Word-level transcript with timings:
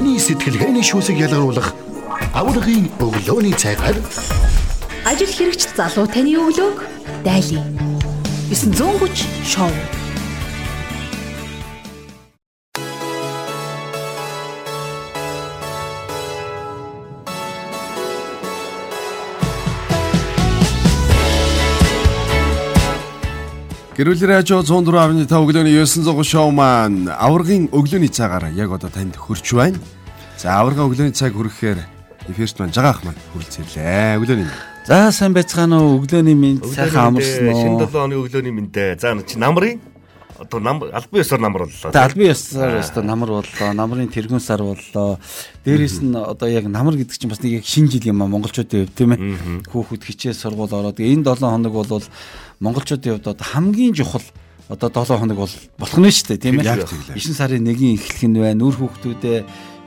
таны 0.00 0.16
сэтгэлгээний 0.16 0.80
шүүсийг 0.80 1.20
ялгаруулах 1.20 1.74
аврагын 2.32 2.88
өглөөний 3.04 3.52
цагаар 3.52 4.00
ажил 5.04 5.28
хэрэгч 5.28 5.76
залуу 5.76 6.08
таны 6.08 6.40
өглөөг 6.40 6.80
дайлаа. 7.20 7.68
930 8.48 9.28
шоу. 9.44 9.68
Гэрүүл 24.00 24.22
радио 24.24 24.62
104.5 24.64 25.28
өглөөний 25.28 25.74
930 25.76 26.24
шоу 26.24 26.48
маань 26.56 27.10
аврагын 27.12 27.66
өглөөний 27.68 28.08
цагаар 28.08 28.46
яг 28.56 28.72
одоо 28.72 28.88
танд 28.88 29.12
хүрч 29.12 29.52
байна. 29.52 29.76
За 30.40 30.56
аврагын 30.56 30.88
өглөөний 30.88 31.12
цаг 31.12 31.36
хүрэхээр 31.36 31.76
эфирт 32.32 32.62
маань 32.64 32.72
жагаах 32.72 33.04
маань 33.04 33.20
хүрэлцээлээ. 33.36 34.16
Өглөөний 34.16 34.48
минь. 34.48 34.64
За 34.88 35.12
сайн 35.12 35.36
байцгаана 35.36 35.84
уу? 35.84 36.00
Өглөөний 36.00 36.32
минь 36.32 36.64
сайхан 36.64 37.12
амарсан 37.12 37.52
уу? 37.52 37.60
Шинэ 37.60 37.84
7 37.92 38.00
оны 38.00 38.16
өглөөний 38.24 38.54
мэндэ. 38.56 38.96
За 39.04 39.12
чи 39.20 39.36
намрын 39.36 39.84
одоо 40.40 40.60
нам 40.60 40.82
албан 40.82 41.20
ёсоор 41.20 41.40
намар 41.40 41.62
боллоо. 41.68 41.92
За 41.92 42.04
албан 42.04 42.26
ёсоор 42.32 42.80
өстө 42.80 43.02
намар 43.04 43.28
боллоо. 43.28 43.72
Намрын 43.76 44.08
тэргүүн 44.08 44.40
сар 44.40 44.62
боллоо. 44.64 45.20
Дээрээс 45.64 46.00
нь 46.00 46.16
одоо 46.16 46.48
яг 46.48 46.64
намар 46.64 46.96
гэдэг 46.96 47.12
чинь 47.12 47.28
бас 47.28 47.44
нэг 47.44 47.60
яг 47.60 47.64
шинэ 47.68 47.92
жил 47.92 48.08
юм 48.08 48.22
а 48.24 48.26
монголчуудын 48.26 48.88
хувьд 48.88 48.96
тийм 48.96 49.12
ээ. 49.12 49.20
Хүүхэд 49.68 50.02
хичээл 50.08 50.40
сургууль 50.40 50.72
ороод 50.72 50.96
энэ 50.96 51.28
7 51.28 51.44
хоног 51.44 51.72
бол 51.76 52.04
монголчуудын 52.64 53.20
хувьд 53.20 53.28
одоо 53.28 53.46
хамгийн 53.52 53.92
чухал 53.92 54.24
одоо 54.72 54.88
7 54.88 55.20
хоног 55.20 55.36
бол 55.44 55.54
болох 55.76 55.98
нь 56.00 56.08
шүү 56.08 56.26
дээ 56.32 56.40
тийм 56.40 56.56
ээ. 56.64 56.88
9 57.12 57.36
сарын 57.36 57.68
1-ийн 57.68 58.00
эхлэх 58.00 58.24
нь 58.24 58.40
байна. 58.40 58.64
Үр 58.64 58.80
хүүхдүүдээ 58.80 59.38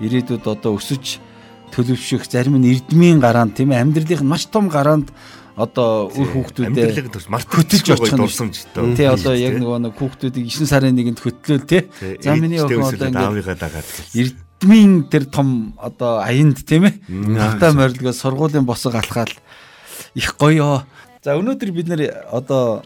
ирээдүйд 0.06 0.46
одоо 0.46 0.78
өсөж 0.78 1.18
төлөвшөх 1.74 2.30
зарим 2.30 2.62
нь 2.62 2.70
эрдмийн 2.70 3.18
гараанд 3.18 3.58
тийм 3.58 3.74
ээ 3.74 3.82
амьдралын 3.82 4.30
маш 4.30 4.46
том 4.46 4.70
гараанд 4.70 5.10
одоо 5.56 6.10
үр 6.10 6.28
хүүхдүүдээ 6.34 7.14
хөтөлж 7.14 7.88
очих 7.94 8.18
дурсамжтай. 8.18 8.96
Тий 8.98 9.06
одоо 9.06 9.34
яг 9.38 9.62
нөгөө 9.62 9.80
нэг 9.86 9.94
хүүхдүүдийг 10.00 10.50
9 10.50 10.66
сарын 10.66 10.98
1-нд 10.98 11.22
хөтлөөл 11.22 11.66
тий. 11.70 11.86
За 12.22 12.34
миний 12.34 12.58
охин 12.58 12.82
одоо 12.82 13.38
ингээд 13.38 13.62
дагаад 13.62 13.88
эрдмийн 14.18 15.06
тэр 15.14 15.30
том 15.30 15.78
одоо 15.78 16.26
аянд 16.26 16.66
тийм 16.66 16.90
ээ. 16.90 16.94
Хата 17.38 17.70
морилгоо 17.70 18.14
сургуулийн 18.18 18.66
босго 18.66 18.98
алхаал 18.98 19.30
их 20.18 20.34
гоё 20.42 20.86
За 21.24 21.38
өнөөдөр 21.40 21.70
бид 21.72 21.88
нэр 21.88 22.02
одоо 22.36 22.84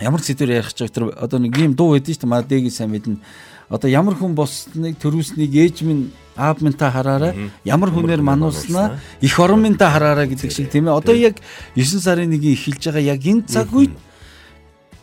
ямар 0.00 0.24
сэдвэр 0.24 0.56
ярих 0.56 0.72
гэж 0.72 0.88
тэр 0.88 1.12
одоо 1.12 1.36
нэг 1.36 1.52
юм 1.60 1.76
дуу 1.76 1.92
байдсан 1.92 2.16
шүү 2.16 2.24
дээ. 2.24 2.32
Мадегийн 2.32 2.72
сайн 2.72 2.88
мэднэ. 2.96 3.20
Одоо 3.68 3.92
ямар 3.92 4.16
хүн 4.16 4.32
босныг 4.32 4.96
төрүүлснийг 4.96 5.52
ээж 5.52 5.84
минь 5.84 6.16
аав 6.36 6.60
минь 6.60 6.76
та 6.76 6.90
хараарай. 6.90 7.50
Ямар 7.64 7.90
хүнээр 7.90 8.22
манууснаа 8.22 9.00
их 9.20 9.38
орон 9.40 9.62
минь 9.62 9.76
та 9.76 9.90
хараарай 9.90 10.28
гэдэг 10.28 10.52
шиг 10.52 10.70
тийм 10.70 10.88
ээ. 10.88 10.96
Одоо 10.96 11.14
яг 11.16 11.40
9 11.74 12.00
сарын 12.00 12.30
1-ийн 12.30 12.54
эхэлж 12.54 12.82
байгаа 12.84 13.16
яг 13.16 13.24
энэ 13.24 13.48
цаг 13.48 13.72
үед 13.72 13.92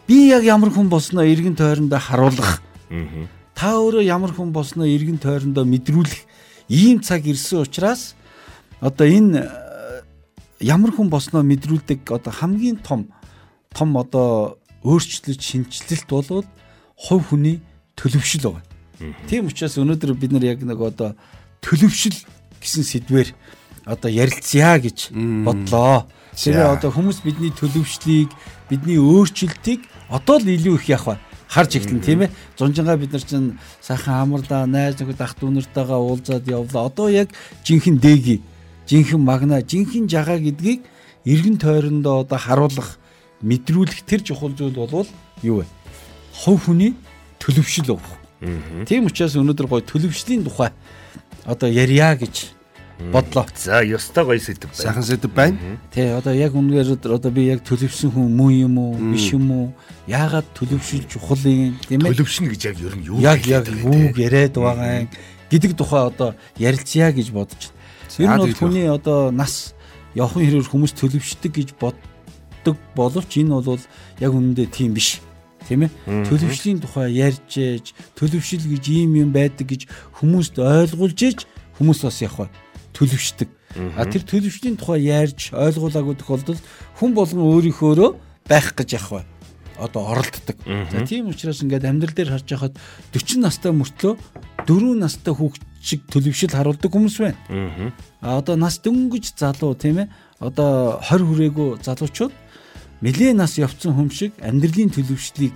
би 0.08 0.30
яг 0.30 0.44
ямар 0.44 0.70
хүн 0.70 0.90
босноо 0.90 1.26
эргэн 1.26 1.56
тойрондоо 1.56 2.00
харуулах. 2.00 2.62
Та 3.56 3.78
өөрөө 3.78 4.04
ямар 4.06 4.32
хүн 4.32 4.52
босноо 4.54 4.86
эргэн 4.86 5.18
тойрондоо 5.18 5.66
мэдрүүлэх 5.66 6.22
ийм 6.70 7.02
цаг 7.02 7.26
ирсэн 7.26 7.66
учраас 7.66 8.16
одоо 8.80 9.08
энэ 9.08 9.50
ямар 10.60 10.92
хүн 10.92 11.10
босноо 11.10 11.44
мэдрүүлдэг 11.44 12.12
одоо 12.12 12.32
хамгийн 12.32 12.78
том 12.78 13.10
том 13.74 13.98
одоо 13.98 14.58
өөрчлөлт 14.84 15.42
шинжилэлт 15.42 16.08
болвол 16.10 16.46
хувь 16.96 17.26
хүний 17.30 17.62
төлөвшил 17.96 18.52
байгаа. 18.52 18.73
Тийм 19.30 19.48
учраас 19.50 19.78
өнөөдөр 19.78 20.14
бид 20.14 20.32
нар 20.32 20.46
яг 20.46 20.64
нэг 20.64 20.80
одоо 20.80 21.16
төлөвшил 21.62 22.16
гэсэн 22.62 22.84
сэдвээр 22.84 23.30
одоо 23.86 24.10
ярилцъя 24.12 24.80
гэж 24.80 25.12
бодлоо. 25.44 26.08
Тэгээ 26.34 26.78
одоо 26.78 26.90
хүмүүс 26.90 27.22
бидний 27.22 27.54
төлөвшлийг 27.54 28.30
бидний 28.70 28.98
өөрчлөлтийг 28.98 29.86
одоо 30.10 30.40
л 30.40 30.48
илүү 30.50 30.76
их 30.82 31.06
вэ? 31.06 31.18
харж 31.54 31.78
эхлэн 31.78 32.02
тийм 32.02 32.26
ээ. 32.26 32.34
Зунжингаа 32.58 32.98
бид 32.98 33.14
нар 33.14 33.22
чинь 33.22 33.60
сайхан 33.78 34.26
амарлаа, 34.26 34.66
найз 34.66 34.98
нөхөд 34.98 35.22
ах 35.22 35.38
дүү 35.38 35.54
нартайгаа 35.54 36.02
уулзаад 36.02 36.50
явлаа. 36.50 36.90
Одоо 36.90 37.14
яг 37.14 37.30
жинхэнэ 37.62 38.02
дэги 38.02 38.42
жинхэнэ 38.90 39.22
магна, 39.22 39.62
жинхэнэ 39.62 40.10
жагаа 40.10 40.40
гэдгийг 40.42 40.82
эргэн 41.26 41.58
тойрондоо 41.62 42.26
одоо 42.26 42.40
харуулах, 42.42 42.98
мэдрүүлэх 43.42 44.02
тэр 44.04 44.26
чухал 44.26 44.58
зүйл 44.58 44.74
болвол 44.74 45.08
юу 45.42 45.62
вэ? 45.62 45.66
Хов 46.34 46.66
хүний 46.66 46.96
төлөвшил 47.40 47.96
өгөх. 47.96 48.23
Тийм 48.88 49.08
учраас 49.08 49.38
өнөөдөр 49.40 49.68
гоё 49.72 49.84
төлөвшлийн 49.88 50.44
тухай 50.44 50.72
одоо 51.46 51.70
ярья 51.70 52.16
гэж 52.16 52.52
бодлоо. 53.12 53.46
За, 53.56 53.84
ёстой 53.84 54.26
гоё 54.26 54.40
сэдв 54.40 54.68
байна. 54.68 54.84
Сайхан 54.84 55.04
сэдв 55.04 55.34
байна. 55.34 55.58
Тий, 55.92 56.12
одоо 56.12 56.34
яг 56.34 56.54
үнээр 56.54 57.00
одоо 57.00 57.32
би 57.32 57.48
яг 57.48 57.64
төлөвшсөн 57.64 58.12
хүн 58.14 58.30
мөн 58.36 58.52
юм 58.68 58.78
уу, 58.78 58.96
биш 59.12 59.34
юм 59.34 59.52
уу? 59.52 59.68
Яагаад 60.08 60.46
төлөвшил 60.56 61.08
чухал 61.08 61.40
юм, 61.48 61.80
тийм 61.88 62.04
ээ? 62.04 62.14
Төлөвшнө 62.14 62.52
гэж 62.54 62.62
яг 62.68 62.78
ер 62.80 62.96
нь 62.96 63.08
юу 63.08 63.20
яг 63.20 63.48
яг 63.48 63.68
юу 63.68 64.12
яриад 64.16 64.56
байгаа 64.56 65.04
юм 65.04 65.10
гэдэг 65.50 65.72
тухай 65.78 66.02
одоо 66.08 66.36
ярилцъя 66.58 67.12
гэж 67.12 67.32
бодож 67.32 67.72
байна. 68.18 68.20
Ер 68.20 68.30
нь 68.30 68.42
бол 68.44 68.60
хүний 68.60 68.88
одоо 68.88 69.32
нас 69.32 69.74
явахын 70.16 70.46
хэрээр 70.46 70.70
хүмүүс 70.70 70.94
төлөвшдөг 70.94 71.52
гэж 71.52 71.70
боддог 71.80 72.78
боловч 72.96 73.42
энэ 73.42 73.58
бол 73.58 73.82
яг 74.20 74.32
үнэндээ 74.32 74.68
тийм 74.70 74.94
биш. 74.94 75.20
Тийм 75.68 75.88
ээ? 75.88 75.92
Төлөвшлийн 76.28 76.80
тухай 76.84 77.14
ярьж 77.16 77.52
ээж, 77.56 77.86
төлөвшил 78.20 78.64
гэж 78.68 78.84
ийм 78.92 79.16
юм 79.20 79.32
байдаг 79.32 79.68
гэж 79.68 79.88
хүмүүст 80.20 80.60
ойлгуулж 80.60 81.20
ээж 81.24 81.40
хүмүүс 81.80 82.00
бас 82.04 82.20
яг 82.24 82.36
төлөвшдөг. 82.94 83.50
А 83.98 84.06
тэр 84.06 84.24
төлөвшлийн 84.28 84.78
тухай 84.78 85.08
ярьж 85.10 85.50
ойлгуулаагүй 85.56 86.16
тохиолдолд 86.20 86.62
хүн 87.00 87.12
болгон 87.18 87.42
өөрийнхөөрөө 87.42 88.12
байх 88.46 88.76
гэж 88.78 88.90
яг 89.00 89.26
одоо 89.78 90.14
оролддог. 90.14 90.58
За 90.92 91.06
тийм 91.06 91.30
учраас 91.30 91.62
ингээд 91.64 91.86
амьдрал 91.86 92.14
дээр 92.14 92.30
харж 92.38 92.48
байхад 92.50 92.78
40 93.14 93.42
настай 93.42 93.72
мөртлөө 93.74 94.14
4 94.70 95.02
настай 95.02 95.34
хүүхд 95.34 95.62
шиг 95.82 96.06
төлөвшил 96.14 96.54
харуулдаг 96.54 96.92
хүмүүс 96.94 97.18
байна. 97.20 97.92
Аа 98.22 98.40
одоо 98.40 98.56
нас 98.56 98.78
дөнгөж 98.80 99.34
залуу 99.34 99.74
тийм 99.74 100.06
ээ 100.06 100.08
одоо 100.40 101.02
20 101.02 101.26
хүрээгүй 101.26 101.70
залуучууд 101.82 102.34
нэлээ 103.02 103.34
нас 103.34 103.58
явцсан 103.58 103.96
хүм 103.96 104.10
шиг 104.14 104.38
амьдралын 104.44 104.94
төлөвшлийг 104.94 105.56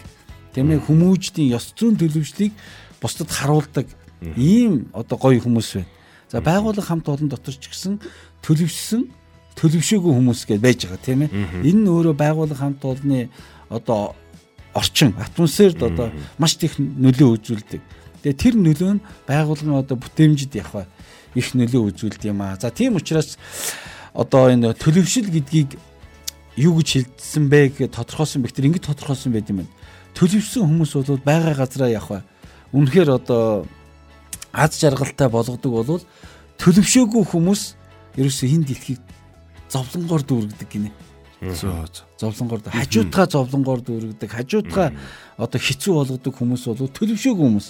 тийм 0.56 0.72
ээ 0.74 0.82
хүмүүжлийн 0.88 1.54
ёс 1.54 1.74
зүйн 1.78 2.00
төлөвшлийг 2.00 2.54
бусдад 3.02 3.30
харуулдаг 3.30 3.88
ийм 4.36 4.90
одоо 4.94 5.18
гоё 5.18 5.42
хүмүүс 5.44 5.70
байна. 5.78 5.92
За 6.32 6.42
байгууллага 6.42 6.88
хамт 6.88 7.08
олон 7.08 7.30
дотор 7.30 7.54
ч 7.54 7.70
гэсэн 7.70 8.02
төлөвшсөн 8.42 9.08
төлөвшөөгүй 9.58 10.14
хүмүүс 10.18 10.42
гэж 10.50 10.60
байж 10.62 10.80
байгаа 10.86 11.02
тийм 11.06 11.22
ээ. 11.26 11.32
Энэ 11.62 11.82
нь 11.86 11.90
өөрөө 11.90 12.16
байгууллага 12.18 12.62
хамт 12.62 12.82
олонны 12.84 13.30
одоо 13.70 14.18
орчин 14.74 15.14
атмосферд 15.18 15.82
одоо 15.82 16.12
маш 16.38 16.58
их 16.62 16.78
нөлөө 16.78 17.30
үзүүлдэг. 17.38 17.82
Тэгээ 18.22 18.38
тэр 18.38 18.56
нөлөө 18.58 18.92
нь 18.98 19.06
байгууллагын 19.26 19.82
одоо 19.82 19.98
бүтээмжид 19.98 20.54
явах 20.58 20.86
их 21.34 21.54
нөлөө 21.54 21.94
үзүүлдэг 21.94 22.30
юм 22.30 22.42
аа. 22.42 22.58
За 22.62 22.70
тийм 22.70 22.98
учраас 22.98 23.38
одоо 24.14 24.50
энэ 24.54 24.74
төлөвшил 24.74 25.30
гэдгийг 25.30 25.78
юу 26.58 26.74
гэж 26.82 26.90
хэлсэн 27.06 27.46
бэ 27.48 27.70
гэж 27.78 27.94
тодорхойлсон 27.94 28.42
бэхтэр 28.42 28.68
ингэж 28.74 28.90
тодорхойлсон 28.90 29.32
байт 29.32 29.50
юм 29.54 29.62
байна. 29.62 29.74
Төлөвшсөн 30.18 30.66
хүмүүс 30.66 30.92
бол 30.98 31.22
байгаа 31.22 31.54
газараа 31.54 31.90
явах. 31.94 32.26
Үнэхээр 32.74 33.10
одоо 33.14 33.70
аз 34.52 34.82
жаргалтай 34.82 35.30
болгодог 35.30 35.72
бол 35.72 36.02
төлөвшөөгүй 36.58 37.24
хүмүүс 37.30 37.62
ерөөсөө 38.18 38.48
хин 38.50 38.66
дэлхийг 38.66 39.02
зовлонгоор 39.70 40.24
дүүргдэг 40.26 40.70
гинэ. 40.74 40.90
Зовлонгоор 42.18 42.66
хажуудгаа 42.66 43.30
зовлонгоор 43.30 43.82
дүүргдэг. 43.86 44.30
Хажуудгаа 44.34 44.90
одоо 45.38 45.60
хэцүү 45.62 45.94
болгодог 45.94 46.34
хүмүүс 46.34 46.66
бол 46.66 46.90
төлөвшөөгүй 46.90 47.46
хүмүүс. 47.46 47.68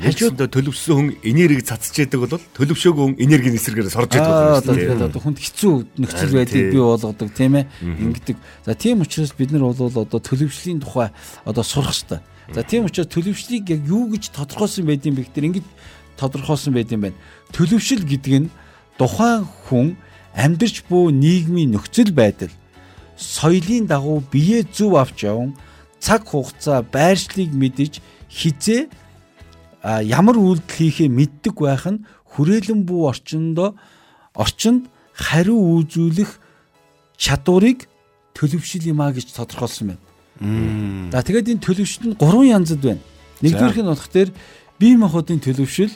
Хажууд 0.00 0.40
төлөвсөн 0.48 0.96
хүн 0.96 1.08
энерги 1.20 1.60
цацчээдэг 1.60 2.20
бол 2.20 2.40
төлөвшөөгүй 2.56 3.04
хүн 3.04 3.16
энергийн 3.20 3.56
эсрэгээр 3.60 3.92
сорж 3.92 4.16
яадаг 4.16 4.64
байна. 4.64 4.76
Тэгээд 4.80 5.06
одоо 5.12 5.20
хүнд 5.20 5.38
хэцүү 5.44 5.72
нөхцөл 6.00 6.32
байдлыг 6.40 6.72
бий 6.72 6.80
болгодог 6.80 7.28
тийм 7.36 7.60
ээ. 7.60 7.68
Ингэдэг. 7.84 8.36
За 8.64 8.72
тийм 8.72 9.04
учраас 9.04 9.36
бид 9.36 9.52
нар 9.52 9.68
бол 9.68 9.76
одоо 9.76 10.08
төлөвшлийн 10.08 10.80
тухай 10.80 11.12
одоо 11.44 11.60
сурах 11.60 11.92
хэрэгтэй. 11.92 12.20
За 12.56 12.64
тийм 12.64 12.88
учраас 12.88 13.12
төлөвшлийг 13.12 13.68
яг 13.68 13.84
юу 13.84 14.08
гэж 14.08 14.32
тодорхойлсон 14.32 14.88
байдığım 14.88 15.20
бэ 15.20 15.22
гэхээр 15.28 15.48
ингэж 15.52 15.66
тодорхойлсон 16.16 16.72
байдığım 16.72 17.00
байна. 17.04 17.18
Төлөвшил 17.52 18.00
гэдэг 18.00 18.34
нь 18.40 18.52
тухайн 18.96 19.44
хүн 19.68 20.00
амьдарч 20.32 20.88
буй 20.88 21.12
нийгмийн 21.12 21.76
нөхцөл 21.76 22.12
байдал 22.16 22.52
соёлын 23.20 23.86
дагуу 23.86 24.24
бие 24.32 24.64
зөв 24.64 24.96
авч 24.96 25.28
явсан 25.28 25.52
цаг 26.00 26.24
хугацаа 26.24 26.82
байршлыг 26.82 27.52
мэдэж 27.52 28.00
хизээ 28.32 28.88
ямар 29.84 30.36
үйлдэл 30.36 30.76
хийхээ 30.76 31.08
мэддэг 31.08 31.56
байх 31.56 31.86
нь 31.88 32.04
хүрээлэн 32.36 32.84
бүү 32.84 33.00
орчиндөө 33.10 33.70
орчинд 34.36 34.92
хариу 35.16 35.80
үзүүлэх 35.80 36.36
чадварыг 37.16 37.88
төлөвшил 38.36 38.84
юм 38.92 39.00
а 39.00 39.12
гэж 39.12 39.32
тодорхойлсон 39.32 39.96
байна. 39.96 40.04
За 41.12 41.24
тэгээд 41.24 41.52
энэ 41.56 41.64
төлөвшил 41.64 42.12
нь 42.12 42.16
гурван 42.16 42.48
янзад 42.48 42.80
байна. 42.80 43.02
Нэгдүгээрх 43.40 43.80
нь 43.80 43.90
болох 43.92 44.08
дээр 44.08 44.30
бие 44.80 44.96
махбодын 44.96 45.40
төлөвшил, 45.40 45.92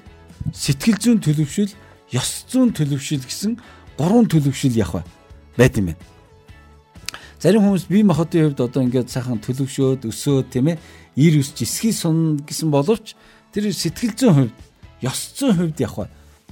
сэтгэл 0.53 1.01
зүйн 1.01 1.21
төлөвшил, 1.25 1.73
ёс 2.13 2.45
зүйн 2.49 2.73
төлөвшил 2.77 3.25
гэсэн 3.25 3.61
гурван 3.97 4.29
төлөвшил 4.29 4.77
яг 4.77 5.05
байд 5.57 5.77
юм 5.81 5.93
байна. 5.93 6.03
Зарим 7.41 7.65
хүмүүс 7.65 7.89
бие 7.89 8.05
махбодын 8.05 8.53
хувьд 8.53 8.61
одоо 8.61 8.83
ингээд 8.85 9.13
сайхан 9.13 9.41
төлөвшөөд 9.41 10.09
өсөөд 10.09 10.49
тийм 10.53 10.73
ээ 10.73 10.81
ир 11.17 11.41
өсч 11.41 11.65
эсхий 11.65 11.93
сун 11.93 12.41
гэсэн 12.41 12.73
боловч 12.73 13.17
тэр 13.55 13.71
сэтгэл 13.71 14.19
зүйн 14.19 14.35
хувьд 14.35 14.55
ёс 15.07 15.21
зүйн 15.39 15.55
хувьд 15.55 15.79
яг 15.79 15.95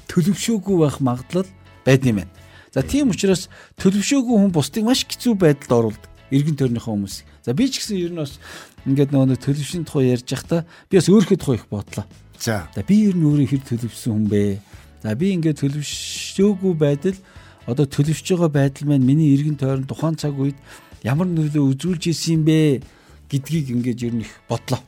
төлөвшөөгүй 0.07 0.77
байх 0.79 1.01
магадлал 1.03 1.49
байд 1.85 2.07
юм 2.07 2.23
байна. 2.23 2.33
За 2.71 2.81
тийм 2.87 3.11
учраас 3.11 3.51
төлөвшөөгүй 3.83 4.37
хүн 4.39 4.53
бусдыг 4.55 4.87
маш 4.87 5.05
хэцүү 5.05 5.35
байдалд 5.37 5.73
оруулдаг. 5.73 6.11
Иргэн 6.33 6.57
тойрныхоо 6.57 6.95
хүмүүс. 6.95 7.27
За 7.45 7.53
би 7.53 7.69
ч 7.69 7.83
гэсэн 7.83 7.99
ер 7.99 8.13
нь 8.15 8.21
бас 8.23 8.39
ингээд 8.87 9.13
нөгөө 9.13 9.37
төлөвшин 9.43 9.85
тухай 9.85 10.15
ярьж 10.15 10.25
байхдаа 10.31 10.65
би 10.89 10.97
бас 10.97 11.09
өөрийнхөө 11.11 11.39
тухай 11.43 11.57
их 11.61 11.67
бодлоо. 11.69 12.07
За. 12.41 12.69
За 12.73 12.81
би 12.81 13.09
ер 13.11 13.17
нь 13.19 13.27
өөрөө 13.27 13.49
хэр 13.51 13.63
төлөвшсөн 13.67 14.13
хүн 14.17 14.27
бэ? 14.31 14.63
За 15.05 15.13
би 15.19 15.35
ингээд 15.37 15.61
төлөвшөөгүй 15.61 16.75
байдал 16.79 17.19
одоо 17.67 17.85
төлөвшөж 17.85 18.29
байгаа 18.33 18.49
байдал 18.49 18.89
маань 18.89 19.05
миний 19.05 19.35
эргэн 19.37 19.61
тойрон 19.61 19.85
тухайн 19.85 20.17
цаг 20.17 20.39
үед 20.39 20.57
ямар 21.05 21.29
нөлөө 21.29 21.77
үзүүлж 21.77 22.09
исэн 22.09 22.41
юм 22.41 22.43
бэ 22.49 22.81
гэдгийг 23.29 23.75
ингээд 23.77 24.01
ер 24.07 24.15
нь 24.17 24.25
их 24.25 24.33
бодлоо. 24.49 24.81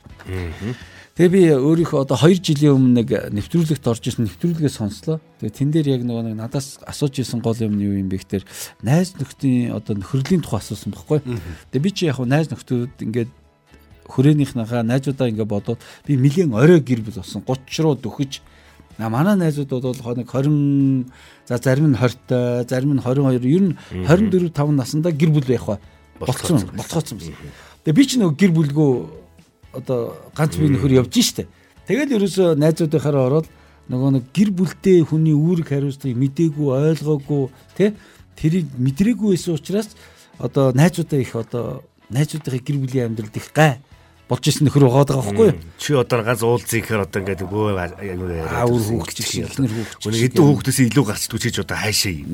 Тэгээ 1.15 1.31
би 1.31 1.41
өөрийнхөө 1.55 2.03
одоо 2.03 2.19
2 2.19 2.43
жилийн 2.43 2.75
өмнө 2.75 2.99
нэг 2.99 3.09
нэвтрүүлэгт 3.31 3.87
орж 3.87 4.03
исэн 4.03 4.27
нэвтрүүлгээ 4.27 4.67
сонслоо. 4.67 5.23
Тэгээ 5.39 5.55
тэн 5.55 5.71
дээр 5.71 5.87
яг 5.95 6.01
нөгөө 6.03 6.27
нэг 6.27 6.35
надаас 6.35 6.75
асууж 6.83 7.23
исэн 7.23 7.39
гол 7.39 7.55
юм 7.55 7.79
нь 7.79 7.87
юу 7.87 7.95
юм 7.95 8.11
бэ 8.11 8.19
гэхээр 8.19 8.43
найз 8.83 9.15
нөхдийн 9.15 9.71
одоо 9.71 9.95
нөхөрлийн 9.95 10.43
тухай 10.43 10.59
асуусан 10.59 10.91
байхгүй. 10.91 11.23
Тэгээ 11.71 11.85
би 11.87 11.91
чи 11.95 12.11
яг 12.11 12.19
найз 12.19 12.51
нөхдүүд 12.51 12.99
ингээд 12.99 13.31
хүрээнийхнийхаа 14.11 14.83
найзуудаа 14.83 15.31
ингээд 15.31 15.47
бодоод 15.55 15.79
би 16.03 16.19
нэгэн 16.19 16.51
орой 16.51 16.83
гэр 16.83 16.99
бүл 17.07 17.23
болсон 17.23 17.47
30 17.47 17.79
руу 17.79 17.95
дөхөж 17.95 18.43
На 18.99 19.07
манай 19.07 19.39
найзууд 19.39 19.71
бол 19.71 19.95
нэг 19.95 20.27
20 20.27 21.07
за 21.47 21.63
зарим 21.63 21.91
нь 21.91 21.99
20-той, 21.99 22.67
зарим 22.67 22.95
нь 22.95 23.03
22, 23.03 23.43
ер 23.43 23.63
нь 23.71 23.75
24 24.03 24.51
5 24.51 24.71
наснда 24.71 25.11
гэр 25.11 25.31
бүл 25.35 25.47
байх 25.47 25.63
ба 25.63 25.79
болцсон 26.19 26.63
болцооцсон. 26.75 27.19
Тэгээ 27.19 27.95
би 27.95 28.03
ч 28.07 28.15
нөгөө 28.15 28.35
гэр 28.39 28.51
бүлгөө 28.55 29.24
одоо 29.75 30.15
ганц 30.35 30.55
бие 30.57 30.71
нөхөр 30.71 31.03
явж 31.03 31.13
штэ. 31.19 31.47
Тэгэл 31.85 32.15
ерөөсөө 32.17 32.55
найзуудынхаараа 32.57 33.25
ороод 33.29 33.47
нөгөө 33.91 34.11
нэг 34.17 34.23
гэр 34.33 34.49
бүлтэй 34.55 35.05
хүний 35.05 35.35
үүрэг 35.37 35.69
хариуцлагыг 35.69 36.17
мдээгүй 36.17 36.67
ойлгоогүй 36.73 37.43
тий 37.77 37.93
тэрийг 38.33 38.65
мэдрээгүй 38.81 39.37
байсан 39.37 39.53
учраас 39.53 39.93
одоо 40.41 40.73
найзуудаа 40.73 41.19
их 41.21 41.35
одоо 41.37 41.85
найзуудынхаа 42.09 42.65
гэр 42.65 42.77
бүлийн 42.81 43.07
амьдралд 43.13 43.37
их 43.37 43.53
гай 43.53 43.77
болж 44.25 44.41
исэн 44.49 44.65
нөхөр 44.65 44.89
байгаа 44.89 45.05
даа 45.05 45.21
байхгүй 45.21 45.47
юу? 45.53 45.61
Чи 45.77 45.93
одоо 45.93 46.25
ганц 46.25 46.41
уулзъя 46.41 46.81
гэхээр 46.81 47.05
одоо 47.05 47.19
ингээд 47.21 47.45
өө 47.45 47.77
аавар 47.77 48.81
хүүхч 48.81 49.17
ихнэр 49.21 49.53
хүүхч. 49.53 50.01
Үнэ 50.01 50.17
хэдэн 50.17 50.45
хүүхдээс 50.49 50.79
илүү 50.89 51.05
гарч 51.05 51.23
түчиж 51.29 51.61
одоо 51.61 51.77
хаашаа 51.77 52.09
юм. 52.09 52.33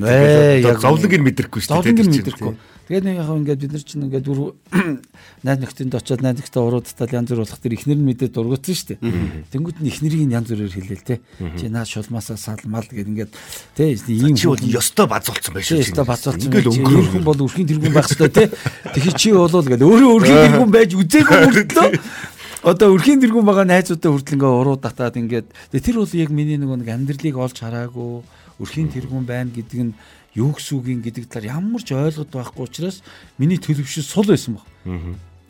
Зовлонг 0.79 1.11
нь 1.19 1.25
мэдрэхгүй 1.27 1.59
шүү 1.59 1.83
дээ. 1.83 1.83
Зовлонг 1.83 1.99
нь 2.07 2.15
мэдрэхгүй. 2.15 2.53
Тэгээд 2.91 3.07
нэг 3.07 3.23
яг 3.23 3.31
ингээд 3.31 3.61
бид 3.63 3.71
нар 3.71 3.83
чинь 3.87 4.03
ингээд 4.03 4.27
бүр 4.27 4.51
найз 5.47 5.59
нөхдөнд 5.63 5.95
очиод 5.95 6.19
найз 6.19 6.43
нөхдөд 6.43 6.59
уруудтал 6.59 7.07
янз 7.07 7.31
бүр 7.31 7.39
болох 7.47 7.61
тэр 7.63 7.75
ихнэр 7.79 7.95
нь 7.95 8.03
мэдээд 8.03 8.35
дургуутсан 8.35 8.75
шүү 8.75 8.87
дээ. 8.99 9.47
Тэнгүүд 9.47 9.79
нь 9.79 9.87
ихнэрийг 9.87 10.27
янз 10.27 10.51
бүрээр 10.51 10.75
хэлээл 10.75 11.07
те. 11.07 11.23
Чи 11.55 11.71
наа 11.71 11.87
шулмаасаа 11.87 12.35
салмал 12.35 12.83
гэд 12.83 13.07
ингээд 13.07 13.31
те 13.79 13.95
ийм 13.95 14.35
чи 14.35 14.51
бол 14.51 14.59
ёстой 14.59 15.07
базуулсан 15.07 15.55
байж 15.55 15.71
шүү. 15.71 15.87
Ёстой 15.87 16.03
базуулсан. 16.03 16.43
Ингээл 16.51 16.67
өнгөрөх 16.67 17.23
бол 17.23 17.39
өрхийн 17.47 17.69
тэргүүн 17.71 17.95
байх 17.95 18.11
хэрэгтэй 18.11 18.31
те. 18.35 18.43
Тэгэхээр 18.91 19.15
чи 19.15 19.29
болол 19.39 19.67
гэдэг 19.71 19.87
өөрөө 19.87 20.11
өрхийн 20.11 20.43
тэргүүн 20.51 20.71
байж 20.75 20.91
үзээгүй 20.91 21.37
мөртлөө 21.47 21.87
одоо 22.61 22.91
өрхийн 22.91 23.23
тэргүүн 23.23 23.47
байгаа 23.47 23.65
найзуудаа 23.71 24.11
хүртэл 24.11 24.35
ингээ 24.35 24.51
уруу 24.51 24.77
татаад 24.77 25.15
ингээд 25.15 25.47
тэр 25.73 25.95
бол 25.97 26.11
яг 26.13 26.29
миний 26.29 26.59
нөгөө 26.61 26.83
нэг 26.83 26.89
амьдралыг 26.93 27.35
олж 27.39 27.57
хараагүй 27.57 28.21
өрхийн 28.61 28.93
тэргүүн 28.93 29.25
байна 29.25 29.49
гэдэг 29.49 29.79
нь 29.81 29.93
юу 30.35 30.55
гэсэн 30.55 30.79
үг 30.79 30.85
юм 30.87 31.01
гэдэг 31.03 31.27
талаар 31.27 31.59
ямар 31.59 31.83
ч 31.83 31.91
ойлгод 31.91 32.31
байхгүй 32.31 32.63
учраас 32.63 33.03
миний 33.35 33.59
төлөвшөл 33.59 34.05
сул 34.05 34.27
байсан 34.27 34.55
баг. 34.55 34.65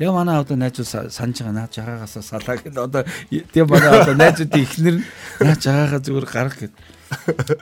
Тэгээ 0.01 0.18
манай 0.18 0.42
одоо 0.42 0.57
найзууд 0.57 1.13
санаж 1.13 1.38
байгаа 1.45 1.54
наад 1.54 1.74
жагаагаас 1.78 2.18
салаа 2.25 2.57
гэдэг 2.57 2.81
одоо 2.81 3.06
тэгээ 3.30 3.69
манай 3.69 3.89
одоо 4.01 4.16
найзуудын 4.18 4.66
ихнэр 4.66 4.95
наад 5.45 5.62
жагаагаа 5.62 6.01
зүгээр 6.01 6.25
гарах 6.25 6.57
гэд. 6.57 6.74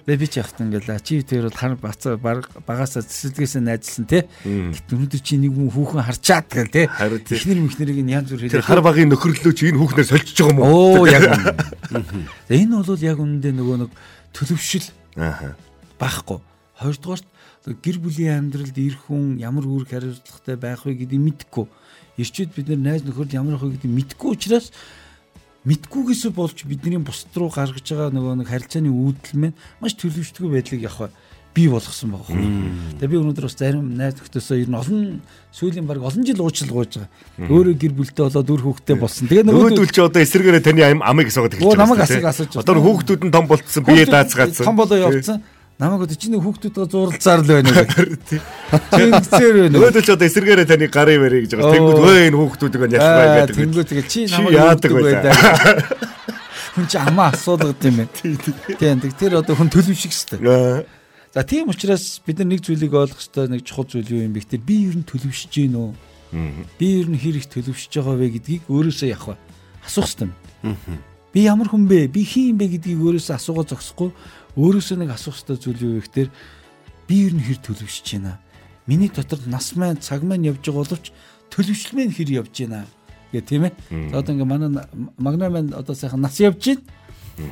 Тэгээ 0.07 0.21
би 0.23 0.27
ч 0.31 0.39
яхад 0.39 0.63
ингээл 0.63 1.03
чи 1.03 1.19
тэр 1.27 1.51
бол 1.51 1.59
хар 1.59 1.75
бацаа 1.75 2.15
багасаа 2.15 3.03
цэцэлгээсээ 3.03 3.63
найзлсан 3.67 4.05
те. 4.07 4.31
Гэт 4.47 4.87
өнөөдөр 4.87 5.19
чи 5.19 5.35
нэг 5.35 5.51
хүн 5.51 5.67
хүүхэн 5.73 6.05
харчаад 6.07 6.47
гэл 6.47 6.71
те. 6.71 6.87
Ихнэр 6.87 7.59
мөхнэрийг 7.67 7.99
нь 8.07 8.13
янз 8.15 8.31
бүр 8.31 8.47
хэлээ. 8.47 8.55
Тэр 8.55 8.63
хар 8.63 8.79
багын 8.85 9.11
нөхөрлөө 9.11 9.53
чи 9.57 9.73
энэ 9.73 9.79
хүүхнээр 9.83 10.07
сольж 10.07 10.29
байгаа 10.31 10.53
юм 10.53 10.59
уу? 10.63 11.03
Оо 11.03 11.11
яг. 11.11 11.27
Энэ 12.47 12.77
бол 12.77 13.03
яг 13.03 13.17
үнэндээ 13.19 13.53
нөгөө 13.57 13.77
нэг 13.83 13.91
төлөвшөл 14.31 14.87
байхгүй 15.97 16.39
Хоёрдугаарт 16.79 17.27
гэр 17.83 17.97
бүлийн 17.99 18.49
амьдралд 18.49 18.77
ирэх 18.79 19.11
хүн 19.11 19.35
ямар 19.35 19.67
үүрэг 19.67 19.91
хариуцлагатай 19.91 20.55
байх 20.55 20.87
вэ 20.87 20.95
гэдгийг 21.03 21.43
мэдэхгүй. 21.43 21.67
Ирчүүд 22.15 22.55
бид 22.55 22.67
нар 22.71 22.79
найз 22.79 23.03
нөхөд 23.03 23.35
ямар 23.35 23.59
ах 23.59 23.67
вэ 23.67 23.75
гэдгийг 23.75 24.15
мэдэхгүй 24.15 24.29
учраас 24.31 24.71
мэдгүйгээсээ 25.67 26.31
болж 26.31 26.63
бидний 26.63 27.03
бусд 27.03 27.35
руу 27.35 27.51
гаргаж 27.51 27.83
байгаа 27.83 28.15
нөгөө 28.15 28.33
нэг 28.39 28.47
харилцааны 28.47 28.89
үүдэл 28.95 29.35
маань 29.43 29.59
маш 29.83 29.93
төлөвшдөггүй 29.99 30.51
байдлыг 30.55 30.87
явах 30.87 31.11
бий 31.51 31.67
болгосон 31.67 32.15
байгаа 32.15 32.31
юм. 32.31 32.95
Тэгээ 32.95 33.11
би 33.11 33.19
өнөөдөр 33.19 33.45
бас 33.49 33.57
зарим 33.59 33.91
найз 33.99 34.15
нөхдөсөө 34.15 34.63
ер 34.63 34.69
нь 34.71 34.79
олон 34.79 35.19
сүүлийн 35.51 35.83
баг 35.83 35.99
олон 35.99 36.23
жил 36.23 36.39
уучлал 36.39 36.71
гуйж 36.71 37.03
байгаа. 37.03 37.51
Өөрөө 37.51 37.75
гэр 37.75 37.93
бүлтэй 37.97 38.23
болоод 38.23 38.49
үр 38.55 38.63
хүүхдтэй 38.63 38.95
болсон. 38.95 39.27
Тэгээ 39.27 39.47
нөгөөдөл 39.51 39.91
чи 39.91 39.99
одоо 39.99 40.21
эсрэгээрээ 40.23 40.63
таны 40.63 40.81
амыг 41.03 41.27
асуугаад 41.27 41.53
эхэлж 41.59 41.75
байгаа. 41.75 41.83
Намайг 41.83 42.29
асууж. 42.31 42.53
Одоо 42.55 42.79
хүүхдүүд 42.79 43.21
нь 43.27 43.33
том 43.33 43.45
болцсон, 43.49 43.83
бие 43.83 44.05
даацгаадсан. 44.07 44.63
Том 44.63 44.77
болоо 44.79 44.97
явцсан 45.09 45.43
намайг 45.79 46.03
одоо 46.03 46.17
чиний 46.19 46.39
хүүхдүүдээ 46.43 46.87
зурлцаар 46.91 47.39
л 47.39 47.47
байна 47.47 47.71
гэх. 47.71 48.43
Чингцээр 48.91 49.55
байна. 49.63 49.77
Өөдөө 49.79 50.03
ч 50.03 50.09
одоо 50.11 50.27
эсэргээрээ 50.27 50.67
таны 50.67 50.91
гарын 50.91 51.23
барь 51.23 51.39
гэж 51.47 51.55
байгаа. 51.55 51.71
Тэнгүүд 51.71 51.99
өө 52.03 52.15
энэ 52.27 52.35
хүүхдүүдийг 52.35 52.83
нь 52.83 52.95
ялах 52.99 53.15
бай 53.15 53.27
гэдэг. 53.39 53.55
Тэнгүүд 53.63 53.87
тэгээ 53.87 54.07
чи 54.11 54.19
намайг 54.27 54.59
яадаг 54.59 54.91
байлаа. 54.91 55.33
Хүн 56.75 56.85
чи 56.91 56.97
амаа 56.99 57.31
асуудаг 57.31 57.79
юм 57.79 57.95
байна. 57.95 58.11
Тийм 58.75 58.99
тэр 58.99 59.39
одоо 59.39 59.55
хүн 59.55 59.71
төлөвших 59.71 60.11
хэвээр. 60.11 60.83
За 61.31 61.47
тийм 61.47 61.71
учраас 61.71 62.19
бид 62.27 62.43
нар 62.43 62.51
нэг 62.51 62.59
зүйлийг 62.67 62.91
ойлгох 62.91 63.23
хэрэгтэй 63.23 63.47
нэг 63.47 63.61
чухал 63.63 63.87
зүйл 63.87 64.11
юу 64.11 64.25
юм 64.27 64.35
бэ 64.35 64.43
гэхээр 64.43 64.65
би 64.67 64.75
ер 64.89 64.95
нь 64.99 65.07
төлөвшөж 65.07 65.51
гин 65.53 65.79
үү? 65.79 65.91
Би 66.75 66.87
ер 66.99 67.07
нь 67.07 67.21
хэр 67.21 67.37
их 67.39 67.47
төлөвшөж 67.53 68.01
байгаа 68.01 68.17
вэ 68.17 68.27
гэдгийг 68.35 68.63
өөрөөсөө 68.67 69.13
явах 69.13 69.37
асуух 69.85 70.09
хэрэгтэй. 70.09 70.33
Би 71.29 71.45
ямар 71.45 71.69
хүн 71.69 71.85
бэ? 71.85 72.09
Би 72.09 72.25
хин 72.25 72.57
юм 72.57 72.57
бэ 72.57 72.65
гэдгийг 72.73 72.97
өөрөөсөө 72.97 73.37
асуугаа 73.37 73.65
зогсохгүй 73.69 74.09
өөрөөсөө 74.57 74.97
нэг 75.03 75.11
асуух 75.13 75.37
хэрэгтэй 75.37 75.57
зүйл 75.57 75.83
юу 75.83 75.93
гэхээр 76.01 76.29
би 77.09 77.15
ер 77.25 77.33
нь 77.33 77.45
хэр 77.45 77.59
төлөвшөж 77.61 78.07
байна. 78.17 78.39
Миний 78.87 79.09
дотор 79.09 79.39
нас 79.45 79.75
маань 79.75 80.01
цаг 80.01 80.23
маань 80.23 80.45
явж 80.45 80.61
байгаа 80.65 80.85
боловч 80.85 81.11
төлөвшөл 81.49 81.97
маань 81.97 82.13
хэр 82.13 82.29
явж 82.41 82.53
байна 82.65 82.85
гэх 83.33 83.45
тийм 83.45 83.69
ээ. 83.69 83.73
За 84.09 84.21
одоо 84.21 84.33
ингээ 84.33 84.49
манай 84.49 84.69
магна 85.17 85.49
маань 85.49 85.73
одоо 85.73 85.95
сайхан 85.95 86.21
нас 86.21 86.39
явж 86.39 86.61
байна. 86.65 86.81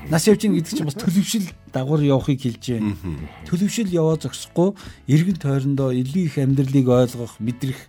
Нас 0.10 0.28
явж 0.28 0.42
байна 0.46 0.58
гэдэг 0.58 0.74
чинь 0.74 0.90
бас 0.90 0.98
төлөвшөл 0.98 1.48
дагавар 1.74 2.02
явахыг 2.02 2.42
хэлж 2.42 2.64
байна. 2.74 2.98
Төлөвшөл 3.46 3.94
яваа 3.94 4.18
зогсохгүй 4.18 4.74
эргэн 5.08 5.38
тойрондоо 5.38 5.94
илүү 5.94 6.24
их 6.28 6.38
амьдралыг 6.38 6.88
ойлгох, 6.90 7.40
мэдрэх 7.40 7.80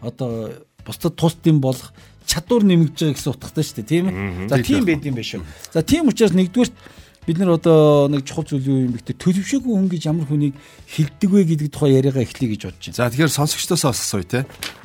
одоо 0.00 0.50
бусдад 0.84 1.16
тусдим 1.16 1.60
болох 1.60 1.92
чадвар 2.26 2.64
нэмэгдэж 2.64 2.98
байгаа 3.00 3.16
гэсэн 3.16 3.32
утгатай 3.32 3.64
шүү 3.64 3.76
дээ 3.80 3.88
тийм 3.92 4.04
ээ. 4.08 4.48
За 4.48 4.56
тийм 4.60 4.84
байд 4.84 5.04
юм 5.04 5.14
биш 5.14 5.34
үү. 5.36 5.44
За 5.72 5.80
тийм 5.84 6.08
учраас 6.08 6.32
нэгдүгürt 6.32 6.74
бид 7.26 7.38
нар 7.40 7.56
одоо 7.56 8.08
нэг 8.12 8.24
чухал 8.28 8.44
зүйл 8.44 8.68
юу 8.68 8.78
юм 8.84 8.92
бэ 8.92 9.00
гэдэг 9.00 9.16
төлөвшөөгүй 9.16 9.72
хүн 9.72 9.88
гэж 9.88 10.02
ямар 10.08 10.26
хүнийг 10.28 10.54
хилдэг 10.88 11.30
вэ 11.32 11.42
гэдэг 11.48 11.68
тухай 11.72 11.96
яриагаа 11.96 12.24
эхлэе 12.24 12.52
гэж 12.52 12.62
бодож 12.68 12.84
байна. 12.92 12.98
За 13.00 13.08
тэгэхээр 13.08 13.32
сонсогчдоос 13.32 13.84
асууя 13.88 14.28
те. 14.28 14.40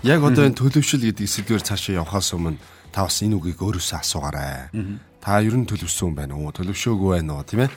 Яг 0.08 0.24
одоо 0.24 0.48
энэ 0.48 0.56
төлөвшөл 0.56 1.04
гэдэг 1.04 1.28
сэдвээр 1.28 1.64
цаашаа 1.68 2.00
явахаас 2.00 2.32
өмнө 2.32 2.56
та 2.96 3.04
бас 3.04 3.20
энэ 3.20 3.36
үгийг 3.36 3.60
өөрөөсөө 3.60 4.00
асуугаарай. 4.00 4.72
Та 5.20 5.44
ер 5.44 5.56
нь 5.60 5.68
төлөвшсөн 5.68 6.16
хүн 6.16 6.16
байна 6.16 6.40
уу? 6.40 6.56
Төлөвшөөгүй 6.56 7.20
байна 7.20 7.38
уу? 7.38 7.44
Тийм 7.44 7.68
ээ. 7.68 7.72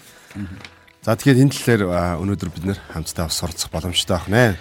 За 1.02 1.18
тэгэхээр 1.18 1.42
энэ 1.42 1.54
талаар 1.58 2.22
өнөөдөр 2.22 2.50
бид 2.54 2.64
нэр 2.70 2.78
хамтдаа 2.94 3.26
суралцах 3.26 3.74
боломжтой 3.74 4.22
байна. 4.30 4.54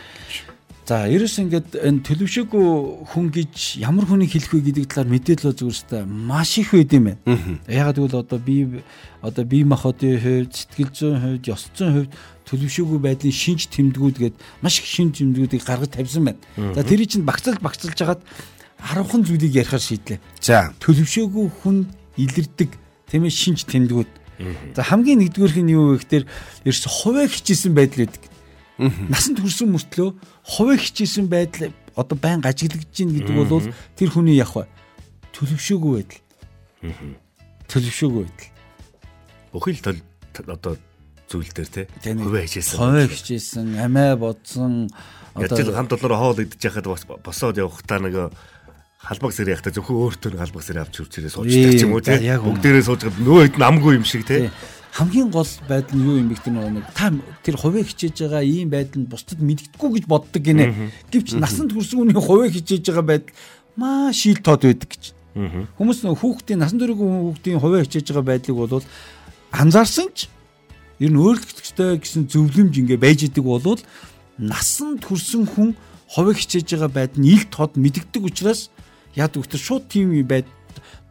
За 0.92 1.08
ерөөс 1.08 1.40
ингээд 1.40 1.70
энэ 1.88 2.04
төлөвшөөгүй 2.04 2.68
хүн 3.16 3.28
гэж 3.32 3.80
ямар 3.80 4.04
хүнийг 4.12 4.36
хэлэх 4.36 4.52
вэ 4.52 4.84
гэдэг 4.84 4.92
талаар 4.92 5.08
мэдээлэл 5.08 5.56
зөвөрстэй 5.56 6.04
маш 6.04 6.60
их 6.60 6.76
байд 6.76 6.92
юм 6.92 7.16
байна. 7.16 7.24
Ягаад 7.64 7.96
гэвэл 7.96 8.20
одоо 8.20 8.40
би 8.44 8.84
одоо 9.24 9.46
бие 9.48 9.64
махбодын 9.64 10.20
хувьд, 10.20 10.52
сэтгэл 10.52 10.92
зүйн 10.92 11.16
хувьд, 11.24 11.48
ёс 11.48 11.72
зүйн 11.72 11.96
хувьд 11.96 12.12
төлөвшөөгүй 12.44 13.00
байдлын 13.08 13.32
шинж 13.32 13.72
тэмдгүүд 13.72 14.18
гээд 14.20 14.36
маш 14.60 14.84
их 14.84 14.88
шинж 14.92 15.24
тэмдгүүдийг 15.24 15.64
гаргаж 15.64 15.96
тавьсан 15.96 16.28
байна. 16.28 16.44
За 16.76 16.84
тэрийг 16.84 17.08
чинь 17.08 17.24
багцлж 17.24 17.64
багцлж 17.64 17.96
хагаад 17.96 18.20
10хан 18.84 19.24
зүйлийг 19.24 19.64
ярихаар 19.64 19.80
шийдлээ. 19.80 20.20
За 20.44 20.76
төлөвшөөгүй 20.84 21.48
хүн 21.64 21.88
илэрдэг 22.20 22.76
тийм 23.08 23.24
ээ 23.24 23.32
шинж 23.32 23.64
тэмдгүүд. 23.64 24.12
За 24.76 24.84
хамгийн 24.84 25.24
нэгдүгээрх 25.24 25.56
нь 25.56 25.72
юу 25.72 25.96
вэ 25.96 26.04
гэхээр 26.04 26.26
ерөөс 26.68 26.84
хуваа 26.84 27.32
хичээсэн 27.32 27.72
байдал 27.72 28.12
гэдэг 28.12 28.31
Насанд 28.82 29.38
хүрсэн 29.40 29.70
мөртлөө 29.78 30.10
хуваа 30.42 30.78
хичээсэн 30.82 31.30
байдал 31.30 31.70
одоо 31.94 32.18
байн 32.18 32.42
ажиглагдж 32.42 32.90
гин 32.98 33.14
гэдэг 33.14 33.36
бол 33.38 33.70
тэр 33.94 34.10
хүний 34.10 34.38
яг 34.42 34.52
төлөвшөөгүй 35.38 35.92
байдал. 36.02 36.22
Төлөвшөөгүй 37.70 38.24
байдал. 38.26 38.50
Бүхий 39.54 39.74
л 39.78 39.84
т- 39.86 40.48
одоо 40.48 40.74
зүйл 41.30 41.52
дээр 41.54 41.70
те 41.70 41.88
хувиа 42.04 42.44
хичээсэн. 42.48 42.76
Хувиа 42.80 43.08
хичээсэн, 43.08 43.68
амиа 43.80 44.16
бодсон 44.18 44.90
Яаж 45.38 45.64
л 45.64 45.72
хамт 45.72 45.96
олоороо 45.96 46.36
хоол 46.36 46.44
идэж 46.44 46.60
яхад 46.60 46.88
босоод 47.24 47.56
явахдаа 47.56 48.00
нэг 48.04 48.36
халбаг 49.00 49.32
сэрээ 49.32 49.56
яхад 49.56 49.72
зөвхөн 49.72 49.96
өөртөө 49.96 50.36
халбаг 50.36 50.64
сэрээ 50.64 50.84
авч 50.84 50.96
үрчээрээ 51.08 51.32
суучдаг 51.32 51.72
ч 51.72 51.84
юм 51.88 51.96
уу 51.96 52.04
те. 52.04 52.20
Яг. 52.20 52.44
Бүгдээрээ 52.44 52.84
суужгаад 52.84 53.16
нөгөө 53.16 53.44
хэд 53.48 53.58
намгүй 53.64 53.96
юм 53.96 54.04
шиг 54.06 54.28
те. 54.28 54.52
Хамгийн 54.92 55.32
гол 55.32 55.48
байдал 55.68 55.96
нь 55.96 56.04
юу 56.04 56.20
юм 56.20 56.28
бэ 56.28 56.36
гэдэг 56.36 56.52
нэг 56.52 56.86
та 56.92 57.16
тэр 57.48 57.56
хувиа 57.56 57.88
хичээж 57.88 58.28
байгаа 58.28 58.44
ийм 58.44 58.68
байдал 58.68 59.00
нь 59.00 59.08
бусдад 59.08 59.40
мэддэггүй 59.40 59.90
гэж 60.04 60.06
боддог 60.12 60.42
гинэ. 60.44 60.92
Гэвч 61.08 61.40
насанд 61.40 61.72
хүрсэн 61.72 62.12
хүний 62.12 62.20
хувиа 62.20 62.52
хичээж 62.52 62.92
байгаа 62.92 63.08
байдал 63.08 63.32
маш 63.80 64.20
шил 64.20 64.44
тод 64.44 64.68
байдаг 64.68 64.92
гэж. 64.92 65.04
Хүмүүс 65.80 66.04
нөх 66.04 66.20
хүүхдийн 66.20 66.60
насан 66.60 66.76
туршийн 66.76 67.00
хүүхдийн 67.00 67.64
хувиа 67.64 67.88
хичээж 67.88 68.12
байгаа 68.12 68.28
байдлыг 68.36 68.58
бол 68.60 68.84
анзаарсан 69.56 70.12
ч 70.12 70.28
ер 71.00 71.08
нь 71.08 71.20
өөрчлөгчтэй 71.24 71.96
гэсэн 72.04 72.28
зөвлөмж 72.28 72.76
ингээ 72.84 73.00
байж 73.00 73.32
идэг 73.32 73.48
болвол 73.48 73.80
насанд 74.36 75.08
хүрсэн 75.08 75.48
хүн 75.48 75.80
хувиа 76.12 76.36
хичээж 76.36 76.68
байгаа 76.76 76.92
байдал 76.92 77.20
нь 77.24 77.32
ил 77.32 77.48
тод 77.48 77.80
мэддэг 77.80 78.28
учраас 78.28 78.68
яад 79.16 79.40
өгтөр 79.40 79.60
шууд 79.60 79.88
тийм 79.88 80.12
байд 80.28 80.52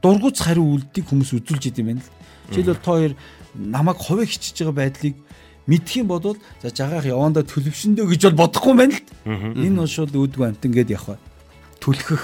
дургуц 0.05 0.45
хариу 0.45 0.69
үлдийг 0.69 1.09
хүмүүс 1.09 1.33
үзүүлж 1.41 1.73
идэм 1.73 1.97
байна 1.97 2.05
л. 2.05 2.13
Жишээлбэл 2.53 2.85
та 2.85 2.93
хоёр 2.93 3.13
намайг 3.55 3.99
хувиа 3.99 4.27
хичээж 4.27 4.67
байгаа 4.67 4.77
байдлыг 4.79 5.17
мэдх 5.67 5.93
юм 5.97 6.07
бол 6.11 6.37
за 6.63 6.69
жагаах 6.71 7.07
явандаа 7.07 7.45
төлөвшөндөө 7.47 8.07
гэж 8.11 8.23
бол 8.31 8.47
бодохгүй 8.47 8.71
юм 8.75 8.81
байна 8.81 8.95
л. 8.99 9.03
Энэ 9.65 9.79
бол 9.79 9.91
шууд 9.91 10.15
үүдгүй 10.15 10.45
амт 10.47 10.67
ингээд 10.67 10.95
явах 10.95 11.15
бай. 11.15 11.21
Түлхэх 11.79 12.23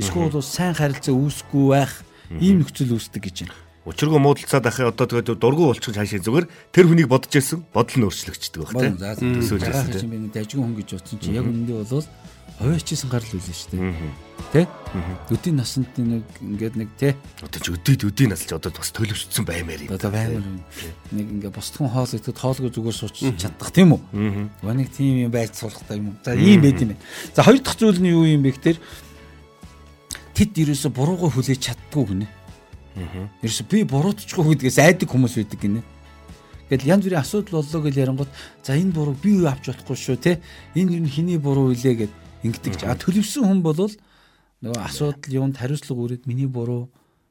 эсвэл 0.00 0.42
сайн 0.42 0.74
харилцаа 0.74 1.14
үүсэхгүй 1.14 1.66
байх 1.68 1.92
ийм 2.40 2.64
нөхцөл 2.64 2.96
үүсдэг 2.96 3.22
гэж 3.28 3.36
байна. 3.44 3.67
Учиргүй 3.86 4.18
муудалцаад 4.18 4.66
ахын 4.66 4.90
одоо 4.90 5.06
тэгээд 5.06 5.38
дургу 5.38 5.70
болчих 5.70 5.94
хаашаа 5.94 6.18
зүгээр 6.18 6.46
тэр 6.74 6.86
хүнийг 6.90 7.08
бодож 7.08 7.32
ирсэн 7.38 7.62
бодол 7.72 7.96
нь 8.00 8.06
өөрчлөгчдөг 8.08 8.74
те. 8.74 8.90
За 8.98 9.14
Төсөөлж 9.14 9.64
ирсэн 9.70 9.92
чинь 9.94 10.10
би 10.12 10.18
дажгүй 10.34 10.60
хүн 10.60 10.74
гэж 10.76 10.88
утсан 10.98 11.18
чи 11.22 11.32
яг 11.32 11.46
үүндээ 11.46 11.76
бол 11.86 12.04
хувиачсан 12.58 13.08
гарал 13.08 13.32
үлээ 13.32 13.54
шүү 13.54 13.70
дээ. 13.78 13.94
Тэ? 14.48 14.66
Өдийн 15.30 15.56
насанд 15.60 15.94
нэг 15.94 16.26
ингээд 16.42 16.74
нэг 16.74 16.90
тэ 16.98 17.14
Одоо 17.44 17.60
ч 17.62 17.66
өдөөд 17.70 18.02
өдийн 18.10 18.34
насч 18.34 18.50
одоо 18.50 18.72
бас 18.74 18.90
төлөвшсөн 18.90 19.44
баймаар 19.46 19.86
юм. 19.86 19.94
одоо 19.94 20.10
баймар 20.10 20.42
нэг 21.14 21.26
ингээ 21.38 21.52
босдхон 21.54 21.92
хоол 21.92 22.10
идэх 22.10 22.34
хоолгүй 22.34 22.72
зүгээр 22.74 22.96
сууч 22.98 23.16
чадах 23.38 23.70
тийм 23.70 23.94
үү? 23.94 24.48
Аа. 24.64 24.74
Нэг 24.74 24.90
тийм 24.90 25.28
юм 25.28 25.30
байж 25.30 25.54
суулгахтай 25.54 26.02
юм? 26.02 26.18
За 26.24 26.34
ийм 26.34 26.60
байд 26.64 26.82
юм 26.82 26.96
байна. 26.96 27.04
За 27.36 27.46
хоёр 27.46 27.60
дахь 27.62 27.78
зүйл 27.78 28.00
нь 28.02 28.10
юу 28.10 28.26
юм 28.26 28.42
бэ 28.42 28.56
гэхээр 28.56 28.78
тэд 30.34 30.52
ерөөсө 30.56 30.88
буруугаа 30.90 31.30
хүлээж 31.30 31.60
чаддгүй 31.62 32.04
гинэ. 32.08 32.26
Аа. 32.98 33.28
Ерөөсө 33.44 33.64
би 33.70 33.84
буруутчихгүй 33.86 34.58
гэдгээс 34.58 34.78
айдаг 34.82 35.08
хүмүүс 35.12 35.34
байдаг 35.38 35.60
гинэ. 35.62 35.82
Тэгэл 36.68 36.90
янз 36.98 37.04
бүрийн 37.06 37.22
асуудал 37.22 37.62
боллоо 37.62 37.80
гэж 37.86 37.94
ярангууд 37.96 38.30
за 38.64 38.76
энэ 38.76 38.92
буруу 38.92 39.14
би 39.16 39.38
юу 39.40 39.48
авч 39.48 39.70
болохгүй 39.70 39.96
шүү 39.96 40.16
те. 40.18 40.42
Энэ 40.74 41.00
юу 41.00 41.08
хиний 41.08 41.38
буруу 41.38 41.72
илээ 41.72 42.08
гэд 42.08 42.12
ингэдэг. 42.44 42.84
А 42.84 42.98
төлөвсөн 42.98 43.46
хүн 43.48 43.60
бол 43.64 43.78
нөгөө 43.78 44.80
асуудал 44.84 45.32
юунд 45.32 45.56
хариуцлага 45.56 46.04
өрөөд 46.04 46.28
миний 46.28 46.50
буруу 46.50 46.90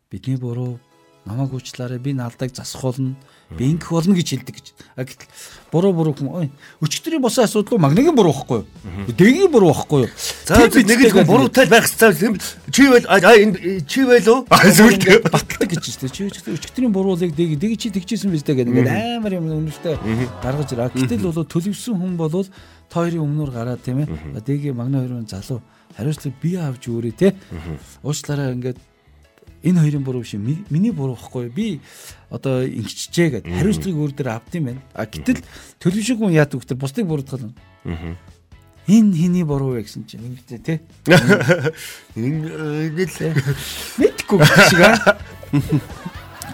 бидний 0.09 0.39
буруу 0.39 0.79
намайг 1.27 1.51
уучлаарай 1.53 1.99
би 1.99 2.13
наалдаг 2.15 2.55
засах 2.55 2.81
болно 2.81 3.15
би 3.51 3.71
ингэх 3.71 3.91
болно 3.91 4.15
гэж 4.15 4.27
хэлдэг 4.27 4.55
гэж. 4.55 4.67
А 4.95 5.03
гэтэл 5.03 5.27
буруу 5.71 5.93
буруу 5.93 6.13
хүн 6.15 6.51
өчтөрийн 6.83 7.21
босон 7.21 7.45
асуудал 7.47 7.79
магнагийн 7.79 8.15
буруу 8.15 8.33
байхгүй 8.35 8.63
юу? 8.63 8.67
Дэгийн 9.15 9.51
буруу 9.51 9.71
байхгүй 9.71 10.07
юу? 10.07 10.11
За 10.43 10.67
нэг 10.67 10.99
л 11.11 11.23
буруутай 11.23 11.67
байх 11.67 11.87
хэрэгтэй. 11.87 12.35
Чи 12.71 12.87
байл 12.91 13.07
а 13.07 13.19
энэ 13.19 13.83
чи 13.87 14.03
байл 14.03 14.27
уу? 14.27 14.45
А 14.51 14.67
зүйл 14.67 14.99
баталдаг 15.23 15.67
гэж 15.67 15.83
шүү 15.83 16.07
дээ. 16.07 16.15
Чи 16.15 16.23
өчтөр 16.27 16.55
өчтөрийн 16.59 16.91
буруулыг 16.91 17.31
дэг 17.35 17.55
дэг 17.55 17.79
чи 17.79 17.87
тэгжсэн 17.87 18.35
биз 18.35 18.43
дээ 18.43 18.67
гэдэг 18.67 18.73
ингээд 18.73 19.21
амар 19.23 19.33
юм 19.39 19.47
үнэштэй 19.47 19.95
гаргаж 20.43 20.75
ирээ. 20.75 20.91
Гэтэл 20.91 21.27
бол 21.31 21.47
төлөвсөн 21.47 21.95
хүн 21.95 22.19
бол 22.19 22.43
та 22.91 22.99
хоёрын 22.99 23.23
өмнөр 23.23 23.51
гараад 23.55 23.79
тийм 23.79 24.03
ээ. 24.03 24.43
Дэгийн 24.43 24.75
магна 24.75 25.07
хоёрын 25.07 25.27
залуу 25.27 25.63
хариуцлага 25.95 26.35
би 26.43 26.55
авч 26.55 26.83
өөрөө 26.91 27.15
те. 27.15 27.35
Уучлаарай 28.03 28.53
ингээд 28.59 28.79
энэ 29.63 29.79
хоёрын 29.81 30.03
буруу 30.03 30.21
биш 30.21 30.33
ми- 30.35 30.65
миний 30.69 30.91
буруу 30.91 31.15
байхгүй 31.17 31.49
би 31.49 31.79
одоо 32.29 32.63
ингэчжээ 32.65 33.29
гэд 33.41 33.45
хариуцлагыг 33.47 33.97
өөр 33.97 34.11
дээр 34.13 34.29
авд 34.37 34.53
юм 34.55 34.65
байна. 34.69 34.81
А 34.93 35.05
гэтэл 35.05 35.41
төлөвшөг 35.79 36.17
хүн 36.19 36.33
яадаг 36.35 36.61
вэ? 36.61 36.75
Бусдыг 36.75 37.05
буруутгал. 37.07 37.51
Энэ 38.87 39.11
хиний 39.15 39.43
буруу 39.43 39.75
вэ 39.75 39.83
гэсэн 39.83 40.07
чинь 40.07 40.23
ингэдэ 40.23 40.57
те. 40.63 40.73
Энэ 42.15 42.95
л 42.95 43.35
Мэдхгүй 43.99 44.37
гэх 44.39 44.69
шиг 44.69 44.81
аа. 44.83 45.17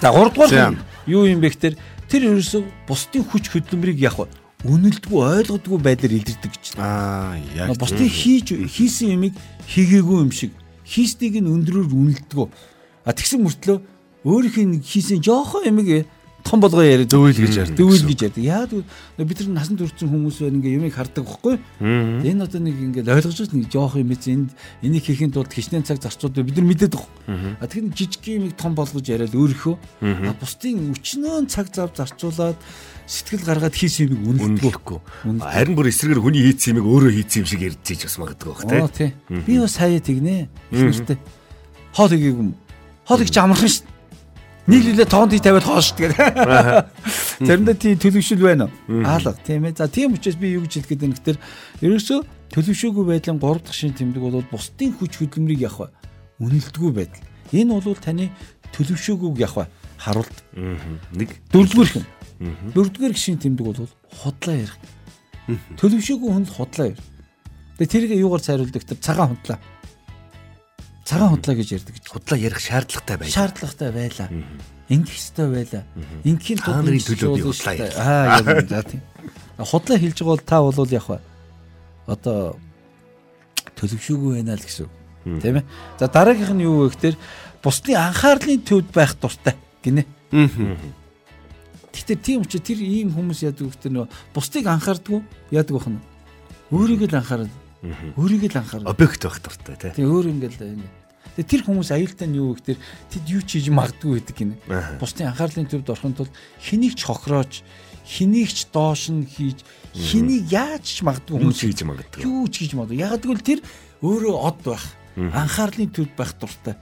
За 0.02 0.10
3 0.12 0.34
дугаар 0.34 0.78
юу 1.06 1.26
юм 1.30 1.40
бэ 1.42 1.50
гэхээр 1.54 1.76
тэр 2.10 2.22
ерөөсөө 2.34 2.62
бусдын 2.88 3.24
хүч 3.26 3.50
хөдөлмөрийг 3.54 4.00
яг 4.02 4.18
үнэлдэггүй 4.64 5.20
ойлгодгүй 5.44 5.78
байдлаар 5.84 6.14
илэрдэг 6.24 6.52
гэж. 6.56 6.66
Аа 6.80 7.36
яг 7.56 7.76
Бусдын 7.76 8.08
хийж 8.08 8.56
хийсэн 8.72 9.12
юмыг 9.20 9.34
хийгээгүй 9.68 10.18
юм 10.24 10.32
шиг 10.32 10.56
хийснийг 10.88 11.36
нь 11.44 11.52
өндрөөр 11.52 11.92
үнэлдэггүй. 11.92 12.48
А 13.04 13.12
тэгсэн 13.12 13.44
мөртлөө 13.44 13.78
өөрийнх 14.24 14.58
нь 14.64 14.82
хийсэн 14.84 15.20
жоохон 15.20 15.68
юмыг 15.68 16.08
том 16.44 16.60
болгоо 16.60 16.84
яриад 16.84 17.08
Дөвөл 17.08 17.32
гэж 17.32 17.56
ярьдаг 17.56 17.80
гэсэн. 17.80 18.08
гэж 18.08 18.20
ярьдаг. 18.36 18.84
Гэвэл 19.16 19.28
бид 19.32 19.40
нар 19.48 19.64
насан 19.64 19.80
туршсан 19.80 20.12
хүмүүс 20.12 20.44
байна 20.44 20.60
ингээ 20.60 20.76
юмыг 20.76 20.94
хардаг 20.94 21.24
байхгүй. 21.24 21.56
Энэ 21.80 22.44
одоо 22.44 22.60
нэг 22.60 22.76
ингээ 22.84 23.08
ойлгож 23.08 23.40
байгаа 23.40 23.60
нэг 23.64 23.72
жоох 23.72 23.96
юм 23.96 24.12
эз 24.12 24.28
энд 24.28 24.50
энийг 24.84 25.08
хийхин 25.08 25.32
тулд 25.32 25.52
хичнээн 25.56 25.88
цаг 25.88 26.04
зарцууд 26.04 26.36
бид 26.36 26.56
нар 26.60 26.68
мэдээд 26.68 26.94
байгаа. 27.00 27.64
А 27.64 27.68
тэгэхээр 27.68 27.96
жижиг 27.96 28.24
юмыг 28.28 28.54
том 28.60 28.76
болгож 28.76 29.08
яриад 29.08 29.32
өөрийнхөө 29.32 29.76
а 30.04 30.36
бусдын 30.36 30.92
өчнөө 30.92 31.48
цаг 31.48 31.72
зав 31.72 31.96
зарцуулаад 31.96 32.60
сэтгэл 33.08 33.48
гаргаад 33.48 33.76
хийсэн 33.76 34.12
юмыг 34.12 34.44
үнэлдэггүй. 34.44 35.00
Харин 35.40 35.76
бүр 35.80 35.88
эсрэгээр 35.96 36.20
хүний 36.20 36.44
хийц 36.44 36.68
юмыг 36.72 36.88
өөрөө 36.88 37.12
хийц 37.24 37.32
юм 37.40 37.48
шиг 37.48 37.64
ярьж 37.72 37.80
ч 37.88 38.04
бас 38.04 38.20
магадгүй 38.20 38.52
бах 38.52 38.92
тий. 38.92 39.12
Би 39.48 39.60
бас 39.64 39.80
хаяа 39.80 40.00
тэгнэ. 40.04 40.48
Их 40.72 40.84
нэртэй. 40.92 41.18
Хоол 41.96 42.16
игээг 42.16 42.36
юм. 42.36 42.52
Хоол 43.04 43.24
игч 43.24 43.36
амархан 43.38 43.72
шүү. 43.72 43.94
Нийлүүлээ 44.64 45.08
тоонд 45.12 45.36
тавиад 45.44 45.68
хоол 45.68 45.84
шүү 45.84 45.98
гэдэг. 46.08 46.16
Заримдаа 47.48 47.76
тий 47.76 48.00
төлөвшөл 48.00 48.40
байна 48.40 48.72
уу? 48.72 49.04
Аалга 49.04 49.36
тийм 49.44 49.68
ээ. 49.68 49.76
За 49.76 49.92
тийм 49.92 50.16
учраас 50.16 50.40
би 50.40 50.56
юу 50.56 50.64
гэж 50.64 50.88
хэлэх 50.88 50.90
гээд 50.96 51.04
байна 51.04 51.16
гэхээр 51.20 51.40
ерөөсөө 51.84 52.20
төлөвшөөгүй 52.56 53.04
байдлын 53.12 53.44
3 53.44 53.60
дахь 53.60 53.76
шин 53.76 53.92
тэмдэг 53.92 54.24
бол 54.24 54.48
бусдын 54.48 54.96
хүч 54.96 55.20
хөдөлмөрийг 55.20 55.68
явах 55.68 55.92
ба 55.92 56.08
үнэлдэггүй 56.40 56.92
байдал. 56.96 57.28
Энэ 57.52 57.76
бол 57.76 58.00
таны 58.00 58.32
төлөвшөөгүйг 58.72 59.36
явах 59.44 59.68
ба 59.68 59.72
харуулт. 60.00 60.38
Нэг 61.12 61.30
Дөрөвдүгээр 61.52 61.92
хэн. 61.92 62.06
Дөрөвдүгээр 62.72 63.16
шин 63.20 63.44
тэмдэг 63.44 63.66
бол 63.68 63.92
худлаа 64.24 64.56
ярих. 64.64 64.80
Төлөвшөөгүй 65.76 66.30
хүн 66.32 66.48
худлаа 66.48 66.88
ярих. 66.96 67.04
Тэгээ 67.84 67.92
тэрийг 67.92 68.12
юугаар 68.16 68.44
цайруулдаг 68.48 68.84
тэр 68.88 69.00
цагаан 69.04 69.36
худлаа. 69.36 69.60
Цагаан 71.04 71.36
худлаа 71.36 71.56
гэж 71.60 71.70
ярьдаг 71.76 71.94
гэж. 72.00 72.06
худлаа 72.08 72.40
ярих 72.40 72.60
шаардлагатай 72.64 73.18
байж. 73.18 73.32
Шаардлагатай 73.36 73.92
байла. 73.92 74.26
Ингэх 74.88 75.16
ёстой 75.20 75.48
байла. 75.52 75.84
Ингийн 76.24 76.60
Та 76.60 76.80
нарын 76.80 77.04
төлөө 77.04 77.36
би 77.36 77.42
худлаа 77.44 77.76
ярих. 77.76 77.98
Аа 78.00 78.40
яг 78.40 78.68
за 78.72 78.84
тийм. 78.88 79.02
Худлаа 79.60 79.98
хэлж 80.00 80.18
байгаа 80.24 80.32
бол 80.32 80.48
та 80.48 80.58
бол 80.64 80.92
яг 80.92 81.08
одоо 82.08 82.56
төлөвшөөгүй 83.76 84.32
байна 84.40 84.56
л 84.56 84.64
гэсэн. 84.64 84.88
Тийм 85.44 85.56
ээ. 85.60 85.66
За 86.00 86.08
дараагийнх 86.08 86.56
нь 86.56 86.64
юу 86.64 86.88
вэ 86.88 86.96
гэхээр 86.96 87.16
бусдын 87.64 88.00
анхаарлын 88.00 88.64
төвд 88.64 88.92
байх 88.92 89.16
дуртай 89.20 89.56
гинэ. 89.84 90.04
Гэхдээ 91.92 92.18
тийм 92.20 92.44
учраас 92.44 92.64
тэр 92.64 92.80
ийм 92.84 93.12
хүмүүс 93.16 93.44
яадаг 93.48 93.72
гэхээр 93.72 93.94
нөө 93.94 94.08
бусдыг 94.36 94.68
анхаардгүй 94.68 95.20
яадаг 95.52 95.74
бахна. 95.80 96.00
Өөрийгөө 96.72 97.08
л 97.12 97.20
анхаарал. 97.20 97.52
Өөрийгөө 97.84 98.50
л 98.52 98.60
анхаарал. 98.64 98.88
Объект 98.88 99.22
байх 99.24 99.40
дуртай 99.44 99.76
те. 99.76 99.92
Тэгээ 99.92 100.08
өөр 100.08 100.28
ингээл 100.32 100.64
энэ. 100.80 100.88
Тэгээ 101.36 101.50
тэр 101.52 101.62
хүмүүс 101.68 101.90
аюултай 101.92 102.28
нь 102.30 102.38
юу 102.40 102.54
гэхээр 102.56 102.80
тэд 103.12 103.24
юу 103.28 103.42
ч 103.44 103.50
хийж 103.60 103.68
магадгүй 103.74 104.22
гэдэг 104.22 104.36
гинэ. 104.38 104.56
Бусдын 105.02 105.34
анхаарлын 105.34 105.68
төвд 105.68 105.90
орохын 105.92 106.14
тулд 106.16 106.34
хэнийг 106.62 106.94
ч 106.94 107.02
хохироож, 107.10 107.54
хэнийг 108.06 108.50
ч 108.54 108.70
доош 108.70 109.10
нь 109.10 109.26
хийж, 109.26 109.66
хэнийг 109.98 110.46
яаж 110.54 110.86
ч 110.86 111.02
магадгүй 111.02 111.42
хүмүүс 111.42 111.60
хийж 111.60 111.82
магадгүй. 111.84 112.22
юу 112.24 112.46
ч 112.48 112.56
хийж 112.64 112.72
магадгүй. 112.78 113.02
Яг 113.02 113.18
гэвэл 113.18 113.42
тэр 113.42 113.60
өөрөө 114.06 114.36
од 114.46 114.58
байх. 114.62 114.86
Анхаарлын 115.18 115.90
төвд 115.90 116.14
байх 116.14 116.32
дуртай. 116.38 116.76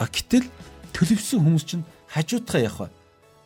А 0.00 0.08
гэтэл 0.08 0.48
төлөвсөн 0.96 1.44
хүмүүс 1.44 1.64
чинь 1.68 1.84
хажуудхаа 2.08 2.60
явах. 2.64 2.90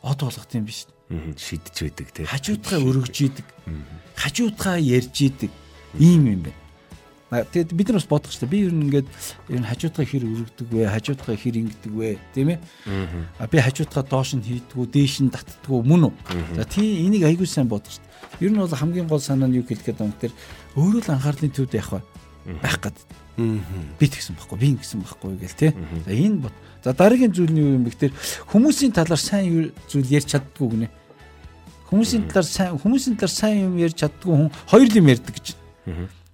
Од 0.01 0.17
болгох 0.23 0.47
юм 0.55 0.65
биш. 0.65 0.87
Шидэж 1.11 1.75
байдаг 1.91 2.07
те. 2.15 2.23
Хажуудхаа 2.23 2.79
өргөж 2.79 3.15
идэг. 3.27 3.47
Хажуудхаа 4.15 4.79
ярьж 4.79 5.15
идэг. 5.27 5.51
Ийм 5.99 6.23
юм 6.31 6.41
байна. 6.47 6.60
А, 7.31 7.47
Тэгэд 7.47 7.71
бид 7.71 7.87
нар 7.87 7.95
бас 8.03 8.07
бодох 8.11 8.27
хэрэгтэй. 8.27 8.49
Би 8.51 8.59
ер 8.67 8.73
нь 8.75 8.83
ингээд 8.91 9.07
ер 9.55 9.59
нь 9.63 9.67
хажуудгаа 9.71 10.03
хэр 10.03 10.23
өргөдөг 10.27 10.67
вэ? 10.67 10.83
Хажуудгаа 10.91 11.35
хэр 11.39 11.55
ингэдэг 11.63 11.93
вэ? 11.95 12.19
Тийм 12.35 12.49
ээ? 12.51 12.59
А 13.39 13.47
би 13.47 13.57
хажуудгаа 13.63 14.03
доош 14.03 14.35
нь 14.35 14.43
хийдгүү, 14.43 14.83
дээш 14.91 15.23
нь 15.23 15.31
татдгүү 15.31 15.79
мөн 15.79 16.11
үү? 16.11 16.13
За 16.59 16.67
тийм 16.67 17.07
энийг 17.07 17.23
айгүй 17.23 17.47
сайн 17.47 17.71
бодох 17.71 17.87
хэрэгтэй. 17.87 18.43
Ер 18.43 18.51
нь 18.51 18.59
бол 18.59 18.67
хамгийн 18.67 19.07
гол 19.07 19.23
санаа 19.23 19.47
нь 19.47 19.55
юу 19.55 19.63
хэлэх 19.63 19.79
гээд 19.95 20.03
юм 20.03 20.11
тэр 20.19 20.35
өөрөө 20.75 21.01
л 21.07 21.13
анхаарлын 21.15 21.55
төвд 21.55 21.71
явах 21.79 22.03
ба 22.03 22.59
байх 22.59 22.77
гад. 22.83 22.97
Би 23.95 24.05
тэгсэн 24.11 24.35
байхгүй, 24.35 24.57
би 24.59 24.67
ингэсэн 24.75 24.99
байхгүй 24.99 25.39
гэл 25.39 25.55
тий. 25.55 25.71
За 26.03 26.11
энэ 26.11 26.43
бод. 26.43 26.55
За 26.83 26.91
дараагийн 26.91 27.31
зүйл 27.31 27.47
нь 27.55 27.63
юу 27.63 27.79
юм 27.79 27.87
бэ 27.87 27.95
гэхээр 27.95 28.13
хүмүүсийн 28.51 28.91
талаар 28.91 29.21
сайн 29.23 29.71
зүйл 29.87 30.09
ярьж 30.11 30.35
чаддгүй 30.35 30.67
гинэ. 30.67 30.89
Хүмүүсийн 31.87 32.27
талаар 32.27 32.43
сайн 32.49 32.75
хүмүүсийн 32.75 33.15
талаар 33.15 33.31
сайн 33.31 33.57
юм 33.71 33.79
ярьж 33.79 33.95
чаддгүй 34.03 34.35
хүн 34.35 34.51
хоёр 34.67 34.89
юм 34.91 35.07
ярьдаг 35.07 35.31
гэж. 35.37 35.55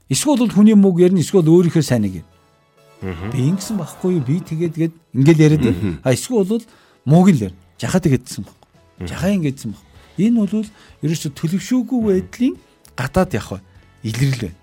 Эсвэл 0.10 0.40
бол 0.40 0.52
хүний 0.52 0.76
мөг 0.76 1.00
ярина 1.04 1.20
эсвэл 1.20 1.48
өөрийнхөө 1.48 1.84
сайныг 1.84 2.24
ярина. 2.24 3.32
Би 3.32 3.44
ингэсэн 3.52 3.78
байхгүй 3.78 4.18
юу? 4.18 4.24
Би 4.24 4.40
тэгээд 4.40 4.74
тэгээд 4.74 4.96
ингээл 5.14 5.44
яриад 5.44 5.64
байна. 5.68 6.00
А 6.04 6.14
эсвэл 6.16 6.48
бол 6.48 6.64
мууг 7.06 7.28
л 7.30 7.52
ярина. 7.52 7.60
Жахаа 7.78 8.02
тэгээдсэн 8.02 8.48
байхгүй. 8.48 9.08
Жахаа 9.08 9.32
ингэдсэн 9.36 9.70
байхгүй. 9.76 9.88
Энэ 10.18 10.38
бол 10.48 10.66
ерөөсө 11.04 11.30
төлөвшөөгүй 11.36 12.00
байдлын 12.08 12.56
гадаад 12.98 13.32
явах 13.38 13.62
илрэл 14.02 14.50
байна. 14.50 14.58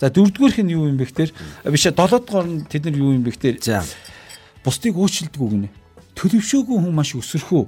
За 0.00 0.08
дөрөвдүгээрх 0.08 0.58
нь 0.64 0.72
юу 0.72 0.88
юм 0.88 0.96
бэ 0.96 1.04
гэхээр 1.10 1.30
биш 1.68 1.84
долоодугаар 1.92 2.46
нь 2.48 2.64
тэд 2.70 2.88
нар 2.88 2.96
юу 2.96 3.12
юм 3.12 3.22
бэ 3.26 3.36
гэхээр 3.36 3.56
за 3.60 3.84
бусдыг 4.64 4.96
уучлалдаггүй 4.96 5.48
гинэ. 5.52 5.68
Төлөвшөөгүй 6.16 6.76
хүн 6.80 6.94
маш 6.94 7.12
өсөрхөө. 7.14 7.64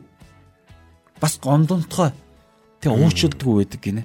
Бас 1.21 1.37
гомдонтгой. 1.43 2.15
Тэг 2.81 2.93
уучлалдаггүй 2.93 3.55
байдаг 3.61 3.81
гинэ. 3.85 4.03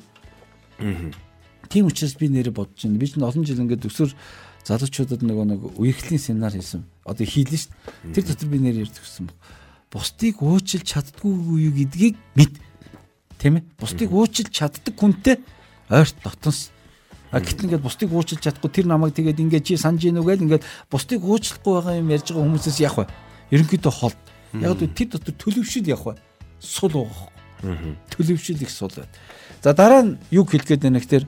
Тийм 1.72 1.88
учраас 1.88 2.16
би 2.20 2.28
нэрэ 2.28 2.52
бодож 2.52 2.84
байна. 2.84 3.00
Би 3.00 3.08
ч 3.08 3.16
олон 3.16 3.48
жил 3.48 3.64
ингээд 3.64 3.88
өсөр 3.88 4.12
залуучуудад 4.68 5.24
нөгөө 5.24 5.46
нэг 5.48 5.62
үерхлийн 5.80 6.20
семинар 6.20 6.52
хийсэн. 6.52 6.84
Одоо 7.08 7.26
хийлээ 7.26 7.60
шүү 7.64 7.72
дээ. 7.72 8.14
Тэр 8.14 8.26
дотор 8.28 8.50
би 8.52 8.60
нэр 8.60 8.84
ярьдаг 8.84 9.02
гэсэн. 9.02 9.32
Бусдыг 9.88 10.44
уучлж 10.44 10.84
чаддгүй 10.84 11.32
юу 11.72 11.74
гэдгийг 11.74 12.20
мэд. 12.36 12.60
Тийм 13.40 13.64
ээ. 13.64 13.66
Бусдыг 13.80 14.12
уучлж 14.12 14.52
чаддаг 14.52 14.94
хүнтэй 15.00 15.40
ойрт 15.88 16.16
дотнос 16.22 16.76
А 17.32 17.40
гэтэл 17.40 17.72
ингээд 17.72 17.86
бусдыг 17.88 18.12
уучлж 18.12 18.44
чадахгүй 18.44 18.72
тэр 18.76 18.92
намайг 18.92 19.16
тэгээд 19.16 19.40
ингээд 19.40 19.64
чи 19.64 19.80
санаж 19.80 20.04
гинүү 20.04 20.28
гээл 20.28 20.46
ингээд 20.52 20.68
бусдыг 20.92 21.24
уучлахгүй 21.24 21.74
байгаа 21.80 21.96
юм 22.04 22.12
ярьж 22.12 22.28
байгаа 22.28 22.44
хүмүүсээс 22.44 22.80
яах 22.84 22.98
вэ? 23.00 23.08
Ерөнхийдөө 23.56 23.94
холд. 23.96 24.20
Яг 24.60 24.76
л 24.76 24.92
тэр 24.92 25.16
дотор 25.16 25.36
төлөвшил 25.40 25.88
яах 25.88 26.04
вэ? 26.12 26.20
Сул 26.60 26.92
уугах. 26.92 27.32
Төлөвшил 28.12 28.60
их 28.60 28.68
сул 28.68 28.92
байд. 28.92 29.08
За 29.64 29.72
дараа 29.72 30.04
нь 30.04 30.20
юу 30.28 30.44
хэлгээд 30.44 30.84
байна 30.84 31.00
гэхээр 31.00 31.24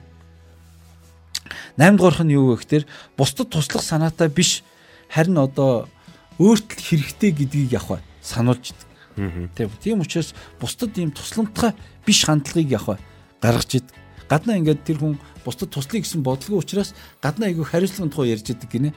8 1.77 1.98
дугаарх 1.98 2.22
нь 2.22 2.34
юу 2.38 2.53
вэ 2.53 2.62
гэхээр 2.62 2.86
бусдад 3.18 3.50
туслах 3.50 3.84
санаатай 3.84 4.30
биш 4.30 4.62
харин 5.10 5.38
одоо 5.42 5.89
өөртөл 6.38 6.82
хэрэгтэй 6.82 7.32
гэдгийг 7.34 7.74
вэ? 7.77 8.01
Сануулж 8.22 8.74
идэг. 8.74 9.70
Тийм 9.82 10.01
учраас 10.01 10.34
бусдад 10.62 10.98
ийм 10.98 11.12
тусламжтай 11.12 11.74
биш 12.06 12.25
хандлагыг 12.25 12.77
вэ? 12.77 12.98
Гаргаж 13.42 13.82
идэг. 13.82 13.96
Гаднаа 14.30 14.58
ингээд 14.58 14.86
тэр 14.86 14.98
хүн 15.01 15.18
бусдад 15.46 15.70
туслая 15.74 16.01
гэсэн 16.01 16.22
бодлого 16.24 16.62
учраас 16.62 16.94
гаднаа 17.22 17.50
айгүй 17.50 17.65
хариуцлагын 17.65 18.10
тухай 18.10 18.34
ярьж 18.34 18.50
идэг 18.50 18.70
гинэ. 18.70 18.94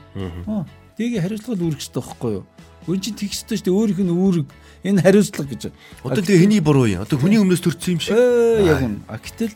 Аа. 0.47 0.64
Тэгийг 0.97 1.21
хариуцлага 1.21 1.61
үүрэх 1.61 1.80
хэрэгтэй 1.80 2.00
байхгүй 2.00 2.33
юу? 2.40 2.45
Үн 2.87 3.00
чинь 3.02 3.18
тэгх 3.18 3.35
ёстой 3.35 3.59
шүү 3.59 3.66
дээ. 3.66 3.76
Өөрийнх 3.76 4.02
нь 4.06 4.14
үүрэг 4.14 4.49
энэ 4.87 5.02
хариуцлага 5.02 5.50
гэж. 5.50 5.62
Одоо 6.06 6.23
тэгээ 6.23 6.42
хэний 6.47 6.62
буруу 6.62 6.87
юм? 6.87 7.02
Одоо 7.02 7.18
хүний 7.18 7.40
өмнөөс 7.42 7.61
төрсөн 7.61 7.99
юм 7.99 8.00
шиг. 8.00 8.16
Яг 8.16 8.80
үн. 8.80 9.02
А 9.11 9.18
гэтэл 9.18 9.52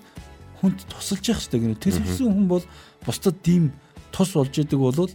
хүнд 0.60 0.84
тусалж 0.86 1.24
явах 1.32 1.42
хэрэгтэй 1.42 1.60
гинэ. 1.60 1.80
Төлөвсөн 1.80 2.30
хүн 2.30 2.46
бол 2.48 2.64
бусдад 3.04 3.36
дийм 3.42 3.72
тус 4.12 4.36
болж 4.36 4.54
идэг 4.54 4.78
бол 4.78 5.10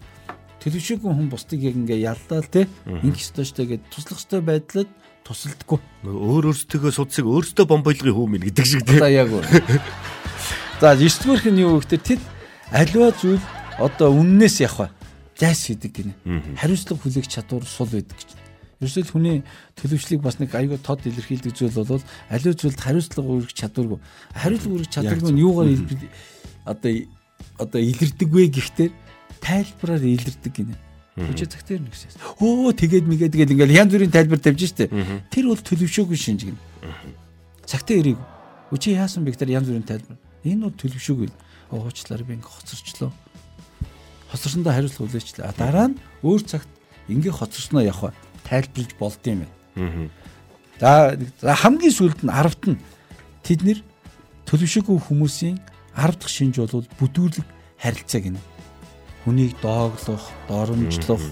төлөвшөөгүй 0.66 1.12
хүн 1.14 1.30
бусдыг 1.30 1.62
яг 1.62 1.76
ингээ 1.78 2.02
яллаа 2.10 2.42
те 2.42 2.66
ингэх 2.90 3.22
ёстой 3.22 3.46
штэ 3.46 3.64
гэд 3.70 3.84
туслах 3.94 4.18
ёстой 4.18 4.42
байдлаар 4.42 4.90
тусалдаггүй. 5.22 5.80
Өөр 6.10 6.50
өөртөө 6.50 6.90
судсыг 6.90 7.26
өөртөө 7.30 7.66
бомбойлгын 7.70 8.14
хүү 8.18 8.28
минь 8.30 8.46
гэдэг 8.50 8.66
шиг 8.66 8.82
те. 8.86 8.98
За 8.98 9.10
яг 9.10 9.30
үү. 9.30 9.46
За 10.82 10.98
9 10.98 11.06
дугаарх 11.22 11.46
нь 11.50 11.62
юу 11.62 11.78
гэхээр 11.82 12.02
тэд 12.02 12.22
альва 12.74 13.14
зүйл 13.14 13.42
одоо 13.78 14.10
үннээс 14.14 14.66
явах 14.66 14.90
зайс 15.38 15.70
хийдэг 15.70 15.92
гинэ. 15.94 16.14
Хариуцлага 16.58 17.02
хүлээх 17.02 17.30
чадвар 17.30 17.66
сул 17.66 17.90
байдаг 17.90 18.18
гэж. 18.18 18.45
Ерөөсөө 18.84 19.08
хүний 19.08 19.44
төлөвшлийг 19.80 20.20
бас 20.20 20.36
нэг 20.40 20.52
аюу 20.52 20.76
тод 20.76 21.08
илэрхийлдэг 21.08 21.56
зүйл 21.56 21.80
бол 21.80 22.04
аливаа 22.28 22.56
зүйлд 22.60 22.80
хариуцлага 22.84 23.30
үүрэх 23.32 23.56
чадваргүй. 23.56 24.00
Хариуцлага 24.36 24.76
үүрэх 24.76 24.92
чадваргүй 24.92 25.32
нь 25.32 25.44
юугаар 25.44 25.72
одоо 26.68 26.92
одоо 27.56 27.80
илэрдэг 27.80 28.30
вэ 28.30 28.52
гэхдээ 28.52 28.90
тайлбараар 29.40 30.04
илэрдэг 30.04 30.52
гинэ. 30.52 30.76
Хүчээ 31.16 31.48
цагтэр 31.48 31.80
нэг 31.80 31.96
гэсэн. 31.96 32.20
Өө 32.44 32.76
тэгээд 32.76 33.08
мэгээ 33.08 33.32
тэгээд 33.32 33.54
ингээл 33.56 33.78
янз 33.80 33.92
бүрийн 33.96 34.12
тайлбар 34.12 34.44
тавьж 34.44 34.68
штэ. 34.76 34.92
Тэр 35.32 35.48
бол 35.48 35.62
төлөвшөөгүй 35.64 36.18
шинж 36.20 36.52
гинэ. 36.52 36.60
Цагтаа 37.64 37.96
ирийг. 37.96 38.20
Хүчээ 38.76 39.00
яасан 39.00 39.24
бэ 39.24 39.32
гэхээр 39.32 39.56
янз 39.56 39.72
бүрийн 39.72 39.88
тайлбар. 39.88 40.20
Энэ 40.44 40.68
бол 40.68 40.76
төлөвшөөгүй. 40.76 41.32
Уучлаарай 41.72 42.28
би 42.28 42.36
ингээ 42.36 42.52
хоцорчлоо. 42.52 43.12
Хоцорсондоо 44.28 44.76
хариуцлага 44.76 45.08
хүлээчлээ. 45.08 45.56
Дараа 45.56 45.88
нь 45.96 46.00
өөр 46.20 46.42
цагт 46.44 46.68
ингээ 47.08 47.32
хоцорсноо 47.32 47.80
явах 47.80 48.12
тайлбарлаж 48.46 48.94
болд 49.00 49.22
юм 49.26 49.46
байна. 49.76 50.10
За 50.80 51.56
хамгийн 51.56 51.94
сүүлд 51.94 52.22
нь 52.24 52.32
10-т 52.32 52.64
нь 52.70 52.80
тэд 53.44 53.62
нэр 53.66 53.80
төлөвшөөгүй 54.46 54.98
хүмүүсийн 55.08 55.58
10 55.96 56.20
дахь 56.20 56.30
шинж 56.30 56.60
бол 56.62 56.86
бүдүүлэг 57.00 57.46
харилцаа 57.80 58.22
гинэ. 58.22 58.42
Хүнийг 59.24 59.58
дооглох, 59.64 60.26
доромжлох, 60.48 61.24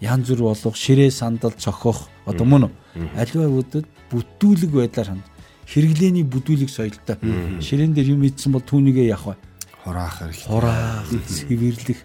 янз 0.00 0.28
бүр 0.28 0.52
болох, 0.52 0.76
ширээ 0.76 1.10
сандал 1.10 1.54
цохох 1.56 2.10
одоо 2.26 2.44
мөн 2.44 2.68
аливаа 3.16 3.48
үдэд 3.48 3.86
бүтүүлэг 4.10 4.70
байдлаар 4.74 5.16
ханд. 5.16 5.26
Хэрэглээний 5.64 6.26
бүдүүлэг 6.28 6.68
соёлтой. 6.68 7.16
Ширээн 7.64 7.96
дээр 7.96 8.12
юм 8.12 8.26
идсэн 8.28 8.52
бол 8.52 8.60
түүнийгээ 8.60 9.08
явах 9.16 9.32
бай. 9.32 9.38
Хураах 9.80 10.20
хэрэг. 10.20 10.44
Хураах, 10.44 11.08
цэвэрлэх 11.08 12.00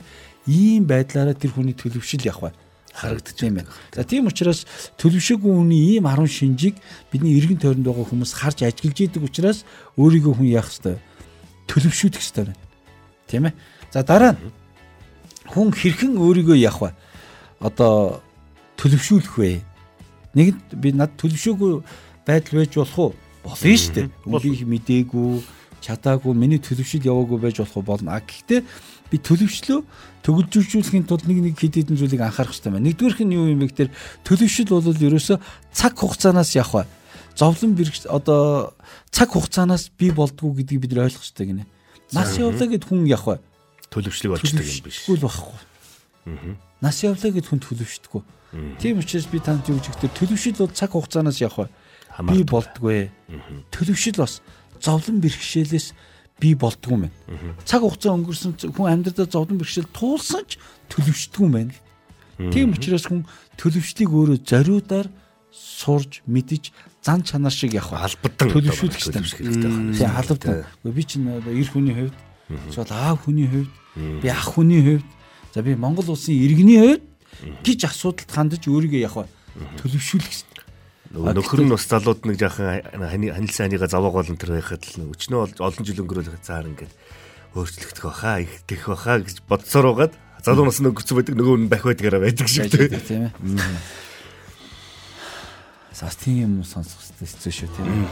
ийм 0.47 0.88
байдлаараа 0.88 1.36
тэр 1.36 1.52
хүний 1.52 1.75
төлөвшил 1.75 2.23
явах 2.23 2.39
бай 2.47 2.54
харагдаж 2.99 3.39
байна. 3.39 3.63
За 3.95 4.03
тийм 4.03 4.27
учраас 4.27 4.67
төлөвшөөгүй 4.99 5.53
хүний 5.55 5.95
ийм 5.95 6.05
10 6.12 6.27
шинжийг 6.27 6.75
бидний 7.12 7.39
эргэн 7.39 7.59
тойронд 7.63 7.88
байгаа 7.88 8.05
хүмүүс 8.12 8.31
харж 8.35 8.67
ажиглаж 8.67 8.99
идэг 8.99 9.23
учраас 9.23 9.63
өөрийгөө 9.95 10.33
хүн 10.35 10.51
яах 10.51 10.67
ёстой 10.67 10.99
төлөвшүүлэх 11.71 12.19
ёстой 12.19 12.43
байна. 12.51 12.59
Тийм 13.27 13.45
ээ. 13.47 13.53
За 13.93 14.03
дараа 14.03 14.33
нь 14.35 14.41
хүн 15.47 15.71
хэрхэн 15.71 16.17
өөрийгөө 16.17 16.57
яах 16.59 16.81
вэ? 16.81 16.91
Одоо 17.63 18.21
төлөвшүүлэх 18.77 19.35
вэ? 19.38 19.62
Нэг 20.35 20.57
би 20.75 20.91
над 20.93 21.15
төлөвшөөгүй 21.17 21.71
байдал 22.25 22.55
байж 22.59 22.73
болох 22.75 22.99
уу? 22.99 23.12
Болно 23.43 23.77
шүү 23.77 23.93
дээ. 23.95 24.07
Үнийг 24.27 24.62
мдээгүй, 24.67 25.41
чадаагүй, 25.82 26.34
миний 26.36 26.60
төлөвшил 26.60 27.04
яваагүй 27.04 27.39
байж 27.39 27.58
болох 27.63 27.86
болно. 27.86 28.15
А 28.15 28.22
гэхдээ 28.22 28.62
би 29.12 29.18
төлөвшлөө 29.18 29.80
төгөлжүүлэхийн 30.24 31.06
тулд 31.08 31.26
нэг 31.26 31.39
нэг 31.42 31.56
хэд 31.58 31.82
хэдэн 31.82 31.98
зүйлийг 31.98 32.22
анхаарах 32.22 32.54
хэрэгтэй 32.54 32.72
байна. 32.72 32.88
Нэгдүгээрх 32.88 33.22
нь 33.26 33.36
юу 33.36 33.50
юм 33.50 33.63
бэ 33.63 33.72
гэхээр 33.72 33.92
төлөвшил 34.28 34.70
бол 34.70 34.86
ерөөсөө 34.86 35.38
цаг 35.74 35.94
хугацаанаас 35.98 36.54
явах 36.54 36.86
вэ? 36.86 37.00
зовлон 37.39 37.76
бэрх 37.76 38.06
одоо 38.10 38.74
цаг 39.12 39.32
хугацаанаас 39.32 39.92
би 39.98 40.12
болдгоо 40.12 40.52
гэдгийг 40.54 40.82
бид 40.84 40.98
ойлгох 40.98 41.24
хэрэгтэй 41.24 41.48
гинэ. 41.48 41.65
Нас 42.12 42.36
явлаа 42.38 42.68
гэд 42.68 42.84
хүн 42.84 43.08
явах 43.08 43.26
бай. 43.26 43.39
Төлөвшлиг 43.89 44.36
болчдаг 44.36 44.65
юм 44.65 44.84
биш. 44.84 45.08
Гүйл 45.08 45.24
байхгүй. 45.24 45.60
Нас 46.84 46.98
явлаа 47.04 47.32
гэд 47.32 47.48
хүн 47.48 47.63
төлөвшдөггүй. 47.63 48.24
Тийм 48.82 49.00
учраас 49.00 49.28
би 49.32 49.39
танд 49.39 49.63
юу 49.72 49.80
гэж 49.80 49.88
хэлдэг 49.88 50.12
төлөвшил 50.20 50.60
бол 50.60 50.74
цаг 50.76 50.92
хугацаанаас 50.92 51.39
явах 51.39 51.70
бай. 51.70 51.70
Би 52.28 52.44
болдгоо. 52.44 53.08
Төлөвшил 53.72 54.20
бас 54.20 54.42
зовлон 54.82 55.20
бэрхшээлээс 55.22 55.88
би 56.39 56.56
болдгоо 56.56 56.98
мэн. 57.08 57.13
Цаг 57.68 57.84
хугацаа 57.84 58.15
өнгөрсөн 58.15 58.56
хүн 58.74 58.88
амьдралдаа 58.89 59.28
зовлон 59.28 59.60
бэрхшээл 59.60 59.92
туулсан 59.92 60.44
ч 60.48 60.58
төлөвшдөггүй 60.89 61.50
мэн. 61.52 61.72
Тийм 62.52 62.72
учраас 62.72 63.06
хүн 63.08 63.28
төлөвшлийг 63.60 64.10
өөрөө 64.10 64.39
зориудаар 64.48 65.08
сурж 65.52 66.24
мэдж 66.24 66.72
зан 67.04 67.24
чанар 67.24 67.52
шиг 67.52 67.76
явах 67.76 68.08
албадан 68.08 68.48
төлөвшүүлэх 68.48 69.04
хэрэгтэй. 69.04 69.32
Тийм 70.00 70.15
албадан. 70.15 70.63
Би 70.88 71.04
чинь 71.04 71.28
одоо 71.28 71.52
эр 71.52 71.68
хүний 71.68 71.96
хувьд 71.96 72.15
эсвэл 72.72 72.96
аав 72.96 73.28
хүний 73.28 73.48
хувьд 73.48 73.72
би 74.24 74.28
ах 74.32 74.56
хүний 74.56 74.80
хувьд 74.80 75.08
за 75.54 75.62
би 75.62 75.76
Монгол 75.76 76.15
улсын 76.15 76.36
иргэний 76.36 76.80
хувьд 76.80 77.04
гэж 77.63 77.92
асуудалд 77.92 78.32
хандаж 78.32 78.63
өөрийгөө 78.68 79.04
явах 79.04 79.28
төлөвшүүлэх. 79.84 80.48
Нөхөр 81.10 81.65
нь 81.65 81.74
бас 81.74 81.89
залууд 81.89 82.22
нэг 82.30 82.38
жаахан 82.38 82.86
ханилсан 82.93 83.65
ханига 83.65 83.89
заваагаал 83.89 84.30
энэ 84.30 84.38
төр 84.38 84.62
байхад 84.62 84.86
л 84.93 85.10
өчнөө 85.10 85.58
олон 85.58 85.82
жил 85.82 86.06
өнгөрөөл 86.06 86.38
цаар 86.45 86.69
ингээд 86.69 86.93
өөрчлөгдөх 87.58 88.06
баха 88.06 88.45
их 88.45 88.62
гэх 88.69 88.93
баха 88.93 89.17
гэж 89.17 89.41
бодсоор 89.50 89.89
байгаад 89.89 90.13
залуу 90.45 90.69
нас 90.69 90.78
нөгөөцсөн 90.78 91.17
байдаг 91.17 91.34
нөгөө 91.34 91.58
нь 91.65 91.72
бах 91.74 91.82
байдгаараа 91.82 92.22
байдаг 92.22 92.45
шиг 92.45 92.69
тийм 92.69 93.26
ээ. 93.26 93.34
Бас 95.98 96.15
тийм 96.15 96.62
юм 96.62 96.63
сонсох 96.63 97.02
хэцүү 97.17 97.52
шүү 97.58 97.69
тийм. 97.74 98.06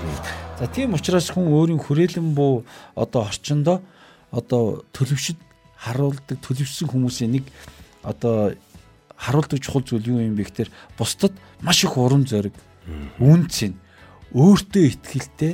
За 0.57 0.65
тийм 0.65 0.97
учраас 0.97 1.29
хүн 1.29 1.53
өөрийн 1.53 1.79
хүрээлэн 1.79 2.33
буу 2.33 2.65
одоо 2.97 3.29
орчиндоо 3.29 3.79
одоо 4.33 4.81
төлөвшөд 4.91 5.37
харуулдаг 5.85 6.41
төлөвшсөн 6.41 6.89
хүмүүсийн 6.89 7.31
нэг 7.37 7.45
одоо 8.03 8.57
харуулдаг 9.15 9.61
чухал 9.61 9.85
зүйл 9.85 10.17
юу 10.17 10.19
юм 10.19 10.35
бэ 10.35 10.49
гэхээр 10.49 10.73
бусдад 10.97 11.31
маш 11.61 11.85
их 11.85 11.95
урам 11.95 12.27
зориг 12.27 12.51
үнц 13.19 13.67
нь 13.67 13.79
өөртөө 14.33 14.83
ихтгэлтэй 14.87 15.53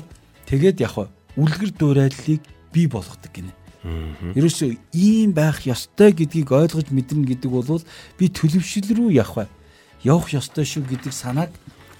тэгээд 0.49 0.81
яг 0.81 1.09
үлгэр 1.37 1.71
дуурайллыг 1.73 2.41
бий 2.73 2.87
болгодог 2.87 3.31
гинэ. 3.33 3.53
Ерөөсөө 4.37 4.79
ийм 4.95 5.35
байх 5.35 5.67
ёстой 5.67 6.15
гэдгийг 6.15 6.55
ойлгож 6.55 6.87
мэднэ 6.93 7.35
гэдэг 7.35 7.51
бол 7.51 7.83
би 8.17 8.25
төлөвшил 8.31 8.87
рүү 8.95 9.09
явах 9.19 9.51
явах 10.03 10.31
ёстой 10.31 10.63
шүү 10.63 10.87
гэдэг 10.87 11.11
санааг 11.11 11.51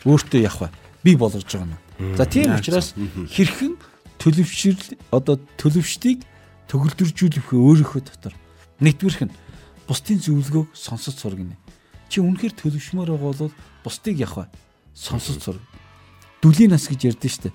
өөртөө 0.08 0.42
явах 0.48 0.72
бий 1.04 1.16
болгож 1.20 1.44
байгаа 1.44 1.76
юм. 1.76 2.16
За 2.16 2.26
тийм 2.26 2.56
учраас 2.56 2.96
хэрхэн 2.96 3.76
төлөвшил 4.16 4.80
одоо 5.12 5.36
төлөвшлийг 5.60 6.24
төгөлдржүүлэх 6.72 7.52
өөрийнхөө 7.52 8.02
дотор 8.08 8.34
нэгдүгээрх 8.80 9.28
нь 9.28 9.36
бусдын 9.88 10.20
зөвлөгөөг 10.24 10.72
сонсож 10.72 11.20
сур 11.20 11.36
гинэ. 11.36 11.60
Чи 12.08 12.24
үнэхээр 12.24 12.56
төлөвшмөр 12.56 13.12
байгаа 13.12 13.52
бол 13.52 13.52
бусдыг 13.84 14.24
явах 14.24 14.48
сонсож 14.94 15.38
сур. 15.44 15.58
Дүлийн 16.42 16.72
нас 16.72 16.88
гэж 16.88 17.14
ярьдэн 17.14 17.32
штэ. 17.32 17.50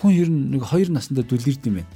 Хүн 0.00 0.12
ер 0.12 0.28
нь 0.28 0.54
нэг 0.56 0.64
хоёр 0.64 0.88
наснда 0.92 1.24
дүлэрд 1.24 1.66
юм 1.66 1.82
байна. 1.82 1.92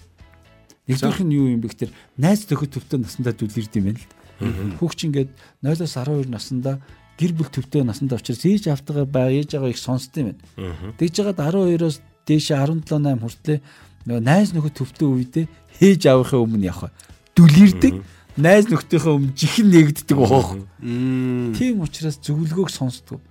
Нэгдүгээрх 0.88 1.22
нь 1.24 1.34
юу 1.36 1.48
юм 1.48 1.60
бэ 1.64 1.68
гэхээр 1.72 1.92
найз 2.20 2.44
төхөд 2.44 2.76
төвтэй 2.76 3.00
наснда 3.00 3.32
дүлэрд 3.32 3.72
юм 3.76 3.84
байна 3.88 4.00
л. 4.00 4.76
Хүүхч 4.80 5.08
ингээд 5.08 5.30
0-аас 5.64 5.94
12 5.96 6.28
наснда 6.28 6.82
гэр 7.16 7.32
бүл 7.32 7.48
төвтэй 7.48 7.82
наснда 7.86 8.20
учраас 8.20 8.44
ээж 8.44 8.68
автагаар 8.68 9.08
баа 9.08 9.28
ээж 9.32 9.56
байгаа 9.56 9.72
их 9.72 9.80
сонсдсон 9.80 10.20
юм 10.20 10.28
байна. 10.56 10.94
Тэгж 10.98 11.12
жагаад 11.24 11.40
12-оос 11.40 12.02
дээш 12.26 12.52
17 12.52 12.84
8 12.84 13.20
хүртлээ 13.22 13.58
нөгөө 14.04 14.22
найз 14.24 14.52
нөхөд 14.52 14.74
төвтэй 14.76 15.08
үедээ 15.08 15.46
хээж 15.80 16.02
авахын 16.12 16.44
өмнө 16.44 16.68
явах 16.68 16.92
дүлэрдэг 17.32 18.04
найз 18.36 18.66
нөхдийнхөө 18.68 19.14
өмнө 19.14 19.34
жихэн 19.38 19.68
нэгддэг 19.70 20.16
гоох. 20.18 20.58
Тийм 20.82 21.80
учраас 21.80 22.18
зөвлөгөөг 22.18 22.70
сонсдог. 22.70 23.22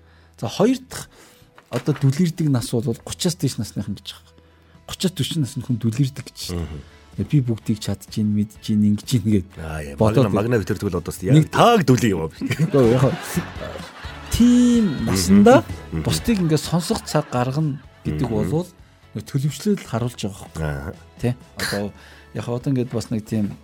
За 0.44 0.50
хоёр 0.50 0.76
дахь 0.90 1.08
одоо 1.72 1.96
дүлэрдэг 1.96 2.52
нас 2.52 2.68
бол 2.76 2.84
30-аас 2.84 3.40
дээш 3.40 3.56
насныхан 3.64 3.96
гэж 3.96 4.12
байгаа. 4.12 4.36
30-40 4.92 5.40
насны 5.40 5.64
хүн 5.64 5.80
дүлэрдэг 5.80 6.26
гэж 6.28 6.52
байна. 6.52 6.84
Би 7.32 7.40
бүгдийг 7.40 7.80
чадчих, 7.80 8.28
мэдчих, 8.28 8.76
ингэж 8.76 9.08
ийн 9.08 9.24
гээд. 9.24 9.96
Бодоод 9.96 10.36
магна 10.36 10.60
битэрдэг 10.60 10.92
бол 10.92 11.00
одоо 11.00 11.16
яг 11.24 11.48
тааг 11.48 11.88
дүлий 11.88 12.12
юм 12.12 12.28
аа. 12.28 13.16
Тийм 14.36 15.08
насанда 15.08 15.64
бусдыг 16.04 16.44
ингээд 16.44 16.60
сонсох 16.60 17.08
цаг 17.08 17.32
гаргана 17.32 17.80
гэдэг 18.04 18.28
бол 18.28 18.68
төлөвчлөлд 19.16 19.80
харуулж 19.80 20.28
байгаа 20.28 20.44
байхгүй. 20.60 21.00
Тэ? 21.24 21.40
Одоо 21.56 21.96
яг 22.36 22.52
одоо 22.52 22.68
ингээд 22.76 22.92
бас 22.92 23.08
нэг 23.16 23.24
тийм 23.24 23.56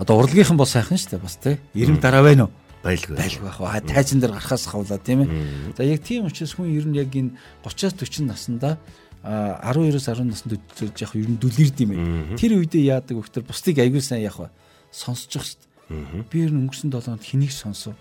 одоо 0.00 0.16
урлагийнхан 0.16 0.56
бол 0.56 0.64
сайхан 0.64 0.96
шүү 0.96 1.20
дээ 1.20 1.20
бас 1.20 1.36
тий. 1.36 1.60
Ирэм 1.76 2.00
дараа 2.00 2.24
байна 2.24 2.48
уу? 2.48 2.61
Байлгүй. 2.82 3.16
Байлгүй 3.16 3.46
байх. 3.46 3.60
Аа 3.62 3.80
тайзан 3.80 4.20
дээр 4.20 4.34
гарахаас 4.36 4.66
хавлаа 4.66 4.98
тийм 4.98 5.24
ээ. 5.24 5.30
За 5.78 5.82
яг 5.86 6.02
тийм 6.02 6.26
учраас 6.26 6.54
хүн 6.58 6.70
ер 6.70 6.86
нь 6.86 6.98
яг 6.98 7.14
энэ 7.14 7.34
30-аас 7.62 7.94
40 7.94 8.26
наснда 8.26 8.78
12-оос 9.22 10.10
10 10.10 10.26
наснд 10.26 10.58
яг 10.98 11.12
ер 11.14 11.30
нь 11.30 11.38
дүлэрд 11.38 11.78
юм 11.86 11.90
байна. 11.94 12.34
Тэр 12.34 12.58
үедээ 12.58 12.90
яадаг 12.90 13.14
вэ 13.14 13.22
гэхээр 13.22 13.46
бусдыг 13.46 13.78
аягүй 13.78 14.02
сайн 14.02 14.26
вэ? 14.26 14.50
Сонсож 14.90 15.30
шүү 15.38 15.62
дээ. 15.62 16.26
Би 16.26 16.42
ер 16.42 16.50
нь 16.50 16.66
өнгөрсөн 16.66 16.90
7 16.90 17.06
хоногт 17.06 17.30
хэнийг 17.30 17.54
сонсов? 17.54 17.94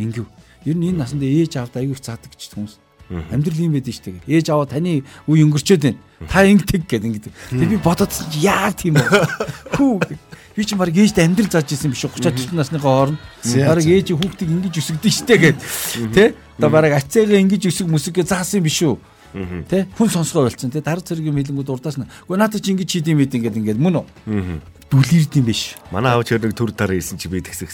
Ингэв. 0.00 0.24
Ер 0.64 0.76
нь 0.80 0.88
энэ 0.88 1.04
насанд 1.04 1.20
ээж 1.20 1.60
аавд 1.60 1.76
аягүй 1.76 2.00
заадаг 2.00 2.32
гэж 2.32 2.56
хүмүүс. 2.56 2.74
Амьдрал 3.08 3.64
юм 3.64 3.72
байдэн 3.72 3.94
шүү 3.96 4.04
дээ. 4.20 4.36
Ээж 4.36 4.46
аваа 4.52 4.68
таны 4.68 5.00
үе 5.24 5.42
өнгөрчөөд 5.48 5.80
байна. 5.80 6.00
Та 6.28 6.44
ингэдэг 6.44 6.84
гэдэг 6.84 7.08
ингэдэг. 7.08 7.32
Тэгээ 7.56 7.72
би 7.72 7.78
бодоодсон 7.80 8.28
чи 8.28 8.44
яа 8.44 8.68
тийм 8.68 9.00
бэ? 9.00 9.08
Хүү 9.72 9.92
би 10.52 10.62
ч 10.66 10.76
баг 10.76 10.92
ээжтэй 10.92 11.24
амьдрал 11.24 11.48
зааж 11.48 11.72
исэн 11.72 11.94
биш 11.94 12.04
үү? 12.04 12.20
30 12.20 12.52
40 12.52 12.58
насныхаа 12.58 13.16
хооронд. 13.16 13.20
Баг 13.64 13.80
ээж 13.80 14.12
хүүхдийг 14.12 14.50
ингэж 14.52 14.74
өсгдөн 14.76 15.14
штэ 15.14 15.36
гэд. 15.40 15.58
Тэ? 16.12 16.34
Одоо 16.58 16.68
баг 16.68 16.92
ацаагаа 16.98 17.40
ингэж 17.40 17.70
өсөг 17.70 17.86
мүсгээ 17.88 18.26
заасан 18.28 18.60
биш 18.60 18.82
үү? 18.84 18.98
Тэ? 19.70 19.86
Хүн 19.94 20.10
сонсгоо 20.10 20.44
болцсон. 20.50 20.74
Тэ? 20.74 20.82
Дараа 20.82 21.00
цэргийн 21.00 21.32
хилэнгүүд 21.32 21.72
урдаас 21.72 21.96
нь. 21.96 22.10
Үгүй 22.26 22.36
наадаа 22.36 22.60
чи 22.60 22.74
ингэж 22.74 22.90
хийдэм 22.90 23.22
байд 23.22 23.32
ингээд 23.38 23.56
ингээд 23.62 23.80
мөн 23.80 24.02
үү? 24.02 24.06
Дүлэрд 24.90 25.32
юм 25.38 25.46
биш. 25.46 25.78
Манай 25.94 26.16
аав 26.16 26.26
ч 26.26 26.34
нэг 26.34 26.56
төр 26.56 26.72
дараа 26.74 26.96
хийсэн 26.96 27.20
чи 27.20 27.28
би 27.28 27.44
тэгсэх 27.44 27.70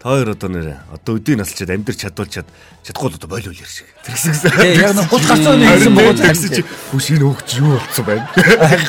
Та 0.00 0.16
хоёр 0.16 0.32
одоо 0.32 0.48
нэрэ 0.48 0.80
одоо 0.96 1.20
өдөө 1.20 1.36
наслчаад 1.44 1.76
амьдрч 1.76 2.08
чадуулчаад 2.08 2.48
чадахгүй 2.88 3.20
одоо 3.20 3.28
болов 3.28 3.52
үл 3.52 3.68
шиг. 3.68 3.84
Тэрсэгсэн. 4.00 4.48
Яг 4.80 4.96
нэг 4.96 5.12
30 5.12 5.28
гарцаа 5.28 5.54
нэг 5.60 5.92
богоо 5.92 6.16
тэгсэн 6.16 6.50
чи 6.56 6.62
хүш 6.64 7.06
энэ 7.12 7.24
хөөгч 7.28 7.50
юу 7.60 7.76
болцсон 7.76 8.04
байна. 8.08 8.24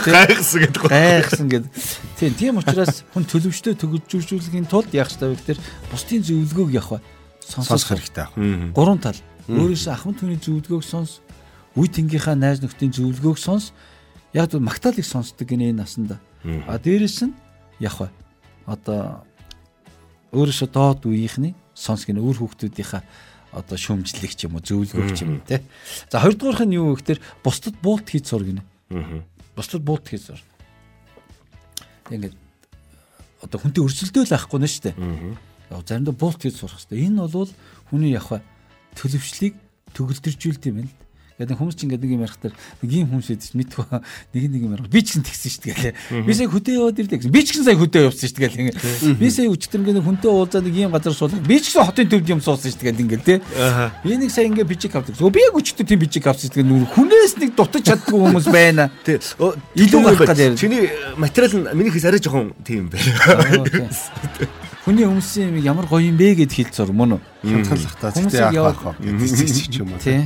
Гайхсан 0.07 0.59
гэдэг. 0.71 0.81
Гайхсан 0.87 1.47
гэд. 1.51 1.65
Тийм 2.15 2.31
тийм 2.39 2.63
учраас 2.63 3.03
хүн 3.11 3.27
төлөвчтэй 3.27 3.75
төгөлжүүлэхийн 3.75 4.71
тулд 4.71 4.87
яах 4.95 5.11
ёстой 5.11 5.35
вэ 5.35 5.51
гэхээр 5.51 5.59
бусдын 5.91 6.23
зөвлөгөөг 6.23 6.71
явах 6.79 7.03
сонсох 7.43 7.91
хэрэгтэй. 7.91 8.71
Гурван 8.71 9.03
тал. 9.03 9.19
Өөрөөсөө 9.51 9.91
ахмад 9.91 10.15
хүний 10.15 10.39
зөвлөгөөг 10.39 10.85
сонс, 10.87 11.19
үе 11.75 11.91
тэнгийнхаа 11.91 12.39
найз 12.39 12.63
нөхдийн 12.63 12.95
зөвлөгөөг 12.95 13.35
сонс. 13.35 13.75
Яг 14.31 14.55
л 14.55 14.63
магтаалыг 14.63 15.03
сонсдог 15.03 15.43
гинэ 15.43 15.75
энэ 15.75 15.83
насанда. 15.83 16.23
А 16.71 16.79
дээрэс 16.79 17.27
нь 17.27 17.35
явах 17.83 18.15
одоо 18.63 19.27
өөрөөсөө 20.31 20.69
доод 20.71 21.05
үеийнхний 21.07 21.53
сонс 21.75 22.07
гэн 22.07 22.19
өөр 22.23 22.39
хүүхдүүдийнхаа 22.39 23.03
одоо 23.51 23.77
шөмжлөх 23.77 24.31
ч 24.35 24.47
юм 24.47 24.55
уу 24.55 24.63
зөвлөгөөх 24.63 25.11
ч 25.11 25.27
юм 25.27 25.43
те. 25.43 25.59
За 26.07 26.23
хоёрдугаарх 26.23 26.63
нь 26.63 26.79
юу 26.79 26.95
вэ 26.95 27.03
гэхээр 27.03 27.19
бусдад 27.43 27.75
буулт 27.83 28.07
хийж 28.07 28.31
сур 28.31 28.47
гинэ. 28.47 28.63
Аа. 28.95 29.23
Бусдад 29.55 29.83
буулт 29.83 30.07
хийж 30.07 30.31
сур. 30.31 30.39
Ингээд 32.07 32.35
одоо 33.43 33.59
хүнтэй 33.59 33.83
өрсөлдөөл 33.83 34.31
авахгүй 34.31 34.63
шүү 34.71 34.83
дээ. 34.87 34.95
Аа. 34.95 35.83
Заримдаа 35.83 36.15
буулт 36.15 36.39
хийж 36.39 36.63
сурах 36.63 36.79
хэрэгтэй. 36.79 37.11
Энэ 37.11 37.27
бол 37.27 37.51
хүний 37.91 38.15
явах 38.15 38.39
төлөвшлийг 38.95 39.59
төгөлдржүүлдэг 39.91 40.71
юм 40.71 40.77
байна 40.79 40.91
л 40.91 40.95
гэдэг 41.39 41.57
хүмүүс 41.57 41.75
чинь 41.75 41.87
ингээд 41.91 42.03
нэг 42.03 42.11
юм 42.11 42.23
ярих 42.25 42.37
таар 42.41 42.53
нэг 42.81 42.91
юм 42.91 43.07
хүн 43.11 43.23
шийдэж 43.23 43.51
мэдгүй 43.55 43.85
нэг 43.91 44.43
нэг 44.51 44.61
юм 44.61 44.73
ярих. 44.75 44.89
Би 44.91 45.01
ч 45.01 45.15
гэсэн 45.15 45.25
тэгсэн 45.25 45.51
шүү 45.51 45.61
дээ 45.61 45.75
гэлээ 45.77 46.25
би 46.27 46.33
сая 46.35 46.49
хөдөө 46.51 46.73
яваад 46.75 46.99
ирлээ 47.01 47.19
гэсэн. 47.21 47.31
Би 47.31 47.41
ч 47.41 47.47
гэсэн 47.51 47.65
сая 47.65 47.77
хөдөө 47.79 48.01
явсан 48.07 48.27
шүү 48.29 48.39
дээ 48.41 48.51
гэлээ 48.51 49.15
би 49.17 49.27
сая 49.31 49.47
өчтөр 49.49 49.79
ингээд 49.81 50.05
хүнтэй 50.05 50.31
уулзаад 50.31 50.65
нэг 50.67 50.75
юм 50.75 50.91
газар 50.91 51.15
суулаа 51.15 51.41
би 51.41 51.57
ч 51.57 51.63
гэсэн 51.71 51.85
хотын 51.87 52.09
төвд 52.11 52.29
юм 52.29 52.41
суусан 52.41 52.69
шүү 52.71 52.83
дээ 52.85 53.01
ингээд 53.01 53.23
те 53.25 53.35
би 54.03 54.17
нэг 54.17 54.29
сая 54.29 54.45
ингээд 54.51 54.69
бижиг 54.69 54.95
авдаг. 54.95 55.17
Би 55.17 55.41
яг 55.41 55.55
өчтөр 55.55 55.85
тийм 55.87 55.99
бижиг 56.03 56.27
авсан 56.27 56.49
шүү 56.51 56.61
дээ 56.61 56.93
хүнээс 56.93 57.33
нэг 57.41 57.51
дутаж 57.55 57.83
чаддгүй 57.89 58.19
хүмүүс 58.21 58.47
байна. 58.51 58.91
Тий 59.05 59.17
илүү 59.17 60.01
гарах 60.03 60.25
гэж 60.29 60.59
чиний 60.59 60.89
материал 61.17 61.53
нь 61.57 61.67
миний 61.73 61.91
хэс 61.91 62.05
арай 62.05 62.21
жоохон 62.21 62.53
тийм 62.63 62.91
байна 62.91 63.89
Хүний 64.81 65.05
өмсөн 65.05 65.53
юм 65.53 65.61
ямар 65.61 65.85
гоё 65.85 66.09
юм 66.09 66.17
бэ 66.17 66.41
гэд 66.41 66.57
хэлж 66.57 66.73
зур 66.73 66.89
мөн 66.89 67.13
үү? 67.13 67.21
Хямдхалах 67.45 67.95
та 68.01 68.09
зүйтэй 68.17 68.49
яах 68.49 68.81
вэ 68.81 69.13
гэдэг 69.13 69.77
юм 69.77 69.93
уу. 69.93 70.01
Тий. 70.01 70.25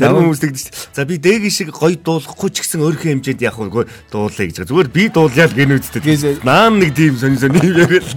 Зарим 0.00 0.32
хүмүүс 0.32 0.40
тэгдэж 0.40 0.96
за 0.96 1.04
би 1.04 1.20
дээгийн 1.20 1.52
шиг 1.52 1.76
гоё 1.76 2.00
дуулахгүй 2.00 2.48
ч 2.56 2.64
гэсэн 2.64 2.80
өөрийнхөө 2.80 3.20
хэмжээнд 3.20 3.44
яах 3.44 3.60
вэ 3.60 3.84
дуулъя 4.08 4.48
гэж. 4.48 4.64
Зүгээр 4.64 4.88
би 4.88 5.12
дуулъя 5.12 5.44
л 5.44 5.52
гэнэ 5.52 5.76
үсттэй. 5.76 6.40
Наан 6.40 6.80
нэг 6.80 6.96
тийм 6.96 7.20
сонь 7.20 7.36
сонь 7.36 7.60
яриад 7.60 8.08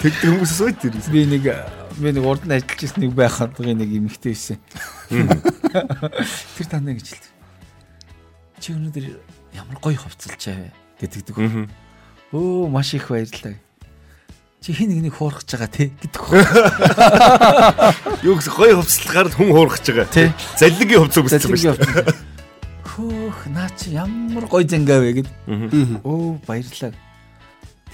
тэгдэг 0.00 0.24
хүмүүс 0.24 0.52
сууд 0.56 0.80
тэр. 0.80 0.96
Би 1.12 1.28
нэг 1.28 1.44
би 2.00 2.08
нэг 2.08 2.24
урд 2.24 2.48
нь 2.48 2.56
ажиллаж 2.56 2.88
ирсэн 2.88 3.04
нэг 3.04 3.12
байхад 3.12 3.52
нэг 3.60 3.84
эмэгтэй 3.84 4.32
байсан. 4.32 4.56
Тэр 5.12 6.66
тань 6.72 6.88
гэж 6.88 7.12
хэлдэг. 7.12 7.32
Чи 8.64 8.72
өнөөдөр 8.72 9.12
ямар 9.60 9.76
гоё 9.76 10.00
хувцалчаа 10.00 10.72
гэдэгдэг. 11.04 11.83
Өө 12.34 12.66
маш 12.66 12.90
их 12.98 13.14
баярлалаа. 13.14 13.54
Чи 14.58 14.72
хин 14.74 14.90
нэг 14.90 15.06
нэг 15.06 15.14
хуурах 15.14 15.46
гэж 15.46 15.54
байгаа 15.54 15.70
те 15.70 15.94
гэдэг 16.02 16.18
хөө. 16.18 16.42
Юу 18.26 18.34
гэсэн 18.34 18.54
гоё 18.58 18.74
хувцлагаар 18.82 19.30
хүн 19.30 19.54
хуурах 19.54 19.78
гэж 19.78 19.86
байгаа. 19.94 20.10
Тий. 20.10 20.34
Заллигийн 20.58 21.06
хувцас 21.06 21.30
байна 21.30 21.54
шүү. 21.62 21.78
Хөөх 22.90 23.38
наа 23.54 23.70
чи 23.78 23.94
ямар 23.94 24.50
гоё 24.50 24.66
зангаа 24.66 24.98
вэ 24.98 25.22
гэд. 25.22 25.30
Өө 26.02 26.42
баярлалаа. 26.42 26.90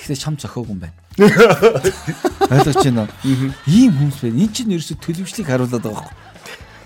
Тэгтээ 0.01 0.17
чам 0.17 0.41
зохиог 0.41 0.73
юм 0.73 0.81
байна. 0.89 0.97
Ойлгож 1.21 2.81
байна 2.81 3.05
уу? 3.05 3.53
Ийм 3.69 3.93
хүмүүс 3.93 4.25
байна. 4.25 4.41
Энд 4.41 4.57
чинь 4.57 4.73
ерөөсө 4.73 4.97
төлөвшлийг 5.05 5.53
харуулдаг 5.53 5.85
байгаа 5.85 6.09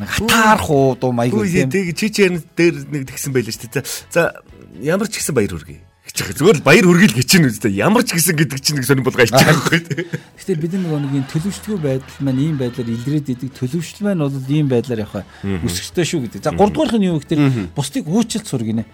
байхгүй. 0.02 0.26
Хатаарх 0.26 0.68
уу 0.74 0.98
дуу 0.98 1.14
маяг 1.14 1.38
тийм. 1.38 1.70
Тэг 1.70 1.94
чи 1.94 2.10
чи 2.10 2.34
дээр 2.34 2.82
нэг 2.82 3.06
тэгсэн 3.14 3.30
байлаа 3.30 3.54
шүү 3.54 3.70
дээ. 3.78 3.86
За 4.10 4.42
ямар 4.82 5.06
ч 5.06 5.22
гэсэн 5.22 5.38
баяр 5.38 5.54
хүргэе 5.54 5.93
гэж 6.22 6.36
зүгээр 6.38 6.58
л 6.62 6.66
баяр 6.66 6.86
хүргэл 6.86 7.26
чинь 7.26 7.50
үстэй 7.50 7.74
ямар 7.74 8.06
ч 8.06 8.14
гэсэн 8.14 8.38
гэдэг 8.38 8.60
чинь 8.62 8.78
нэг 8.78 8.86
сонирн 8.86 9.02
бол 9.02 9.18
гайч 9.18 9.34
байгаа 9.34 9.50
байхгүй. 9.50 10.06
Гэтэ 10.38 10.54
бид 10.62 10.72
нэг 10.78 10.86
нэг 10.86 11.10
юм 11.10 11.26
төлөвшлгүй 11.26 11.78
байдал 11.82 12.18
маань 12.22 12.38
ийм 12.38 12.54
байдлаар 12.54 12.86
илрээд 12.86 13.34
идэг 13.34 13.50
төлөвшл 13.50 14.06
маань 14.06 14.22
бол 14.22 14.30
ийм 14.46 14.70
байдлаар 14.70 15.02
явах 15.02 15.26
өсөхтэй 15.42 16.06
шүү 16.06 16.30
гэдэг. 16.30 16.46
За 16.46 16.54
3 16.54 16.70
дугаарх 16.70 16.94
нь 17.02 17.10
юу 17.10 17.18
гэхээр 17.18 17.74
бусдыг 17.74 18.06
уучлалт 18.06 18.46
сур 18.46 18.62
гинэ. 18.62 18.86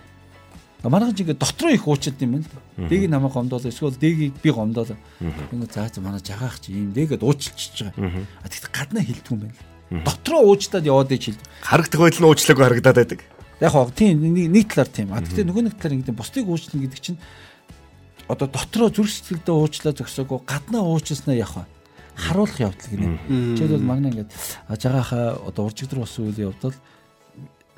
Манайхан 0.81 1.13
ч 1.13 1.21
ингээд 1.29 1.45
дотроо 1.45 1.77
их 1.77 1.85
уучаад 1.85 2.17
юм 2.25 2.41
байна 2.41 2.49
л. 2.49 2.89
Дэгийг 2.89 3.13
намайг 3.13 3.37
гомдоолоо 3.37 3.69
эсвэл 3.69 4.01
дэгийг 4.01 4.41
би 4.41 4.49
гомдоолоо. 4.49 4.97
Ингээд 5.21 5.77
за 5.77 5.93
за 5.93 6.01
манай 6.01 6.25
жагаах 6.25 6.57
чи 6.57 6.73
юм 6.73 6.97
дэгээд 6.97 7.21
уучлчихж 7.21 7.93
байгаа. 8.01 8.25
А 8.41 8.49
тэгт 8.49 8.73
гаднаа 8.73 9.05
хилдэг 9.05 9.29
юм 9.29 9.45
байна 9.45 9.53
л. 9.61 10.09
Дотроо 10.09 10.49
уучтаад 10.49 10.89
яваад 10.89 11.13
ич 11.13 11.37
хилдэг. 11.37 11.45
Харагдах 11.61 12.01
байдал 12.01 12.25
нь 12.25 12.29
уучлаагүй 12.33 12.65
харагдаад 12.65 12.97
байдаг. 12.97 13.21
Яг 13.61 13.73
хоо 13.73 13.91
тийм 13.93 14.25
нэг 14.25 14.73
талаар 14.73 14.89
тийм. 14.89 15.13
А 15.13 15.21
гэхдээ 15.21 15.45
нөгөө 15.45 15.63
нэг 15.69 15.75
талаар 15.77 15.97
ингэдэг 16.01 16.17
бусдыг 16.17 16.49
уучлах 16.49 16.81
гэдэг 16.81 17.01
чинь 17.01 17.21
одоо 18.29 18.49
дотроо 18.49 18.89
зүрх 18.89 19.11
сэтгэлдээ 19.11 19.55
уучлаа 19.55 19.93
зөксөөгөө 19.93 20.41
гаднаа 20.49 20.83
уучласнаа 20.87 21.37
явах 21.37 21.67
харуулах 22.17 22.61
явдал 22.61 22.91
гинэ. 22.91 23.19
Жишээлбэл 23.59 23.85
магна 23.85 24.09
ингээд 24.09 24.31
жагааха 24.81 25.37
одоо 25.45 25.67
уржигдэр 25.67 26.01
болсон 26.01 26.31
үйл 26.31 26.53
явдал 26.53 26.75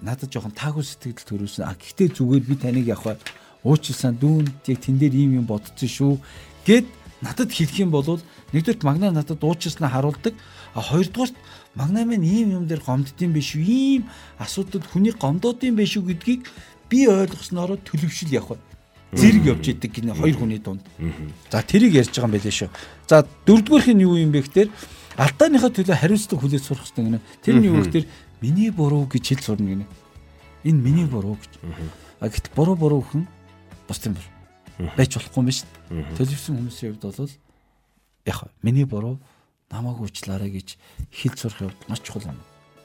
надад 0.03 0.31
жоохон 0.31 0.53
таагүй 0.53 0.85
сэтгэл 0.85 1.27
төрүүлсэн. 1.27 1.65
А 1.65 1.75
гэхдээ 1.79 2.09
зүгээр 2.15 2.45
би 2.47 2.55
таныг 2.59 2.87
явах 2.87 3.19
уучлсан 3.63 4.19
дүүнд 4.19 4.67
яг 4.67 4.79
тэн 4.83 4.99
дээр 4.99 5.15
ийм 5.15 5.41
юм 5.41 5.47
бодсон 5.47 5.89
шүү 5.89 6.19
гэд 6.67 6.87
надад 7.23 7.51
хэлэх 7.55 7.87
юм 7.87 7.95
бол 7.95 8.19
нэгдүгээр 8.53 8.83
магна 8.83 9.15
надад 9.15 9.39
уучласнаа 9.39 9.91
харуулдаг. 9.95 10.35
А 10.75 10.81
хоёрдугаар 10.83 11.31
магна 11.75 12.05
минь 12.05 12.25
ийм 12.25 12.51
юм 12.53 12.65
дээр 12.67 12.81
гомддсон 12.81 13.33
биш 13.33 13.57
үү? 13.57 13.65
Ийм 13.65 14.03
асуудал 14.39 14.83
хүний 14.93 15.13
гомдоодын 15.13 15.77
биш 15.77 15.97
үү 15.97 16.13
гэдгийг 16.13 16.49
би 16.91 17.09
ойлгоснороо 17.09 17.81
төлөвшил 17.81 18.33
явах 18.33 18.61
зэрэг 19.13 19.45
явж 19.45 19.65
идэг 19.69 19.93
гинэ 19.93 20.15
хоёр 20.17 20.37
хүний 20.37 20.59
дунд. 20.59 20.85
За 21.51 21.63
тэрийг 21.63 21.93
ярьж 21.97 22.17
байгаа 22.17 22.29
юм 22.29 22.35
байлээ 22.37 22.53
шүү. 22.53 22.71
За 23.09 23.25
дөрөвдүгээрх 23.45 23.89
нь 23.93 24.05
юу 24.05 24.17
юм 24.17 24.33
бэ 24.33 24.41
гэхээр 24.45 24.71
алдааныхаа 25.17 25.73
төлөө 25.73 25.97
хариуцлага 25.97 26.41
хүлээж 26.41 26.65
сурах 26.65 26.85
хэрэгтэй 26.89 27.05
гинэ. 27.05 27.21
Тэр 27.45 27.55
нь 27.61 27.69
юу 27.69 27.85
гэхээр 27.85 28.07
миний 28.41 28.71
буруу 28.73 29.05
гэж 29.05 29.25
хэл 29.37 29.45
сурна 29.45 29.69
гинэ. 29.69 29.87
Энэ 30.65 30.81
миний 30.81 31.05
буруу 31.05 31.37
гэж. 31.37 31.61
А 32.21 32.29
гэтэл 32.29 32.57
буруу 32.57 32.77
буруу 32.77 33.05
хүн 33.05 33.29
бусдын 33.85 34.17
буруу 34.17 34.33
байж 34.97 35.13
болохгүй 35.17 35.41
юм 35.41 35.49
биш. 35.49 35.65
Төлөвсөн 36.17 36.57
хүмүүсийн 36.57 36.97
хувьд 36.97 37.05
бол 37.05 37.33
яг 38.25 38.39
миний 38.63 38.85
буруу 38.89 39.21
намайг 39.73 39.99
уучлаарай 40.05 40.53
гэж 40.53 40.77
хэл 41.09 41.37
сурах 41.41 41.73
явд 41.73 41.81
маш 41.89 42.05
чухал 42.05 42.29
юм. 42.29 42.39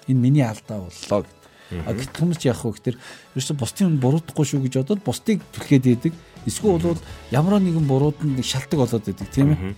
Энэ 0.07 0.19
миний 0.19 0.47
алдаа 0.47 0.87
боллоо 0.87 1.27
гэдэг. 1.27 1.37
А 1.83 1.91
гэтэл 1.91 2.19
хүмүүс 2.23 2.41
яах 2.47 2.63
вэ 2.63 2.71
гэхээр 2.79 2.97
ерөөсө 3.35 3.53
бусдын 3.59 3.91
хүн 3.91 3.99
буруудахгүй 3.99 4.45
шүү 4.47 4.63
гэж 4.63 4.73
бодоод 4.87 5.03
бусдыг 5.03 5.43
түлхээд 5.51 5.85
идэг. 5.99 6.13
Эсвэл 6.47 6.79
бол 6.79 7.03
ямар 7.27 7.59
нэгэн 7.59 7.83
бурууданд 7.83 8.39
нэг 8.39 8.47
шалтгаан 8.47 8.87
болоод 8.87 9.03
идэг 9.03 9.27
тийм 9.27 9.51
ээ. 9.51 9.75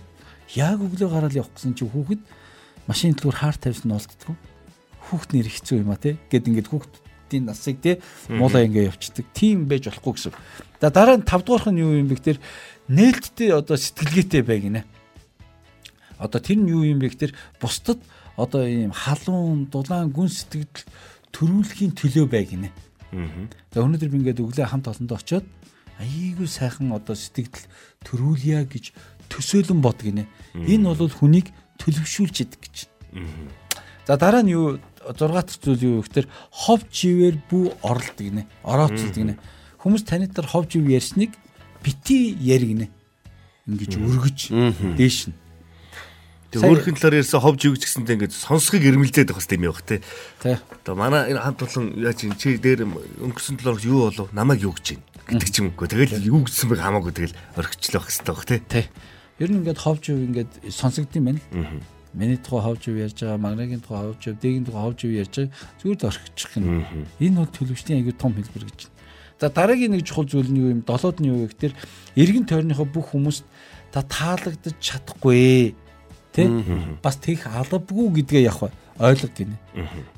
Яг 0.53 0.77
өглөө 0.77 1.09
гараад 1.09 1.33
явах 1.33 1.49
гэсэн 1.57 1.73
чи 1.73 1.89
хүүхэд 1.89 2.21
машин 2.85 3.17
төлөөр 3.17 3.37
хаар 3.41 3.57
тавьсан 3.57 3.89
олддгоо. 3.89 4.37
Хүүхд 5.09 5.33
нэр 5.33 5.49
хэцүү 5.49 5.81
юм 5.81 5.89
а 5.89 5.97
тий. 5.97 6.21
Гэт 6.29 6.45
ингээд 6.45 6.69
хүүхдийн 6.69 7.49
насыг 7.49 7.81
тий 7.81 7.97
муулаа 8.29 8.69
ингээ 8.69 8.93
явцдаг. 8.93 9.25
Тийм 9.33 9.65
байж 9.65 9.89
болохгүй 9.89 10.13
гэсэн. 10.29 10.33
За 10.77 10.93
дараа 10.93 11.17
нь 11.17 11.25
5 11.25 11.41
дугаарх 11.41 11.73
нь 11.73 11.81
юу 11.81 11.97
юм 11.97 12.05
бэ 12.05 12.21
гэхээр 12.21 12.39
нээлттэй 12.93 13.49
одоо 13.49 13.77
сэтгэлгээтэй 13.81 14.41
бай 14.45 14.61
гинэ. 14.61 14.81
Одоо 16.19 16.39
тэр 16.43 16.59
нь 16.59 16.69
юу 16.69 16.83
юм 16.83 16.99
бэ 16.99 17.15
гэхээр 17.15 17.33
бусдад 17.63 17.99
одоо 18.35 18.67
ийм 18.67 18.91
халуун, 18.91 19.71
дулаан, 19.71 20.11
гүн 20.11 20.27
сэтгэл 20.27 20.67
төрүүлэхийн 21.31 21.95
төлөө 21.95 22.25
бай 22.27 22.43
гинэ. 22.45 22.69
За 23.73 23.81
өнөөдөр 23.81 24.09
би 24.11 24.17
ингээд 24.21 24.43
өглөө 24.43 24.67
хамт 24.69 24.91
олондоо 24.91 25.17
очиод 25.17 25.47
айгүй 25.99 26.47
сайхан 26.47 26.93
одоо 26.95 27.15
сэтгэл 27.15 27.67
төрүүлье 28.05 28.63
гэж 28.69 28.93
төсөөлөн 29.27 29.81
бод 29.81 29.99
гинэ. 30.03 30.27
Энэ 30.55 30.93
бол 30.93 31.09
хүнийг 31.09 31.51
төлөвшүүлж 31.81 32.35
идэг 32.45 32.61
гэж. 32.63 32.77
За 34.07 34.17
дараа 34.17 34.43
нь 34.43 34.53
юу 34.53 34.79
6 35.03 35.15
дахь 35.19 35.57
зүйл 35.59 35.83
юу 35.83 36.03
гэхээр 36.03 36.27
хов 36.51 36.81
живээр 36.91 37.35
бүү 37.49 37.65
оролт 37.83 38.17
гинэ. 38.19 38.47
Орооцолд 38.63 39.15
гинэ. 39.15 39.35
Хүмүүс 39.79 40.03
танитар 40.05 40.45
хов 40.47 40.67
жив 40.69 40.87
ярьсныг 40.87 41.35
бити 41.83 42.35
яр 42.39 42.63
гинэ. 42.63 42.87
Ингиж 43.67 43.95
өргөж 43.99 44.39
дээш 44.97 45.29
нь. 45.29 45.37
Тэг 46.49 46.65
өөрхөн 46.65 46.97
талаар 46.97 47.21
ярьсан 47.21 47.41
хов 47.45 47.61
живж 47.61 47.85
гэсэнтэй 47.85 48.15
ингээд 48.17 48.33
сонсхийг 48.33 48.81
ирмэлзээд 48.89 49.29
байх 49.29 49.37
хэвээр 49.45 49.61
юм 49.61 49.69
явах 49.69 49.85
те. 49.85 50.01
Тий. 50.41 50.57
Одоо 50.57 50.95
манай 50.97 51.29
энэ 51.29 51.45
хамт 51.45 51.61
олон 51.61 51.85
яаж 52.01 52.25
юм 52.25 52.33
чи 52.41 52.57
дээр 52.57 52.89
өнгөрсөн 53.21 53.61
талаар 53.61 53.77
юу 53.85 54.09
болов 54.09 54.33
намайг 54.33 54.65
юу 54.65 54.73
гэж 54.73 54.97
байна 54.97 55.05
гэдэг 55.29 55.49
ч 55.53 55.55
юм 55.61 55.69
уу. 55.77 55.85
Тэгэл 55.85 56.25
юу 56.25 56.41
гэсэн 56.41 56.73
бэ 56.73 56.81
хамаагүй 56.81 57.13
тэгэл 57.13 57.37
орхичлах 57.53 58.09
хэвээр 58.09 58.33
байх 58.33 58.45
те. 58.49 58.57
Тий. 58.65 58.85
Ер 59.37 59.49
нь 59.53 59.61
ингээд 59.61 59.77
хов 59.77 60.01
жив 60.01 60.17
ингээд 60.17 60.51
сонсогдсон 60.73 61.21
байна. 61.21 61.41
Миний 62.17 62.41
тухай 62.41 62.65
хов 62.65 62.81
жив 62.81 62.97
ярьж 62.97 63.21
байгаа, 63.21 63.37
магнагийн 63.37 63.85
тухай 63.85 64.09
хов 64.09 64.17
жив, 64.17 64.33
дэгийн 64.41 64.65
тухай 64.65 64.81
хов 64.81 64.97
жив 64.97 65.13
ярьж 65.13 65.35
байгаа 65.37 65.53
зүгээр 65.85 65.99
л 66.01 66.09
орхичих 66.09 66.51
юм. 66.57 66.65
Энэ 67.21 67.37
бол 67.45 67.53
төлөвчлийн 67.53 67.97
аягүй 68.01 68.15
том 68.17 68.33
хэлбэр 68.33 68.65
гэж. 68.65 68.89
За 69.37 69.53
дараагийн 69.53 69.93
нэг 69.93 70.01
чухал 70.01 70.25
зүйл 70.25 70.49
нь 70.49 70.57
юу 70.57 70.73
юм? 70.73 70.81
Долоод 70.81 71.21
нь 71.21 71.29
юу 71.29 71.45
вэ 71.45 71.53
гэхээр 71.53 71.77
эргэн 72.17 72.49
тойрныхоо 72.49 72.89
бүх 72.89 73.13
хүмүүст 73.13 73.45
та 73.93 74.01
таалагдаж 74.01 74.75
чадахгүй 74.81 75.77
Тэ? 76.39 76.47
Бас 77.03 77.19
тэгэх 77.19 77.51
албагүй 77.51 78.23
гэдгээ 78.23 78.47
яг 78.47 78.63
ойлго 78.99 79.27
гинэ. 79.27 79.59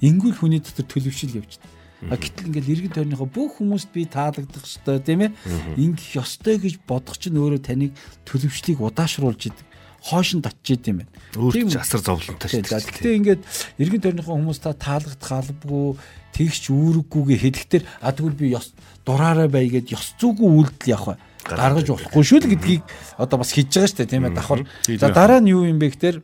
Ингүүл 0.06 0.38
хүний 0.38 0.62
дотор 0.62 0.86
төлөвшил 0.86 1.42
явж 1.42 1.58
байна. 1.58 1.80
А 2.10 2.18
гэтэл 2.18 2.50
ингээл 2.50 2.74
иргэн 2.74 2.94
тойрныхоо 2.98 3.30
бүх 3.30 3.62
хүмүүст 3.62 3.94
би 3.94 4.10
таалагдах 4.10 4.66
ёстой 4.66 4.98
тийм 5.06 5.30
ээ. 5.30 5.38
Ингэх 5.78 6.18
ёстой 6.18 6.58
гэж 6.58 6.82
бодох 6.90 7.22
чинь 7.22 7.38
өөрөө 7.38 7.62
таныг 7.62 7.94
төлөвшлийг 8.26 8.82
удаашруулж 8.82 9.54
идэг. 9.54 9.68
Хоош 10.02 10.34
нь 10.34 10.42
татчихэд 10.42 10.90
юм 10.90 11.06
байна. 11.06 11.14
Тийм 11.54 11.70
асар 11.78 12.02
зовлонтой 12.02 12.50
шүү 12.50 12.66
дээ. 12.66 12.90
Гэхдээ 12.90 13.18
ингээд 13.22 13.42
иргэн 13.78 14.02
тойрныхоо 14.02 14.34
хүмүүс 14.34 14.60
та 14.66 14.74
таалагдах 14.74 15.30
албагүй 15.30 16.02
тэгч 16.34 16.74
үүрэггүйгээ 16.74 17.38
хэлэхдээ 17.38 17.82
а 18.02 18.10
тэгвэл 18.10 18.34
би 18.34 18.50
ёс 18.58 18.74
дураараа 19.06 19.46
бай 19.46 19.70
гэд 19.70 19.94
ёс 19.94 20.18
зүггүй 20.18 20.50
үйлдэл 20.50 20.98
явах 20.98 21.22
гаргаж 21.46 21.88
болохгүй 21.90 22.24
шүү 22.24 22.40
л 22.46 22.52
гэдгийг 22.54 22.84
одоо 23.18 23.38
бас 23.42 23.52
хийж 23.54 23.70
байгаа 23.74 23.90
шүү 23.90 24.00
дээ 24.02 24.12
тийм 24.12 24.26
ээ 24.30 24.36
давхар. 24.38 24.62
За 25.00 25.10
дараа 25.10 25.40
нь 25.42 25.50
юу 25.50 25.66
юм 25.66 25.80
бэ 25.82 25.90
гэхээр 25.94 26.18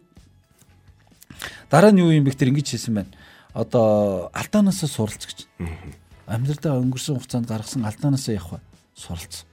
дараа 1.70 1.92
нь 1.92 2.02
юу 2.02 2.14
юм 2.14 2.24
бэ 2.24 2.32
гэхээр 2.34 2.52
ингэж 2.54 2.68
хэлсэн 2.78 2.94
байна. 2.94 3.12
Одоо 3.58 4.30
алдаанаасаа 4.34 4.90
суралц 4.90 5.24
гэж. 5.26 5.50
Амьдралдаа 6.30 6.78
өнгөрсөн 6.78 7.18
хугацаанд 7.18 7.50
гаргасан 7.50 7.88
алдаанаасаа 7.88 8.38
явах 8.38 8.62
суралц. 8.94 9.46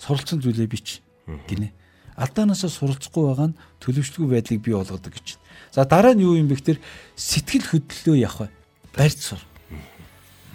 Суралцсан 0.00 0.40
зүйлээ 0.40 0.68
бич 0.70 1.02
гинэ. 1.48 1.72
Алдаанаасаа 2.16 2.70
суралцахгүй 2.72 3.24
байгаа 3.28 3.48
нь 3.52 3.58
төлөвшлгүй 3.84 4.28
байдлыг 4.28 4.60
бий 4.64 4.74
болгодог 4.74 5.12
гэж. 5.12 5.36
За 5.72 5.84
дараа 5.84 6.16
нь 6.16 6.24
юу 6.24 6.36
юм 6.36 6.48
бэ 6.48 6.56
гэхээр 6.56 6.80
сэтгэл 7.16 7.68
хөдлөлөө 7.68 8.16
явах 8.20 8.48
барьц 8.96 9.20
сур. 9.20 9.40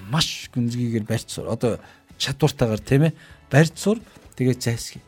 Маш 0.09 0.49
гүнзгийгээр 0.53 1.05
барьц 1.05 1.29
сур. 1.29 1.49
Одоо 1.49 1.79
чадвартаагаар 2.17 2.81
тийм 2.81 3.09
ээ 3.09 3.13
барьж 3.55 3.71
сур 3.79 4.03
тэгээд 4.35 4.59
зайсхий. 4.59 4.99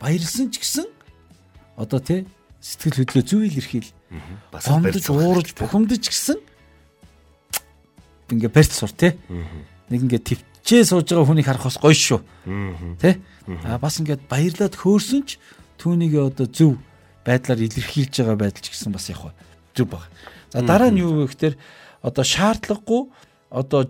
Баярлсан 0.00 0.48
ч 0.48 0.64
гэсэн 0.64 0.88
одоо 1.76 2.00
тий 2.00 2.24
сэтгэл 2.64 3.04
хөдлөө 3.04 3.24
зөв 3.28 3.44
илэрхийл. 3.44 3.92
Бас 4.48 4.64
гомдож 4.64 5.04
уурж 5.12 5.52
бухимдаж 5.52 6.08
гэсэн 6.08 6.40
ингээ 8.32 8.48
барьж 8.48 8.72
сур 8.72 8.88
тий. 8.96 9.20
Нэг 9.92 10.00
ингээ 10.08 10.24
төвчээ 10.24 10.88
сууж 10.88 11.12
байгаа 11.12 11.28
хүнийг 11.28 11.44
харах 11.44 11.68
бас 11.68 11.76
гоё 11.76 11.92
шүү. 11.92 12.24
Тий. 13.04 13.20
А 13.68 13.76
бас 13.76 14.00
ингээд 14.00 14.24
баярлаад 14.32 14.80
хөөрсөн 14.80 15.20
ч 15.28 15.36
түүнийг 15.76 16.16
одоо 16.16 16.48
зөв 16.48 16.80
байдлаар 17.28 17.60
илэрхийлж 17.60 18.24
байгаа 18.24 18.48
байдал 18.48 18.64
ч 18.64 18.72
гэсэн 18.72 18.96
бас 18.96 19.12
яг 19.12 19.28
зөв 19.76 19.92
баг. 19.92 20.08
За 20.56 20.64
дараа 20.64 20.88
нь 20.88 21.04
юу 21.04 21.20
вэ 21.20 21.28
гэхээр 21.28 21.54
одоо 22.00 22.24
шаардлагагүй 22.24 23.12
одоо 23.52 23.84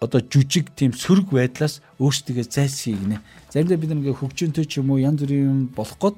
одоо 0.00 0.20
жүжиг 0.22 0.70
тийм 0.78 0.94
сөрөг 0.94 1.34
байдлаас 1.34 1.80
өөрсдөө 1.98 2.46
зайлсхий 2.46 2.94
гинэ. 2.94 3.18
Заримдаа 3.50 3.78
бид 3.78 3.90
нэг 3.90 4.14
хөгжөөнтэй 4.14 4.66
ч 4.66 4.78
юм 4.78 4.94
уу 4.94 5.02
янз 5.02 5.22
бүрийн 5.26 5.50
юм 5.50 5.60
болох 5.74 5.98
гээд 5.98 6.16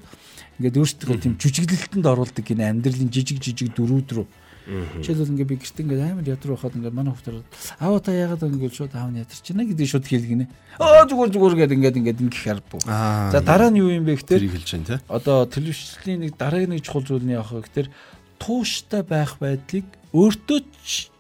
ингээд 0.61 0.81
өөрсдөө 0.81 1.17
тийм 1.17 1.35
жүжиглэлтэнд 1.41 2.05
оруулдаг 2.05 2.45
гинэ 2.45 2.69
амьдралын 2.69 3.09
жижиг 3.09 3.41
жижиг 3.41 3.73
дөрүүд 3.73 4.11
рүү. 4.21 4.27
Жишээлбэл 4.71 5.33
ингээд 5.33 5.51
би 5.51 5.57
гэрт 5.57 5.81
ингээд 5.81 6.05
амар 6.05 6.29
ядруу 6.29 6.55
хахад 6.61 6.77
ингээд 6.77 6.95
манай 6.95 7.17
хүмүүс 7.17 7.81
аава 7.81 7.99
та 8.05 8.13
яагаад 8.13 8.45
ингээд 8.45 8.77
шууд 8.77 8.93
аав 8.93 9.09
нь 9.11 9.25
ядарч 9.25 9.47
байна 9.49 9.65
гэдэг 9.65 9.89
шууд 9.89 10.07
хэлгинэ. 10.07 10.47
Аа 10.77 11.09
зүгээр 11.09 11.31
зүгээр 11.33 11.55
гэдэг 11.65 11.77
ингээд 11.81 11.99
ингээд 11.99 12.21
ингээд 12.21 12.45
харахгүй. 12.45 12.81
За 12.85 13.41
дараа 13.41 13.73
нь 13.73 13.81
юу 13.81 13.89
юм 13.89 14.05
бэ 14.05 14.21
гэхээр 14.21 14.47
хэлж 14.47 14.69
байна 14.77 14.87
те. 14.87 14.97
Одоо 15.09 15.49
телевизлийн 15.49 16.21
нэг 16.29 16.37
дараагийн 16.37 16.77
нэг 16.77 16.85
чухал 16.85 17.03
зүйл 17.03 17.25
нь 17.25 17.35
яах 17.35 17.51
вэ 17.51 17.65
гэхээр 17.67 17.89
тууштай 18.37 19.03
байх 19.03 19.41
байдлыг 19.41 19.89
өөртөө 20.13 20.59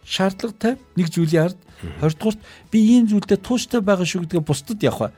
шаардлага 0.05 0.55
тавь 0.61 0.81
нэг 0.95 1.09
зүйлийн 1.11 1.51
ард 1.51 1.59
20 2.01 2.19
дугаарт 2.21 2.41
би 2.71 2.79
ийм 2.79 3.09
зүйлдээ 3.09 3.41
тууштай 3.41 3.81
байгаа 3.81 4.05
шүү 4.05 4.29
гэдгээ 4.29 4.45
бусдад 4.45 4.81
явах 4.85 5.13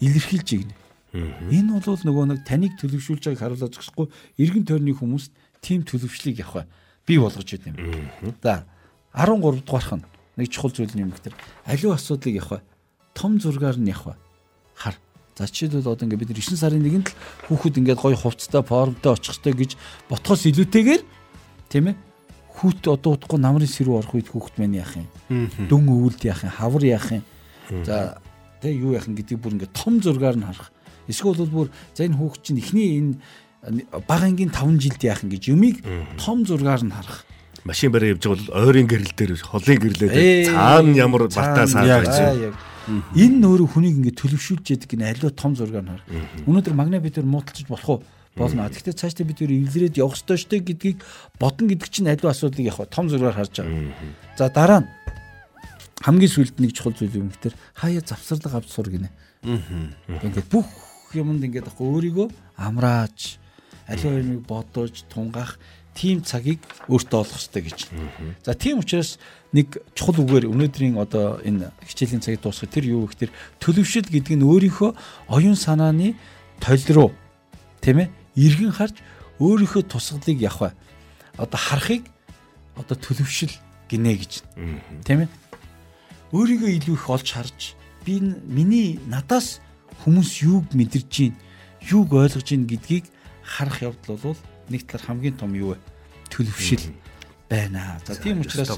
илэрхийлж 0.00 0.48
игнэ. 0.54 0.74
Энэ 1.14 1.78
бол 1.78 2.00
нөгөө 2.02 2.24
нэг 2.34 2.40
таныг 2.42 2.74
төлөвшүүлж 2.80 3.30
байгааг 3.30 3.54
харуулж 3.54 3.78
өгсөхгүй 3.78 4.06
эргэн 4.40 4.64
тойрны 4.66 4.96
хүмүүст 4.96 5.30
тийм 5.62 5.86
төлөвшлийг 5.86 6.42
явах 6.42 6.66
бий 7.06 7.18
болгож 7.22 7.46
идэв 7.46 7.76
юм. 7.76 8.10
За 8.42 8.66
13 9.14 9.62
дугаарх 9.62 9.92
нь 9.94 10.06
нэг 10.36 10.48
чухал 10.50 10.74
зүйл 10.74 10.90
юм 10.98 11.14
гэхээр 11.14 11.38
аливаа 11.70 11.94
асуудлыг 11.94 12.34
явах 12.34 12.62
том 13.14 13.38
зургаар 13.38 13.78
нь 13.78 13.92
явах 13.94 14.18
хар. 14.74 14.98
За 15.38 15.46
жишээлбэл 15.46 15.86
одоо 15.94 16.06
ингээд 16.06 16.22
бид 16.26 16.34
9 16.34 16.58
сарын 16.58 16.82
нэгэнд 16.82 17.08
л 17.12 17.16
хүүхэд 17.46 17.78
ингээд 17.78 18.02
гоё 18.02 18.18
хувцастай 18.18 18.62
формтой 18.66 19.14
очих 19.14 19.38
хэрэгтэй 19.38 19.54
гэж 19.54 19.70
ботхоос 20.10 20.50
илүүтэйгээр 20.50 21.02
тийм 21.70 21.94
ээ 21.94 21.96
хүүт 22.54 22.86
одоо 22.86 23.18
удахгүй 23.18 23.38
намрын 23.42 23.70
сэрүү 23.70 23.98
орох 23.98 24.14
үед 24.14 24.30
хүүхэд 24.30 24.56
маань 24.62 24.78
яах 24.78 24.94
юм? 24.94 25.08
Дүн 25.66 25.84
өвөлд 25.90 26.22
яах 26.22 26.46
юм? 26.46 26.54
Хавар 26.54 26.84
яах 26.86 27.08
юм? 27.10 27.24
За 27.82 28.18
тэг 28.62 28.78
юу 28.78 28.94
яах 28.94 29.10
юм 29.10 29.18
гэдэг 29.18 29.38
бүр 29.42 29.58
ингээд 29.58 29.74
том 29.74 29.98
зургаар 29.98 30.38
нь 30.38 30.46
харах. 30.46 30.70
Эсвэл 31.10 31.34
бол 31.34 31.66
бүр 31.66 31.68
за 31.92 32.06
энэ 32.06 32.16
хүүхэд 32.16 32.42
чинь 32.46 32.62
эхний 32.62 32.88
энэ 33.02 33.12
бага 34.06 34.30
ангийн 34.30 34.52
5 34.54 34.78
жилд 34.78 35.02
яах 35.02 35.24
юм 35.26 35.30
гэж 35.34 35.42
юмыг 35.50 35.76
том 36.20 36.44
зургаар 36.46 36.84
нь 36.84 36.94
харах. 36.94 37.26
Машин 37.64 37.92
бараа 37.92 38.12
явж 38.12 38.22
байгаа 38.22 38.38
бол 38.44 38.68
ойрын 38.68 38.88
гэрэл 38.88 39.14
дээр 39.16 39.32
холын 39.40 39.78
гэрлээ 39.80 40.52
цаана 40.52 40.94
ямар 40.94 41.28
бартаа 41.32 41.66
саад 41.66 42.06
байж. 42.06 42.52
Энэ 43.16 43.40
нөөрэ 43.40 43.64
хүнийг 43.72 43.96
ингээд 44.04 44.20
төлөвшүүлж 44.20 44.64
яадаг 44.68 44.88
гин 44.92 45.08
аливаа 45.08 45.32
том 45.32 45.56
зургаар 45.56 45.84
нь 45.84 45.92
харах. 45.96 46.08
Өнөөдөр 46.44 46.74
магна 46.76 47.00
бид 47.00 47.16
нар 47.16 47.24
муудалцаж 47.24 47.64
болох 47.64 47.88
уу? 47.88 48.00
Болно. 48.36 48.68
Гэхдээ 48.68 48.94
цаашдаа 48.94 49.26
бид 49.26 49.42
эвлэрээд 49.42 49.98
явах 49.98 50.18
ёстой 50.18 50.38
штэ 50.38 50.58
гэдгийг 50.60 51.02
бодно 51.38 51.70
гэдэг 51.70 51.88
чинь 51.90 52.10
аливаа 52.10 52.34
асуудлыг 52.34 52.66
яг 52.66 52.78
том 52.90 53.08
зургаар 53.08 53.34
харж 53.34 53.62
байгаа. 53.62 53.94
За 54.38 54.50
дараа 54.50 54.80
нь 54.82 54.88
хамгийн 56.02 56.30
сүүлд 56.30 56.58
нэг 56.58 56.74
чухал 56.74 56.92
зүйл 56.98 57.22
юм 57.22 57.30
гэхээр 57.30 57.54
хаяа 57.78 58.02
завсарлаг 58.02 58.54
авч 58.58 58.68
сур 58.74 58.90
гинэ. 58.90 59.10
Ингээд 59.46 60.50
бүх 60.50 60.66
юмд 61.14 61.46
ингээд 61.46 61.70
яг 61.70 61.78
өөрийгөө 61.78 62.28
амрааж 62.58 63.38
аливаа 63.86 64.18
юмыг 64.18 64.42
бодож 64.44 65.06
тунгаах 65.08 65.56
тийм 65.94 66.26
цагийг 66.26 66.58
өөртөө 66.90 67.18
олох 67.22 67.38
хэрэгтэй 67.38 67.62
гэж. 67.62 67.78
За 68.42 68.54
тийм 68.58 68.82
учраас 68.82 69.22
нэг 69.54 69.78
чухал 69.94 70.26
үгээр 70.26 70.50
өнөөдрийн 70.50 70.98
одоо 70.98 71.38
энэ 71.46 71.70
хичээлийн 71.86 72.18
цагийг 72.18 72.42
дуусгах 72.42 72.74
тэр 72.74 72.90
юу 72.90 73.06
гэхээр 73.06 73.30
төлөвшил 73.62 74.10
гэдэг 74.10 74.34
нь 74.34 74.42
өөрийнхөө 74.42 74.90
оюун 75.30 75.54
санааны 75.54 76.18
толь 76.58 76.82
руу 76.90 77.14
тийм 77.78 78.02
ээ 78.02 78.08
эргэн 78.36 78.72
харж 78.74 78.96
өөрийнхөө 79.38 79.82
тусгалыг 79.90 80.38
явах. 80.38 80.74
Одоо 81.38 81.58
харахыг 81.58 82.06
одоо 82.76 82.96
төлөвшил 82.98 83.50
гинэ 83.90 84.14
гэж. 84.18 84.32
Тийм 85.06 85.26
ээ. 85.26 85.30
Өөрийгөө 86.34 86.70
илүү 86.82 86.94
их 86.94 87.06
олж 87.10 87.28
харж 87.30 87.74
би 88.06 88.18
миний 88.20 88.98
надаас 89.06 89.62
хүмүүс 90.02 90.42
юуг 90.42 90.74
мэдэрж 90.74 91.10
байна, 91.30 91.38
юуг 91.86 92.12
ойлгож 92.12 92.48
байна 92.50 92.66
гэдгийг 92.66 93.04
харах 93.42 93.82
явдал 93.82 94.18
бол 94.18 94.38
нэг 94.68 94.82
талаар 94.86 95.06
хамгийн 95.06 95.36
том 95.38 95.54
юу 95.54 95.74
вэ? 95.74 95.78
Төлөвшил 96.30 96.92
байна. 97.48 98.00
За 98.06 98.16
тийм 98.16 98.40
учраас 98.40 98.70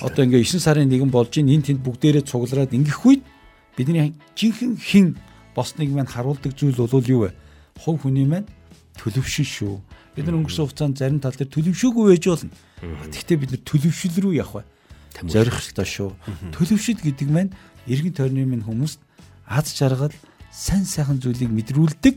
одоо 0.00 0.24
ингээ 0.24 0.44
9 0.44 0.60
сарын 0.60 0.88
1 0.88 1.10
болж 1.10 1.36
ин 1.38 1.52
энэ 1.52 1.74
тэнд 1.74 1.84
бүгдээрээ 1.84 2.24
цуглараад 2.24 2.72
ингэх 2.72 3.04
үед 3.04 3.22
бидний 3.76 4.14
жинхэнэ 4.38 4.80
хин 4.80 5.06
босныг 5.54 5.90
маань 5.92 6.08
харуулдаг 6.08 6.56
зүйл 6.56 6.78
бол 6.78 7.04
юу 7.04 7.28
вэ? 7.28 7.30
Хов 7.76 8.02
хүний 8.02 8.24
маань 8.24 8.48
төлөвшин 9.00 9.46
шүү. 9.46 9.74
Бид 10.14 10.26
нар 10.26 10.38
өнгөрсөн 10.38 10.66
хугацаанд 10.68 10.98
зарим 10.98 11.20
тал 11.20 11.34
дээр 11.34 11.50
төлөвшөөгүй 11.50 12.04
байж 12.14 12.24
болно. 12.30 12.50
Гэхдээ 13.10 13.38
бид 13.40 13.50
нар 13.54 13.62
төлөвшил 13.66 14.14
рүү 14.22 14.34
явах 14.38 14.62
бай. 14.62 14.64
Зорих 15.22 15.58
ёстой 15.58 15.86
шүү. 15.86 16.10
Төлөвшил 16.54 17.00
гэдэг 17.02 17.28
маань 17.30 17.54
эргэн 17.86 18.14
тойрны 18.14 18.46
минь 18.46 18.66
хүмүүст 18.66 18.98
аз 19.46 19.74
жаргал, 19.74 20.14
сайн 20.50 20.84
сайхан 20.84 21.20
зүйлийг 21.20 21.50
мэдрүүлдэг 21.50 22.16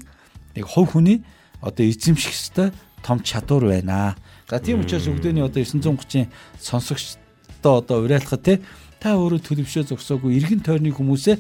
нэг 0.56 0.66
хов 0.66 0.94
хүний 0.94 1.24
одоо 1.62 1.86
эзэмших 1.86 2.34
ёстой 2.34 2.72
том 3.04 3.22
чадвар 3.22 3.66
байна. 3.66 4.16
За 4.50 4.60
тийм 4.60 4.82
учраас 4.82 5.08
өгдөөний 5.08 5.44
одоо 5.44 5.62
930-ын 5.62 6.30
сонсогчдоо 6.62 7.82
одоо 7.84 8.04
уриалахад 8.06 8.44
те 8.44 8.62
та 9.00 9.18
өөрөө 9.18 9.42
төлөвшөө 9.44 9.92
зогсоогүй 9.92 10.38
эргэн 10.38 10.64
тойрны 10.64 10.94
хүмүүсээ 10.96 11.38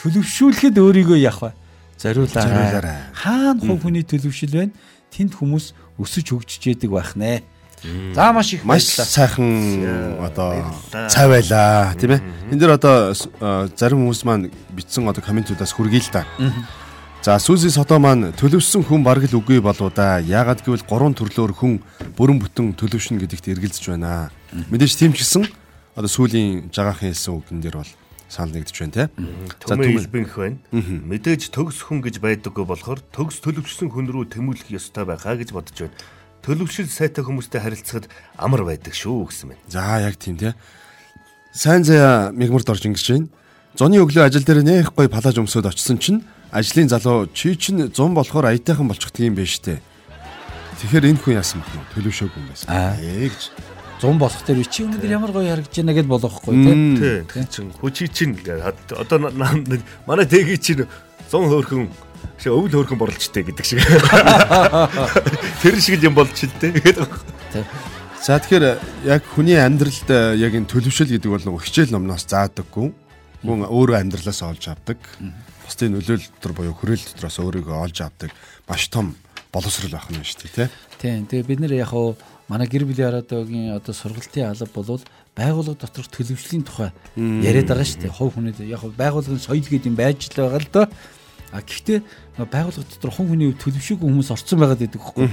төлөвшүүлэхэд 0.00 0.76
өөрийгөө 0.78 1.18
явах 1.20 1.40
бай. 1.40 1.54
Зориулаарай. 1.98 3.00
Хаана 3.14 3.60
хов 3.60 3.82
хүний 3.82 4.04
төлөвшил 4.04 4.52
байна? 4.52 4.72
Тэнд 5.10 5.32
хүмүүс 5.36 5.72
өсөж 5.96 6.32
хөгжиж 6.32 6.76
яадаг 6.76 6.90
байх 6.92 7.16
нэ. 7.16 7.42
За 8.14 8.32
маш 8.32 8.52
их 8.52 8.64
маш 8.64 8.84
сайхан 8.84 10.20
одоо 10.20 10.64
цай 11.08 11.28
байлаа 11.28 11.94
тийм 11.94 12.16
ээ. 12.16 12.20
Энд 12.52 12.60
дэр 12.60 12.76
одоо 12.76 13.14
зарим 13.76 14.04
хүмүүс 14.04 14.24
маань 14.24 14.50
бичсэн 14.72 15.08
одоо 15.08 15.22
комментуудаас 15.22 15.72
хүргэе 15.72 16.00
л 16.04 16.12
да. 16.12 16.24
За 17.22 17.36
Сүзи 17.40 17.70
Сото 17.70 17.98
маань 17.98 18.32
төлөвсөн 18.32 18.84
хүн 18.84 19.04
бараг 19.04 19.28
л 19.28 19.38
үгүй 19.40 19.60
болоо 19.60 19.90
да. 19.90 20.18
Яагаад 20.20 20.64
гэвэл 20.64 20.84
гурван 20.88 21.14
төрлөөр 21.16 21.52
хүн 21.52 21.80
бүрэн 22.16 22.38
бүтэн 22.40 22.72
төлөвшнө 22.76 23.20
гэдэгт 23.24 23.50
эргэлзэж 23.50 23.92
байна. 23.92 24.30
Мэдээж 24.52 24.94
тийм 24.96 25.12
ч 25.12 25.24
гэсэн 25.24 25.48
одоо 25.96 26.10
сүүлийн 26.10 26.72
жагаахан 26.72 27.12
хэлсэн 27.12 27.34
үгэн 27.34 27.60
дээр 27.60 27.76
бол 27.82 27.92
санал 28.28 28.54
нэгдэж 28.56 28.76
байна 28.82 28.94
те. 28.94 29.04
За 29.66 29.74
түмэлбэнх 29.78 30.34
байна. 30.36 30.58
Мэдээж 30.72 31.50
төгс 31.54 31.86
хүн 31.86 32.02
гэж 32.02 32.20
байдаггүй 32.20 32.66
болохоор 32.66 33.00
төгс 33.14 33.38
төлөвшсөн 33.42 33.90
хүн 33.92 34.10
рүү 34.10 34.34
тэмүүлэх 34.34 34.74
ёстой 34.74 35.06
байхаа 35.06 35.38
гэж 35.38 35.54
бодож 35.54 35.86
байна 35.86 35.96
төлөвшил 36.46 36.86
сайтай 36.86 37.26
хүмүүстэй 37.26 37.58
харилцахад 37.58 38.06
амар 38.38 38.62
байдаг 38.62 38.94
шүү 38.94 39.26
гэсэн 39.26 39.50
байна. 39.50 39.62
За 39.66 39.98
яг 39.98 40.14
тийм 40.14 40.38
тий. 40.38 40.54
Сайн 41.50 41.82
заяа 41.82 42.30
мигмарт 42.30 42.70
орж 42.70 42.86
ингэж 42.86 43.06
байна. 43.10 43.26
Зуны 43.74 43.98
өглөө 43.98 44.30
ажил 44.30 44.46
дээр 44.46 44.62
нэх 44.62 44.94
гой 44.94 45.10
палаж 45.10 45.42
өмсөд 45.42 45.66
очсон 45.66 45.98
чинь 45.98 46.22
ажлын 46.54 46.88
залуу 46.88 47.26
чи 47.34 47.58
чинь 47.58 47.90
100 47.90 48.14
болохоор 48.14 48.46
аятайхан 48.54 48.86
болчихдөг 48.86 49.26
юм 49.26 49.34
байна 49.34 49.50
штэ. 49.50 49.82
Тэгэхээр 50.78 51.08
энэ 51.10 51.20
хүн 51.20 51.34
яасан 51.34 51.66
бэ? 51.66 51.82
Төлөвшөөгүй 51.98 52.38
юм 52.38 52.48
байсан. 52.54 52.70
Аа 52.70 52.94
гэж 52.94 53.75
100 54.00 54.18
болох 54.20 54.42
дээр 54.44 54.60
чи 54.68 54.84
өнөөдөр 54.84 55.12
ямар 55.12 55.32
гоё 55.32 55.48
харагдаж 55.48 55.76
байна 55.80 55.94
гэд 55.96 56.08
болохгүй 56.10 56.52
тий. 56.52 57.24
Тий. 57.32 57.44
Чин 57.48 57.72
хүчи 57.72 58.08
чин 58.12 58.36
одоо 58.92 59.18
манай 60.04 60.26
тэги 60.28 60.60
чин 60.60 60.84
100 61.32 61.48
хөөрхөн 61.48 61.88
шиг 62.36 62.52
өвөл 62.52 62.76
хөөрхөн 62.76 63.00
борлчтэй 63.00 63.42
гэдэг 63.48 63.64
шиг. 63.64 63.80
Тэр 65.64 65.80
шиг 65.80 66.04
юм 66.04 66.12
болж 66.12 66.36
шилтэй 66.36 66.76
гэдэг. 66.76 67.08
За 68.20 68.36
тэгэхээр 68.36 69.08
яг 69.08 69.24
хүний 69.32 69.56
амьдралд 69.56 70.10
э, 70.12 70.36
яг 70.44 70.52
энэ 70.52 70.68
төлөвшөл 70.68 71.16
гэдэг 71.16 71.30
бол 71.32 71.44
нөгөө 71.46 71.64
хичээл 71.64 71.96
номноос 71.96 72.28
заадаггүй. 72.28 72.92
Хүн 73.46 73.64
өөрөө 73.64 73.96
амьдралаас 73.96 74.42
олж 74.44 74.68
авдаг. 74.68 75.00
Бусдын 75.64 75.96
нөлөөлөл 75.96 76.28
дотор 76.36 76.52
буюу 76.52 76.74
хүрээлэл 76.76 77.16
дотроос 77.16 77.38
өөрийгөө 77.40 77.76
олж 77.80 77.98
авдаг 78.04 78.30
маш 78.66 78.88
том 78.90 79.14
боловсрол 79.54 79.94
байх 79.94 80.10
нь 80.10 80.20
шүү 80.20 80.42
дээ, 80.42 80.52
тий. 80.52 80.68
Тийм. 81.00 81.26
Тэгээ 81.30 81.48
бид 81.48 81.60
нэр 81.62 81.74
яг 81.80 81.94
хуу 81.94 82.18
манай 82.48 82.66
гэр 82.70 82.86
бүлийн 82.86 83.10
араадогийн 83.10 83.74
одоо 83.74 83.94
сургалтын 83.94 84.50
алба 84.50 84.70
болвол 84.74 85.04
байгууллага 85.34 85.82
доторх 85.82 86.08
төлөвшлийн 86.14 86.62
тухай 86.62 86.90
яриад 87.18 87.66
байгаа 87.66 87.84
шүү 87.84 88.00
дээ. 88.06 88.14
Хов 88.14 88.34
хүний 88.34 88.54
яг 88.70 88.86
байгууллагын 88.86 89.42
соёл 89.42 89.66
гэдэг 89.66 89.90
юм 89.90 89.98
байж 89.98 90.30
л 90.30 90.38
байгаа 90.38 90.62
л 90.62 90.70
доо. 90.70 90.86
А 91.50 91.60
гэхдээ 91.62 91.98
байгууллага 92.38 92.86
дотор 92.86 93.10
хүн 93.10 93.28
хүний 93.34 93.50
төлөвшөөгүй 93.50 94.06
хүмүүс 94.06 94.30
орцсон 94.30 94.58
байгаад 94.62 94.82
байдаг 94.82 95.02
хөөхгүй. 95.02 95.28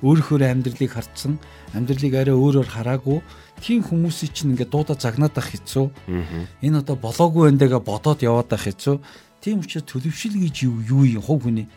Өөрийнхөө 0.00 0.44
амьдралыг 0.44 0.92
хардсан, 0.92 1.40
амьдралыг 1.72 2.14
арай 2.16 2.36
өөрөөр 2.36 2.68
хараагүй 2.68 3.20
тийм 3.60 3.80
хүмүүсийн 3.80 4.32
чинь 4.32 4.52
ингээд 4.52 4.72
дуудаа 4.72 4.96
загнаад 4.96 5.36
ах 5.36 5.48
хэцүү. 5.48 5.88
Энэ 6.60 6.84
одоо 6.84 6.96
болоогүй 7.00 7.48
байндагаа 7.48 7.80
бодоод 7.80 8.20
яваад 8.20 8.52
ах 8.52 8.68
хэцүү. 8.68 9.00
Тийм 9.40 9.64
учраас 9.64 9.88
төлөвшил 9.88 10.36
гэж 10.36 10.56
юу 10.68 10.76
юу 10.84 11.04
юм 11.08 11.24
хов 11.24 11.48
хүний 11.48 11.68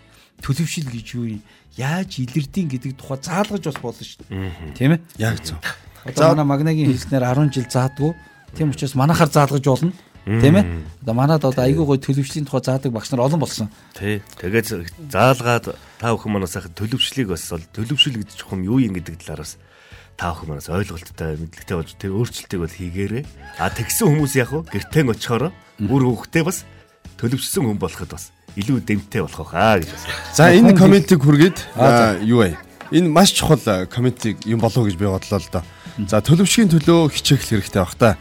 төлөвшил 0.44 0.90
гэж 0.90 1.08
юу 1.16 1.26
юм 1.38 1.42
яаж 1.78 2.20
илэрдийн 2.20 2.68
гэдэг 2.72 2.92
тухай 3.00 3.20
заалгаж 3.24 3.64
бас 3.64 3.80
болно 3.80 4.04
шүү 4.04 4.24
дээ. 4.28 4.76
Тийм 4.76 4.92
ээ? 4.96 5.00
Яг 5.18 5.40
зөв. 5.44 5.60
Одоо 6.04 6.36
манай 6.36 6.48
магнагийн 6.48 6.92
хэлснээр 6.92 7.24
10 7.24 7.54
жил 7.54 7.68
заадгүй. 7.70 8.12
Тийм 8.56 8.72
учраас 8.72 8.96
манахаар 8.96 9.30
заалгаж 9.30 9.66
болно. 9.66 9.94
Тийм 10.26 10.56
ээ. 10.56 10.66
Одоо 11.02 11.14
манад 11.16 11.44
одоо 11.46 11.64
айгүй 11.64 11.86
гой 11.86 12.00
төлөвчлийн 12.00 12.46
тухай 12.46 12.62
заадаг 12.62 12.92
багш 12.92 13.10
нар 13.12 13.26
олон 13.26 13.40
болсон. 13.40 13.72
Тий. 13.98 14.22
Тэгээд 14.38 15.10
заалгаад 15.10 15.74
та 15.98 16.14
бүхэн 16.14 16.32
манаас 16.32 16.54
сайхан 16.54 16.76
төлөвчлийг 16.76 17.34
бас 17.34 17.50
бол 17.50 17.66
төлөвшил 17.74 18.20
гэж 18.20 18.36
чухам 18.38 18.62
юу 18.62 18.78
юм 18.78 18.94
гэдэг 18.94 19.26
талаар 19.26 19.42
бас 19.48 19.58
та 20.20 20.36
бүхэн 20.36 20.50
манаас 20.54 20.70
ойлголттой 20.70 21.40
мэдлэгтэй 21.40 21.76
болж 21.80 21.92
тэг 21.98 22.12
өөрчлөлтийг 22.12 22.62
бол 22.62 22.78
хийгээрэй. 22.78 23.24
А 23.58 23.72
тэгсэн 23.72 24.06
хүмүүс 24.12 24.34
яг 24.38 24.52
уу 24.54 24.68
гэртэн 24.68 25.12
очихоор 25.16 25.50
бүр 25.80 26.02
хөвгтэй 26.04 26.44
бас 26.44 26.68
төлөвчсөн 27.18 27.66
хүн 27.66 27.80
болоход 27.80 28.12
бас 28.14 28.30
илүү 28.58 28.80
дэмтэй 28.86 29.22
болох 29.22 29.52
хаа 29.52 29.78
гэж 29.78 29.90
байна. 29.92 30.16
За 30.34 30.50
энэ 30.50 30.74
комментиг 30.74 31.22
хүргээд 31.22 31.58
юу 32.26 32.42
вэ? 32.48 32.58
Энэ 32.90 33.10
маш 33.10 33.36
чухал 33.36 33.62
комментиг 33.86 34.42
юм 34.46 34.60
болов 34.64 34.88
гэж 34.88 34.96
би 34.98 35.06
бодлоо 35.06 35.40
л 35.40 35.50
доо. 35.52 35.64
За 36.08 36.24
төлөвшгийн 36.24 36.72
төлөө 36.74 37.14
хичээх 37.14 37.44
хэрэгтэй 37.46 37.84
баг 37.84 37.96
та. 38.00 38.18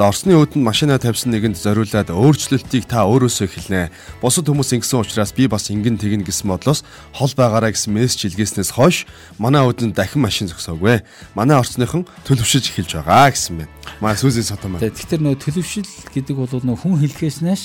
За 0.00 0.08
Орсны 0.08 0.32
өөдөнд 0.32 0.64
машина 0.64 0.96
тавьсан 0.96 1.34
нэгэнд 1.34 1.60
зориулаад 1.60 2.08
өөрчлөлтийг 2.14 2.86
та 2.88 3.04
өөрөөсөө 3.04 3.46
эхэлнэ. 3.50 3.90
Бусад 4.22 4.48
хүмүүс 4.48 4.72
ингэсэн 4.80 5.02
учраас 5.02 5.34
би 5.34 5.44
бас 5.50 5.68
ингэн 5.68 5.98
тэгнэ 5.98 6.24
гэсэн 6.24 6.46
бодлоос 6.46 6.86
хол 7.12 7.32
байгаараа 7.34 7.74
гэсэн 7.74 7.92
мессеж 7.98 8.30
илгээснээс 8.30 8.70
хойш 8.80 9.04
манай 9.36 9.60
өөдөнд 9.66 9.92
дахин 9.92 10.24
машин 10.24 10.48
зогсоогүй. 10.48 11.02
Манай 11.34 11.58
орцныхон 11.58 12.08
төлөвшөж 12.24 12.70
эхэлж 12.70 13.02
байгаа 13.02 13.34
гэсэн 13.34 13.60
байна. 13.60 13.72
Маа 14.00 14.14
сүүзийн 14.14 14.46
сотом 14.46 14.78
байна. 14.78 14.88
Тэгэхээр 14.88 15.20
нөө 15.20 15.36
төлөвшил 15.36 15.90
гэдэг 16.16 16.36
бол 16.38 16.64
нөө 16.64 16.76
хүн 16.80 16.96
хэлхээснээс 17.04 17.62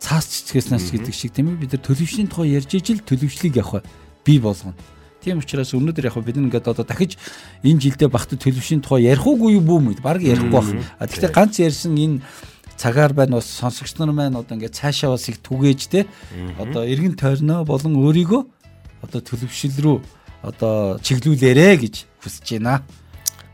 цаас 0.00 0.24
цэцгээснээс 0.26 0.90
гэдэг 0.96 1.14
шиг 1.14 1.32
тийм 1.36 1.52
ээ 1.52 1.60
бид 1.60 1.72
нар 1.76 1.84
төлөвшлийн 1.84 2.28
тухай 2.32 2.56
ярьж 2.56 2.72
ижил 2.72 3.04
төлөвшлийг 3.04 3.60
явах 3.60 3.84
бий 4.24 4.40
болгоно. 4.40 4.74
Тийм 5.20 5.44
учраас 5.44 5.76
өнөөдөр 5.76 6.08
яг 6.08 6.16
бид 6.24 6.40
ингээд 6.40 6.72
одоо 6.72 6.84
дахиж 6.88 7.20
энэ 7.60 7.80
жилдээ 7.84 8.08
багт 8.08 8.32
төлөвшийн 8.32 8.80
тухай 8.80 9.12
ярих 9.12 9.28
уугүй 9.28 9.60
бүү 9.60 9.78
мэд 9.92 10.00
баг 10.00 10.24
ярихгүй 10.24 10.48
байх. 10.48 10.72
А 10.96 11.04
тэгэхээр 11.04 11.36
ганц 11.36 11.60
ярьсан 11.60 11.92
энэ 11.92 12.24
цагаар 12.80 13.12
байна 13.12 13.36
бас 13.36 13.52
сонсогч 13.52 14.00
нар 14.00 14.16
маань 14.16 14.40
одоо 14.40 14.56
ингээд 14.56 14.80
цаашаа 14.80 15.12
бас 15.12 15.28
их 15.28 15.44
түгээж 15.44 15.80
те 15.92 16.08
одоо 16.56 16.88
эргэн 16.88 17.20
тойрноо 17.20 17.68
болон 17.68 18.00
өөрийгөө 18.00 18.42
одоо 19.04 19.20
төлөвшил 19.20 19.76
рүү 19.76 19.96
одоо 20.40 20.96
чиглүүлээрэ 21.04 21.68
гэж 21.84 21.94
хүсэж 22.24 22.56
байна. 22.56 22.80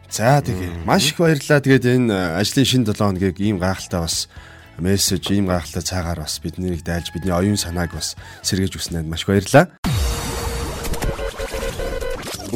За 0.07 0.39
тэгээ 0.39 0.87
маш 0.87 1.11
их 1.11 1.19
баярлалаа. 1.19 1.59
Тэгээд 1.59 1.85
энэ 1.99 2.15
ажлын 2.39 2.67
шин 2.67 2.87
7 2.87 2.95
хоногийг 2.95 3.43
ийм 3.43 3.59
гайхалтай 3.59 4.01
бас 4.01 4.31
мессеж, 4.79 5.31
ийм 5.33 5.49
гайхалтай 5.49 5.83
цаагаар 5.83 6.21
бас 6.25 6.41
биднийг 6.41 6.85
дайлж 6.85 7.13
бидний 7.13 7.33
оюун 7.33 7.57
санааг 7.57 7.93
бас 7.97 8.17
сэргээж 8.43 8.77
өгснөд 8.77 9.07
маш 9.09 9.25
баярлалаа. 9.25 9.73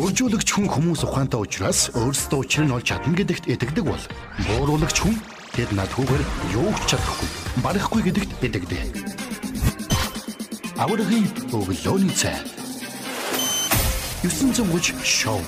Үржүүлэгч 0.01 0.49
хүн 0.49 0.69
хүмүүс 0.71 1.05
ухаантай 1.05 1.41
учраас 1.41 1.93
өөрсдөө 1.93 2.39
учрыг 2.41 2.67
нь 2.69 2.75
олж 2.77 2.87
чадна 2.89 3.13
гэдэгт 3.17 3.45
итгэдэг 3.53 3.85
бол 3.85 4.05
бууруулагч 4.49 4.97
хүн 5.03 5.17
тэд 5.53 5.71
надхгүйгээр 5.77 6.23
юу 6.57 6.73
ч 6.87 6.95
чадахгүй, 6.95 7.29
барахгүй 7.65 8.01
гэдэгт 8.09 8.31
итгэдэг. 8.41 8.81
Аврагын 10.81 11.27
өглөөний 11.53 12.15
цай. 12.17 12.39
930 14.25 15.05
шоу 15.05 15.41